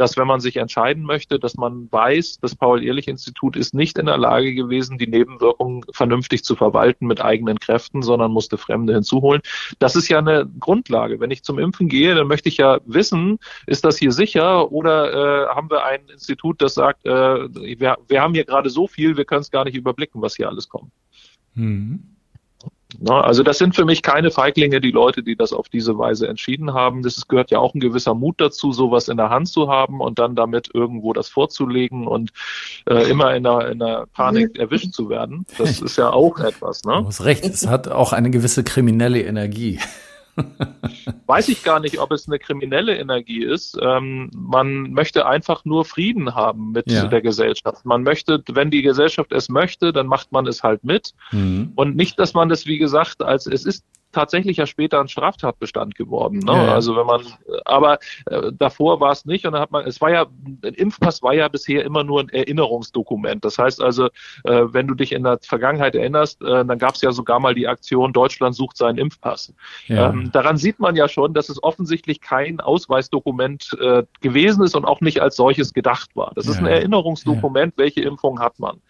dass 0.01 0.17
wenn 0.17 0.27
man 0.27 0.41
sich 0.41 0.57
entscheiden 0.57 1.03
möchte, 1.03 1.39
dass 1.39 1.57
man 1.57 1.93
weiß, 1.93 2.39
das 2.41 2.57
Paul-Ehrlich-Institut 2.57 3.55
ist 3.55 3.75
nicht 3.75 3.99
in 3.99 4.07
der 4.07 4.17
Lage 4.17 4.55
gewesen, 4.55 4.97
die 4.97 5.07
Nebenwirkungen 5.07 5.85
vernünftig 5.93 6.43
zu 6.43 6.57
verwalten 6.57 7.07
mit 7.07 7.21
eigenen 7.21 7.61
Kräften, 7.61 8.01
sondern 8.01 8.33
musste 8.33 8.57
Fremde 8.57 8.95
hinzuholen. 8.95 9.43
Das 9.79 9.97
ist 9.97 10.09
ja 10.09 10.19
eine 10.19 10.51
Grundlage. 10.59 11.21
Wenn 11.21 11.31
ich 11.31 11.43
zum 11.43 11.59
Impfen 11.59 11.91
gehe, 11.91 12.15
dann 12.15 12.29
möchte 12.29 12.49
ich 12.49 12.57
ja 12.57 12.81
wissen, 12.87 13.39
ist 13.67 13.85
das 13.85 13.99
hier 13.99 14.11
sicher 14.11 14.73
oder 14.73 15.13
äh, 15.13 15.55
haben 15.55 15.69
wir 15.69 15.85
ein 15.85 16.09
Institut, 16.11 16.63
das 16.63 16.73
sagt, 16.73 17.05
äh, 17.05 17.11
wir, 17.11 17.99
wir 18.09 18.23
haben 18.23 18.33
hier 18.33 18.47
gerade 18.47 18.71
so 18.71 18.87
viel, 18.87 19.19
wir 19.19 19.27
können 19.27 19.43
es 19.43 19.51
gar 19.51 19.67
nicht 19.67 19.77
überblicken, 19.77 20.23
was 20.23 20.35
hier 20.35 20.49
alles 20.49 20.71
kommt. 20.71 20.93
Mhm. 21.55 22.17
Na, 22.99 23.21
also 23.21 23.43
das 23.43 23.59
sind 23.59 23.75
für 23.75 23.85
mich 23.85 24.03
keine 24.03 24.31
Feiglinge, 24.31 24.81
die 24.81 24.91
Leute, 24.91 25.23
die 25.23 25.37
das 25.37 25.53
auf 25.53 25.69
diese 25.69 25.97
Weise 25.99 26.29
entschieden 26.29 26.75
haben. 26.75 27.03
Das 27.03 27.29
gehört 27.29 27.51
ja 27.51 27.59
auch 27.59 27.75
ein 27.75 27.81
gewisser 27.81 28.15
Mut 28.15 28.41
dazu, 28.41 28.73
sowas 28.73 29.09
in 29.09 29.17
der 29.17 29.31
Hand 29.31 29.49
zu 29.49 29.69
haben 29.69 30.01
und 30.01 30.19
dann 30.19 30.35
damit 30.35 30.71
irgendwo 30.75 31.13
das 31.13 31.29
vorzulegen 31.29 32.07
und 32.07 32.31
äh, 32.89 33.09
immer 33.11 33.35
in 33.35 33.47
einer, 33.47 33.69
in 33.69 33.83
einer 33.83 34.07
Panik 34.07 34.59
erwischt 34.59 34.93
zu 34.93 35.09
werden. 35.09 35.47
Das 35.59 35.81
ist 35.83 35.97
ja 35.97 36.11
auch 36.11 36.39
etwas. 36.41 36.85
Ne? 36.85 36.99
Du 37.01 37.07
hast 37.07 37.25
recht, 37.25 37.45
es 37.45 37.67
hat 37.67 37.89
auch 37.89 38.13
eine 38.13 38.31
gewisse 38.31 38.65
kriminelle 38.65 39.23
Energie. 39.23 39.79
Weiß 41.27 41.49
ich 41.49 41.63
gar 41.63 41.81
nicht, 41.81 41.99
ob 41.99 42.13
es 42.13 42.27
eine 42.27 42.39
kriminelle 42.39 42.97
Energie 42.97 43.45
ist. 43.45 43.79
Ähm, 43.81 44.31
man 44.35 44.93
möchte 44.93 45.27
einfach 45.27 45.65
nur 45.65 45.85
Frieden 45.85 46.35
haben 46.35 46.73
mit 46.73 46.91
ja. 46.91 47.07
der 47.07 47.21
Gesellschaft. 47.21 47.85
Man 47.85 48.03
möchte, 48.03 48.43
wenn 48.51 48.71
die 48.71 48.83
Gesellschaft 48.83 49.33
es 49.33 49.49
möchte, 49.49 49.93
dann 49.93 50.07
macht 50.07 50.33
man 50.33 50.47
es 50.47 50.63
halt 50.63 50.85
mit. 50.85 51.13
Mhm. 51.31 51.73
Und 51.75 51.97
nicht, 51.97 52.19
dass 52.19 52.35
man 52.35 52.49
das, 52.49 52.67
wie 52.67 52.79
gesagt, 52.79 53.23
als 53.23 53.47
es 53.47 53.65
ist 53.65 53.85
tatsächlich 54.13 54.57
ja 54.57 54.67
später 54.67 55.01
ein 55.01 55.09
Straftatbestand 55.09 55.95
geworden. 55.95 56.39
Ne? 56.39 56.53
Ja, 56.53 56.65
ja. 56.67 56.75
Also 56.75 56.97
wenn 56.97 57.07
man, 57.07 57.23
aber 57.65 57.99
äh, 58.27 58.53
davor 58.53 59.01
war 59.01 59.13
es 59.13 59.25
nicht 59.25 59.47
und 59.47 59.53
dann 59.53 59.63
hat 59.63 59.71
man, 59.71 59.87
es 59.87 60.01
war 60.01 60.11
ja, 60.11 60.27
ein 60.65 60.75
Impfpass 60.75 61.23
war 61.23 61.35
ja 61.35 61.49
bisher 61.49 61.85
immer 61.85 62.05
nur 62.05 62.21
ein 62.21 62.29
Erinnerungsdokument. 62.29 63.45
Das 63.45 63.59
heißt 63.59 63.81
also, 63.81 64.07
äh, 64.45 64.65
wenn 64.73 64.87
du 64.87 64.95
dich 64.95 65.13
in 65.13 65.23
der 65.23 65.39
Vergangenheit 65.43 65.95
erinnerst, 65.95 66.43
äh, 66.43 66.65
dann 66.65 66.79
gab 66.79 66.95
es 66.95 67.03
ja 67.03 67.13
sogar 67.13 67.41
mal 67.41 67.55
die 67.55 67.69
Aktion 67.69 68.13
Deutschland 68.13 68.55
sucht 68.55 68.77
seinen 68.77 68.99
Impfpass. 68.99 69.55
Ja. 69.87 70.11
Ähm, 70.11 70.31
daran 70.33 70.57
sieht 70.57 70.81
man 70.81 70.97
ja 70.97 71.09
schon, 71.09 71.35
dass 71.35 71.49
es 71.49 71.63
offensichtlich 71.63 72.21
kein 72.21 72.61
Ausweisdokument 72.61 73.77
äh, 73.81 74.05
gewesen 74.21 74.65
ist 74.65 74.75
und 74.77 74.85
auch 74.85 75.01
nicht 75.01 75.21
als 75.21 75.37
solches 75.37 75.73
gedacht 75.73 76.11
war. 76.15 76.33
Das 76.35 76.47
ist 76.47 76.59
ein 76.59 76.67
Erinnerungsdokument, 76.67 77.75
welche 77.77 78.03
Impfung 78.03 78.41
hat 78.41 78.59
man. 78.59 78.81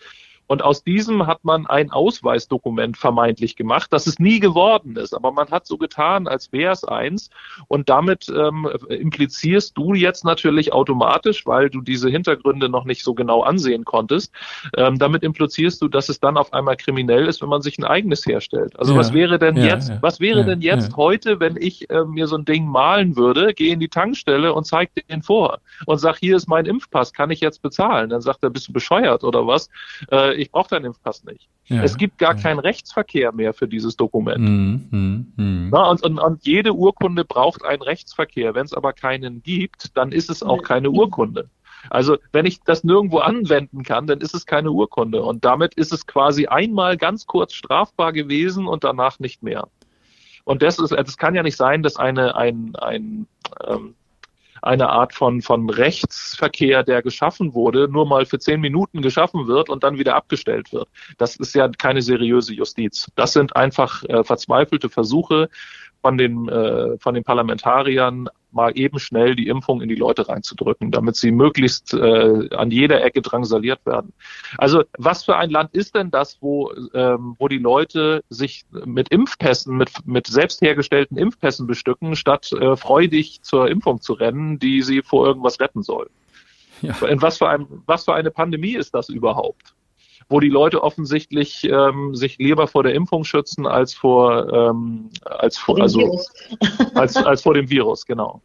Und 0.50 0.64
aus 0.64 0.82
diesem 0.82 1.28
hat 1.28 1.44
man 1.44 1.68
ein 1.68 1.92
Ausweisdokument 1.92 2.96
vermeintlich 2.96 3.54
gemacht, 3.54 3.92
das 3.92 4.08
es 4.08 4.18
nie 4.18 4.40
geworden 4.40 4.96
ist. 4.96 5.14
Aber 5.14 5.30
man 5.30 5.48
hat 5.52 5.64
so 5.64 5.78
getan, 5.78 6.26
als 6.26 6.50
wäre 6.50 6.72
es 6.72 6.82
eins. 6.82 7.30
Und 7.68 7.88
damit 7.88 8.28
ähm, 8.36 8.68
implizierst 8.88 9.78
du 9.78 9.94
jetzt 9.94 10.24
natürlich 10.24 10.72
automatisch, 10.72 11.46
weil 11.46 11.70
du 11.70 11.80
diese 11.80 12.10
Hintergründe 12.10 12.68
noch 12.68 12.84
nicht 12.84 13.04
so 13.04 13.14
genau 13.14 13.42
ansehen 13.44 13.84
konntest, 13.84 14.32
ähm, 14.76 14.98
damit 14.98 15.22
implizierst 15.22 15.80
du, 15.82 15.86
dass 15.86 16.08
es 16.08 16.18
dann 16.18 16.36
auf 16.36 16.52
einmal 16.52 16.76
kriminell 16.76 17.28
ist, 17.28 17.40
wenn 17.42 17.48
man 17.48 17.62
sich 17.62 17.78
ein 17.78 17.84
eigenes 17.84 18.26
herstellt. 18.26 18.76
Also 18.76 18.94
ja, 18.94 18.98
was 18.98 19.12
wäre 19.12 19.38
denn 19.38 19.56
ja, 19.56 19.66
jetzt, 19.66 19.90
ja, 19.90 19.98
was 20.00 20.18
wäre 20.18 20.44
denn 20.44 20.62
jetzt 20.62 20.96
heute, 20.96 21.38
wenn 21.38 21.58
ich 21.58 21.88
äh, 21.90 22.04
mir 22.04 22.26
so 22.26 22.36
ein 22.36 22.44
Ding 22.44 22.66
malen 22.66 23.14
würde, 23.14 23.54
gehe 23.54 23.72
in 23.72 23.78
die 23.78 23.88
Tankstelle 23.88 24.52
und 24.52 24.66
zeige 24.66 24.90
den 25.08 25.22
vor 25.22 25.60
und 25.86 25.98
sag, 25.98 26.18
hier 26.18 26.34
ist 26.34 26.48
mein 26.48 26.66
Impfpass, 26.66 27.12
kann 27.12 27.30
ich 27.30 27.38
jetzt 27.38 27.62
bezahlen? 27.62 28.10
Dann 28.10 28.20
sagt 28.20 28.42
er, 28.42 28.50
bist 28.50 28.66
du 28.66 28.72
bescheuert 28.72 29.22
oder 29.22 29.46
was? 29.46 29.70
Äh, 30.10 30.39
ich 30.40 30.50
brauche 30.50 30.70
deinen 30.70 30.86
Impfpass 30.86 31.24
nicht. 31.24 31.48
Ja, 31.66 31.82
es 31.82 31.96
gibt 31.96 32.18
gar 32.18 32.34
ja. 32.34 32.42
keinen 32.42 32.58
Rechtsverkehr 32.58 33.32
mehr 33.32 33.54
für 33.54 33.68
dieses 33.68 33.96
Dokument. 33.96 34.40
Mhm, 34.40 34.88
mh, 34.90 35.44
mh. 35.44 35.68
Na, 35.72 35.90
und, 35.90 36.02
und, 36.02 36.18
und, 36.18 36.46
jede 36.46 36.72
Urkunde 36.72 37.24
braucht 37.24 37.64
einen 37.64 37.82
Rechtsverkehr. 37.82 38.54
Wenn 38.54 38.64
es 38.64 38.74
aber 38.74 38.92
keinen 38.92 39.42
gibt, 39.42 39.96
dann 39.96 40.12
ist 40.12 40.30
es 40.30 40.42
auch 40.42 40.62
keine 40.62 40.90
Urkunde. 40.90 41.48
Also 41.88 42.18
wenn 42.32 42.44
ich 42.44 42.60
das 42.60 42.84
nirgendwo 42.84 43.18
anwenden 43.18 43.82
kann, 43.82 44.06
dann 44.06 44.20
ist 44.20 44.34
es 44.34 44.44
keine 44.44 44.70
Urkunde. 44.70 45.22
Und 45.22 45.44
damit 45.44 45.74
ist 45.74 45.92
es 45.92 46.06
quasi 46.06 46.46
einmal 46.46 46.96
ganz 46.96 47.26
kurz 47.26 47.54
strafbar 47.54 48.12
gewesen 48.12 48.66
und 48.66 48.84
danach 48.84 49.18
nicht 49.18 49.42
mehr. 49.42 49.68
Und 50.44 50.62
das 50.62 50.78
ist, 50.78 50.90
das 50.90 51.16
kann 51.16 51.34
ja 51.34 51.42
nicht 51.42 51.56
sein, 51.56 51.82
dass 51.82 51.96
eine, 51.96 52.34
ein, 52.34 52.74
ein 52.76 53.26
ähm, 53.66 53.94
eine 54.62 54.90
Art 54.90 55.14
von, 55.14 55.42
von 55.42 55.68
Rechtsverkehr, 55.70 56.82
der 56.82 57.02
geschaffen 57.02 57.54
wurde, 57.54 57.88
nur 57.88 58.06
mal 58.06 58.26
für 58.26 58.38
zehn 58.38 58.60
Minuten 58.60 59.02
geschaffen 59.02 59.46
wird 59.46 59.68
und 59.68 59.82
dann 59.82 59.98
wieder 59.98 60.14
abgestellt 60.14 60.72
wird. 60.72 60.88
Das 61.18 61.36
ist 61.36 61.54
ja 61.54 61.68
keine 61.68 62.02
seriöse 62.02 62.54
Justiz. 62.54 63.08
Das 63.16 63.32
sind 63.32 63.56
einfach 63.56 64.04
äh, 64.04 64.24
verzweifelte 64.24 64.88
Versuche 64.88 65.48
von 66.00 66.16
den, 66.18 66.48
äh, 66.48 66.98
von 66.98 67.14
den 67.14 67.24
Parlamentariern 67.24 68.28
mal 68.52 68.76
eben 68.76 68.98
schnell 68.98 69.34
die 69.34 69.48
Impfung 69.48 69.80
in 69.80 69.88
die 69.88 69.94
Leute 69.94 70.28
reinzudrücken, 70.28 70.90
damit 70.90 71.16
sie 71.16 71.30
möglichst 71.30 71.94
äh, 71.94 72.48
an 72.54 72.70
jeder 72.70 73.02
Ecke 73.02 73.22
drangsaliert 73.22 73.84
werden. 73.86 74.12
Also 74.58 74.84
was 74.98 75.24
für 75.24 75.36
ein 75.36 75.50
Land 75.50 75.74
ist 75.74 75.94
denn 75.94 76.10
das, 76.10 76.38
wo, 76.40 76.72
ähm, 76.94 77.36
wo 77.38 77.48
die 77.48 77.58
Leute 77.58 78.24
sich 78.28 78.64
mit 78.70 79.08
Impfpässen, 79.10 79.76
mit, 79.76 79.90
mit 80.06 80.26
selbst 80.26 80.60
hergestellten 80.62 81.16
Impfpässen 81.16 81.66
bestücken, 81.66 82.16
statt 82.16 82.52
äh, 82.52 82.76
freudig 82.76 83.42
zur 83.42 83.68
Impfung 83.68 84.00
zu 84.00 84.14
rennen, 84.14 84.58
die 84.58 84.82
sie 84.82 85.02
vor 85.02 85.26
irgendwas 85.26 85.60
retten 85.60 85.82
soll? 85.82 86.10
Ja. 86.82 86.94
In 87.06 87.20
was 87.20 87.38
für, 87.38 87.48
ein, 87.48 87.66
was 87.86 88.04
für 88.04 88.14
eine 88.14 88.30
Pandemie 88.30 88.74
ist 88.74 88.94
das 88.94 89.08
überhaupt? 89.08 89.74
Wo 90.30 90.40
die 90.40 90.48
Leute 90.48 90.82
offensichtlich 90.82 91.64
ähm, 91.64 92.14
sich 92.14 92.38
lieber 92.38 92.66
vor 92.68 92.84
der 92.84 92.94
Impfung 92.94 93.24
schützen 93.24 93.66
als 93.66 93.92
vor 93.92 94.50
ähm, 94.52 95.10
als 95.24 95.58
vor 95.58 95.80
also 95.80 96.20
als, 96.94 97.16
als 97.16 97.42
vor 97.42 97.54
dem 97.54 97.68
Virus, 97.68 98.06
genau. 98.06 98.40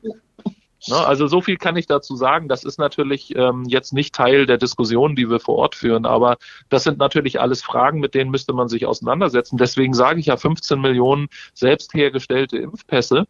Ne, 0.87 0.97
also 0.97 1.27
so 1.27 1.41
viel 1.41 1.57
kann 1.57 1.77
ich 1.77 1.87
dazu 1.87 2.15
sagen. 2.15 2.47
Das 2.47 2.63
ist 2.63 2.77
natürlich 2.77 3.35
ähm, 3.35 3.63
jetzt 3.67 3.93
nicht 3.93 4.13
Teil 4.13 4.45
der 4.45 4.57
Diskussion, 4.57 5.15
die 5.15 5.29
wir 5.29 5.39
vor 5.39 5.55
Ort 5.55 5.75
führen, 5.75 6.05
aber 6.05 6.37
das 6.69 6.83
sind 6.83 6.99
natürlich 6.99 7.39
alles 7.39 7.63
Fragen, 7.63 7.99
mit 7.99 8.13
denen 8.13 8.29
müsste 8.29 8.53
man 8.53 8.67
sich 8.67 8.85
auseinandersetzen. 8.85 9.57
Deswegen 9.57 9.93
sage 9.93 10.19
ich 10.19 10.27
ja 10.27 10.37
15 10.37 10.79
Millionen 10.79 11.27
selbst 11.53 11.93
hergestellte 11.93 12.57
Impfpässe 12.57 13.25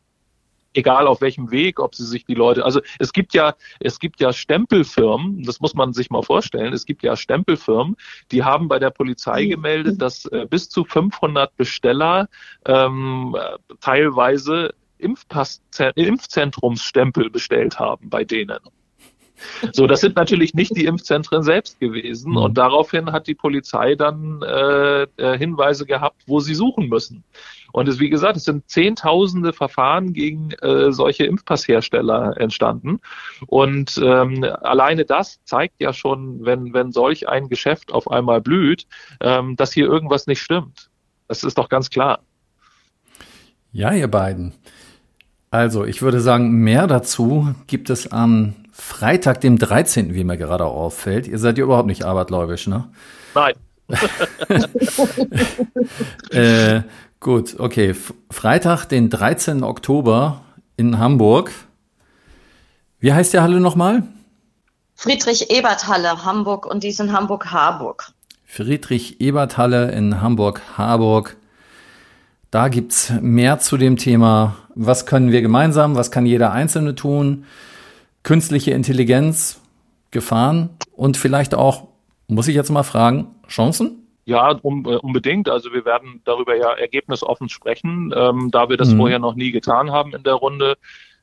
egal 0.75 1.07
auf 1.07 1.21
welchem 1.21 1.51
Weg, 1.51 1.79
ob 1.79 1.95
sie 1.95 2.05
sich 2.05 2.25
die 2.25 2.33
Leute, 2.33 2.65
also 2.65 2.81
es 2.99 3.13
gibt 3.13 3.33
ja, 3.33 3.55
es 3.79 3.99
gibt 3.99 4.19
ja 4.19 4.33
Stempelfirmen, 4.33 5.43
das 5.43 5.59
muss 5.59 5.73
man 5.73 5.93
sich 5.93 6.09
mal 6.09 6.23
vorstellen, 6.23 6.73
es 6.73 6.85
gibt 6.85 7.03
ja 7.03 7.15
Stempelfirmen, 7.15 7.95
die 8.31 8.43
haben 8.43 8.67
bei 8.67 8.79
der 8.79 8.89
Polizei 8.89 9.45
gemeldet, 9.45 10.01
dass 10.01 10.25
äh, 10.25 10.45
bis 10.49 10.69
zu 10.69 10.83
500 10.85 11.55
Besteller 11.57 12.27
ähm, 12.65 13.35
teilweise 13.81 14.73
Impfpass, 14.97 15.61
Impfzentrumsstempel 15.95 17.29
bestellt 17.29 17.79
haben 17.79 18.09
bei 18.09 18.23
denen. 18.23 18.59
So, 19.73 19.87
das 19.87 20.01
sind 20.01 20.15
natürlich 20.15 20.53
nicht 20.53 20.75
die 20.75 20.85
Impfzentren 20.85 21.43
selbst 21.43 21.79
gewesen 21.79 22.31
mhm. 22.31 22.37
und 22.37 22.57
daraufhin 22.57 23.11
hat 23.11 23.27
die 23.27 23.35
Polizei 23.35 23.95
dann 23.95 24.41
äh, 24.41 25.03
äh, 25.17 25.37
Hinweise 25.37 25.85
gehabt, 25.85 26.23
wo 26.25 26.39
sie 26.39 26.55
suchen 26.55 26.87
müssen. 26.87 27.23
Und 27.75 27.89
es, 27.89 27.99
wie 27.99 28.09
gesagt, 28.09 28.37
es 28.37 28.45
sind 28.45 28.69
zehntausende 28.69 29.51
Verfahren 29.51 30.13
gegen 30.13 30.51
äh, 30.61 30.93
solche 30.93 31.25
Impfpasshersteller 31.25 32.39
entstanden. 32.39 33.01
Und 33.47 33.99
ähm, 34.01 34.45
alleine 34.61 35.03
das 35.03 35.43
zeigt 35.43 35.81
ja 35.81 35.91
schon, 35.91 36.45
wenn, 36.45 36.73
wenn 36.73 36.93
solch 36.93 37.27
ein 37.27 37.49
Geschäft 37.49 37.91
auf 37.91 38.09
einmal 38.09 38.39
blüht, 38.39 38.87
ähm, 39.19 39.57
dass 39.57 39.73
hier 39.73 39.87
irgendwas 39.87 40.25
nicht 40.25 40.39
stimmt. 40.39 40.89
Das 41.27 41.43
ist 41.43 41.57
doch 41.57 41.67
ganz 41.67 41.89
klar. 41.89 42.19
Ja, 43.73 43.91
ihr 43.91 44.07
beiden. 44.07 44.53
Also, 45.51 45.83
ich 45.83 46.01
würde 46.01 46.21
sagen, 46.21 46.51
mehr 46.51 46.87
dazu 46.87 47.53
gibt 47.67 47.89
es 47.89 48.09
am 48.09 48.55
Freitag, 48.71 49.41
dem 49.41 49.57
13., 49.57 50.13
wie 50.13 50.23
mir 50.23 50.37
gerade 50.37 50.63
auffällt. 50.63 51.27
Ihr 51.27 51.39
seid 51.39 51.57
ja 51.57 51.65
überhaupt 51.65 51.87
nicht 51.87 52.05
abergläubisch, 52.05 52.67
ne? 52.67 52.87
Nein. 53.33 53.55
äh, 56.29 56.81
gut, 57.25 57.59
okay. 57.59 57.95
Freitag, 58.29 58.85
den 58.85 59.09
13. 59.09 59.63
Oktober 59.63 60.41
in 60.77 60.99
Hamburg. 60.99 61.51
Wie 62.99 63.13
heißt 63.13 63.33
die 63.33 63.39
Halle 63.39 63.59
nochmal? 63.59 64.03
Friedrich-Ebert-Halle, 64.93 66.23
Hamburg 66.23 66.67
und 66.67 66.83
die 66.83 66.89
ist 66.89 66.99
in 66.99 67.11
Hamburg-Harburg. 67.11 68.11
Friedrich-Ebert-Halle 68.45 69.91
in 69.91 70.21
Hamburg-Harburg. 70.21 71.35
Da 72.51 72.67
gibt 72.67 72.91
es 72.91 73.11
mehr 73.21 73.57
zu 73.57 73.77
dem 73.77 73.97
Thema 73.97 74.55
Was 74.75 75.07
können 75.07 75.31
wir 75.31 75.41
gemeinsam? 75.41 75.95
Was 75.95 76.11
kann 76.11 76.27
jeder 76.27 76.51
Einzelne 76.51 76.93
tun? 76.93 77.45
Künstliche 78.21 78.71
Intelligenz, 78.71 79.59
Gefahren 80.11 80.69
und 80.91 81.17
vielleicht 81.17 81.55
auch, 81.55 81.87
muss 82.27 82.47
ich 82.47 82.55
jetzt 82.55 82.69
mal 82.69 82.83
fragen, 82.83 83.29
Chancen? 83.47 84.04
Ja, 84.25 84.51
um, 84.63 84.85
äh, 84.85 84.95
unbedingt. 84.95 85.49
Also 85.49 85.71
wir 85.71 85.85
werden 85.85 86.21
darüber 86.25 86.55
ja 86.55 86.73
ergebnisoffen 86.73 87.47
sprechen. 87.47 88.11
Ähm, 88.15 88.49
da 88.51 88.69
wir 88.69 88.77
das 88.77 88.93
mhm. 88.93 88.97
vorher 88.97 89.19
noch 89.19 89.35
nie 89.35 89.51
getan 89.51 89.91
haben 89.91 90.13
in 90.13 90.23
der 90.23 90.33
Runde, 90.33 90.77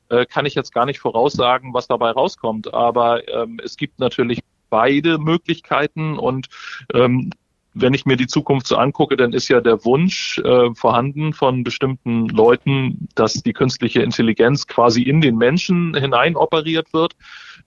äh, 0.09 0.25
kann 0.25 0.45
ich 0.45 0.55
jetzt 0.55 0.73
gar 0.73 0.85
nicht 0.85 0.99
voraussagen, 0.99 1.73
was 1.73 1.87
dabei 1.87 2.11
rauskommt. 2.11 2.73
Aber 2.73 3.27
ähm, 3.27 3.59
es 3.63 3.75
gibt 3.75 3.99
natürlich 3.99 4.39
beide 4.69 5.17
Möglichkeiten 5.17 6.17
und 6.17 6.47
ähm, 6.93 7.31
wenn 7.73 7.93
ich 7.93 8.05
mir 8.05 8.17
die 8.17 8.27
Zukunft 8.27 8.67
so 8.67 8.75
angucke, 8.77 9.17
dann 9.17 9.33
ist 9.33 9.47
ja 9.47 9.61
der 9.61 9.83
Wunsch 9.83 10.37
äh, 10.39 10.73
vorhanden 10.75 11.33
von 11.33 11.63
bestimmten 11.63 12.27
Leuten, 12.29 13.07
dass 13.15 13.33
die 13.33 13.53
künstliche 13.53 14.01
Intelligenz 14.01 14.67
quasi 14.67 15.01
in 15.01 15.21
den 15.21 15.37
Menschen 15.37 15.95
hinein 15.95 16.35
operiert 16.35 16.93
wird, 16.93 17.13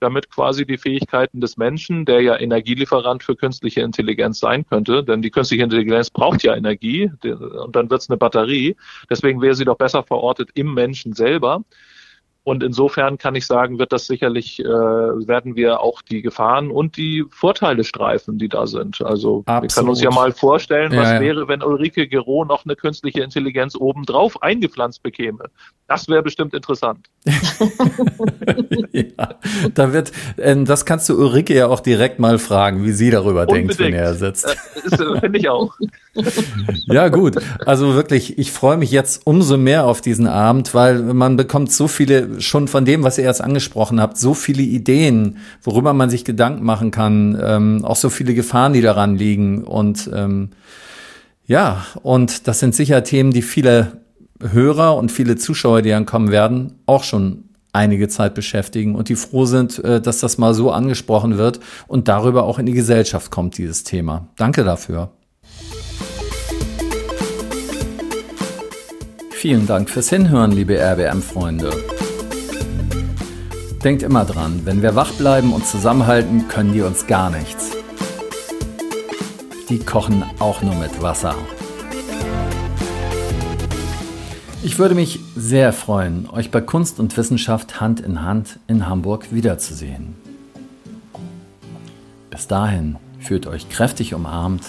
damit 0.00 0.30
quasi 0.30 0.66
die 0.66 0.78
Fähigkeiten 0.78 1.40
des 1.40 1.56
Menschen, 1.56 2.04
der 2.04 2.20
ja 2.20 2.38
Energielieferant 2.38 3.22
für 3.22 3.36
künstliche 3.36 3.80
Intelligenz 3.80 4.38
sein 4.38 4.64
könnte, 4.66 5.02
denn 5.02 5.22
die 5.22 5.30
künstliche 5.30 5.64
Intelligenz 5.64 6.10
braucht 6.10 6.42
ja 6.42 6.54
Energie 6.54 7.10
und 7.24 7.74
dann 7.74 7.90
wird 7.90 8.02
es 8.02 8.10
eine 8.10 8.16
Batterie. 8.16 8.76
Deswegen 9.10 9.40
wäre 9.40 9.54
sie 9.54 9.64
doch 9.64 9.76
besser 9.76 10.02
verortet 10.02 10.50
im 10.54 10.74
Menschen 10.74 11.14
selber. 11.14 11.64
Und 12.46 12.62
insofern 12.62 13.18
kann 13.18 13.34
ich 13.34 13.44
sagen, 13.44 13.80
wird 13.80 13.92
das 13.92 14.06
sicherlich, 14.06 14.60
äh, 14.60 14.66
werden 14.66 15.56
wir 15.56 15.80
auch 15.80 16.00
die 16.00 16.22
Gefahren 16.22 16.70
und 16.70 16.96
die 16.96 17.24
Vorteile 17.28 17.82
streifen, 17.82 18.38
die 18.38 18.48
da 18.48 18.68
sind. 18.68 19.02
Also 19.02 19.42
Absolut. 19.46 19.62
wir 19.62 19.68
können 19.74 19.88
uns 19.88 20.00
ja 20.00 20.12
mal 20.12 20.30
vorstellen, 20.30 20.92
was 20.94 21.10
ja. 21.10 21.20
wäre, 21.20 21.48
wenn 21.48 21.60
Ulrike 21.60 22.06
Gero 22.06 22.44
noch 22.44 22.64
eine 22.64 22.76
künstliche 22.76 23.22
Intelligenz 23.22 23.74
obendrauf 23.74 24.40
eingepflanzt 24.44 25.02
bekäme. 25.02 25.46
Das 25.88 26.08
wäre 26.08 26.22
bestimmt 26.22 26.54
interessant. 26.54 27.08
ja, 28.92 29.34
da 29.74 29.92
wird, 29.92 30.12
äh, 30.36 30.56
das 30.64 30.84
kannst 30.84 31.08
du 31.08 31.16
Ulrike 31.16 31.52
ja 31.52 31.66
auch 31.66 31.80
direkt 31.80 32.20
mal 32.20 32.38
fragen, 32.38 32.84
wie 32.84 32.92
sie 32.92 33.10
darüber 33.10 33.40
Unbedingt. 33.42 33.70
denkt, 33.70 33.80
wenn 33.80 33.94
er 33.94 34.14
sitzt. 34.14 34.46
Äh, 34.46 35.20
Finde 35.20 35.38
ich 35.38 35.48
auch. 35.48 35.74
ja, 36.86 37.08
gut. 37.08 37.36
Also 37.64 37.94
wirklich, 37.94 38.38
ich 38.38 38.52
freue 38.52 38.76
mich 38.76 38.90
jetzt 38.90 39.26
umso 39.26 39.56
mehr 39.56 39.84
auf 39.84 40.00
diesen 40.00 40.26
Abend, 40.26 40.74
weil 40.74 41.02
man 41.02 41.36
bekommt 41.36 41.72
so 41.72 41.88
viele, 41.88 42.35
schon 42.40 42.68
von 42.68 42.84
dem, 42.84 43.02
was 43.02 43.18
ihr 43.18 43.24
jetzt 43.24 43.42
angesprochen 43.42 44.00
habt, 44.00 44.18
so 44.18 44.34
viele 44.34 44.62
Ideen, 44.62 45.38
worüber 45.62 45.92
man 45.92 46.10
sich 46.10 46.24
Gedanken 46.24 46.64
machen 46.64 46.90
kann, 46.90 47.38
ähm, 47.42 47.84
auch 47.84 47.96
so 47.96 48.10
viele 48.10 48.34
Gefahren, 48.34 48.72
die 48.72 48.80
daran 48.80 49.16
liegen. 49.16 49.64
Und 49.64 50.10
ähm, 50.14 50.50
ja, 51.46 51.84
und 52.02 52.48
das 52.48 52.60
sind 52.60 52.74
sicher 52.74 53.04
Themen, 53.04 53.30
die 53.32 53.42
viele 53.42 54.00
Hörer 54.40 54.96
und 54.96 55.12
viele 55.12 55.36
Zuschauer, 55.36 55.82
die 55.82 55.90
dann 55.90 56.06
kommen 56.06 56.30
werden, 56.30 56.74
auch 56.86 57.04
schon 57.04 57.44
einige 57.72 58.08
Zeit 58.08 58.34
beschäftigen 58.34 58.94
und 58.94 59.08
die 59.08 59.16
froh 59.16 59.44
sind, 59.44 59.82
äh, 59.84 60.00
dass 60.00 60.20
das 60.20 60.38
mal 60.38 60.54
so 60.54 60.70
angesprochen 60.70 61.38
wird 61.38 61.60
und 61.86 62.08
darüber 62.08 62.44
auch 62.44 62.58
in 62.58 62.66
die 62.66 62.72
Gesellschaft 62.72 63.30
kommt, 63.30 63.58
dieses 63.58 63.84
Thema. 63.84 64.28
Danke 64.36 64.64
dafür. 64.64 65.10
Vielen 69.30 69.66
Dank 69.66 69.90
fürs 69.90 70.08
Hinhören, 70.08 70.50
liebe 70.50 70.78
RBM-Freunde. 70.78 71.70
Denkt 73.86 74.02
immer 74.02 74.24
dran, 74.24 74.62
wenn 74.64 74.82
wir 74.82 74.96
wach 74.96 75.12
bleiben 75.12 75.52
und 75.52 75.64
zusammenhalten, 75.64 76.48
können 76.48 76.72
die 76.72 76.82
uns 76.82 77.06
gar 77.06 77.30
nichts. 77.30 77.70
Die 79.68 79.78
kochen 79.78 80.24
auch 80.40 80.60
nur 80.60 80.74
mit 80.74 81.00
Wasser. 81.02 81.36
Ich 84.64 84.80
würde 84.80 84.96
mich 84.96 85.20
sehr 85.36 85.72
freuen, 85.72 86.28
euch 86.28 86.50
bei 86.50 86.60
Kunst 86.60 86.98
und 86.98 87.16
Wissenschaft 87.16 87.80
Hand 87.80 88.00
in 88.00 88.22
Hand 88.22 88.58
in 88.66 88.88
Hamburg 88.88 89.32
wiederzusehen. 89.32 90.16
Bis 92.28 92.48
dahin 92.48 92.96
fühlt 93.20 93.46
euch 93.46 93.68
kräftig 93.68 94.14
umarmt 94.14 94.64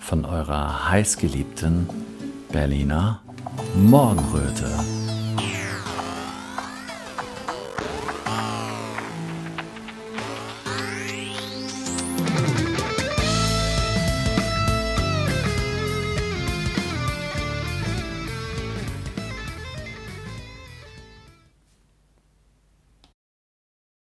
von 0.00 0.24
eurer 0.24 0.88
heißgeliebten 0.90 1.90
Berliner 2.50 3.20
Morgenröte. 3.74 4.70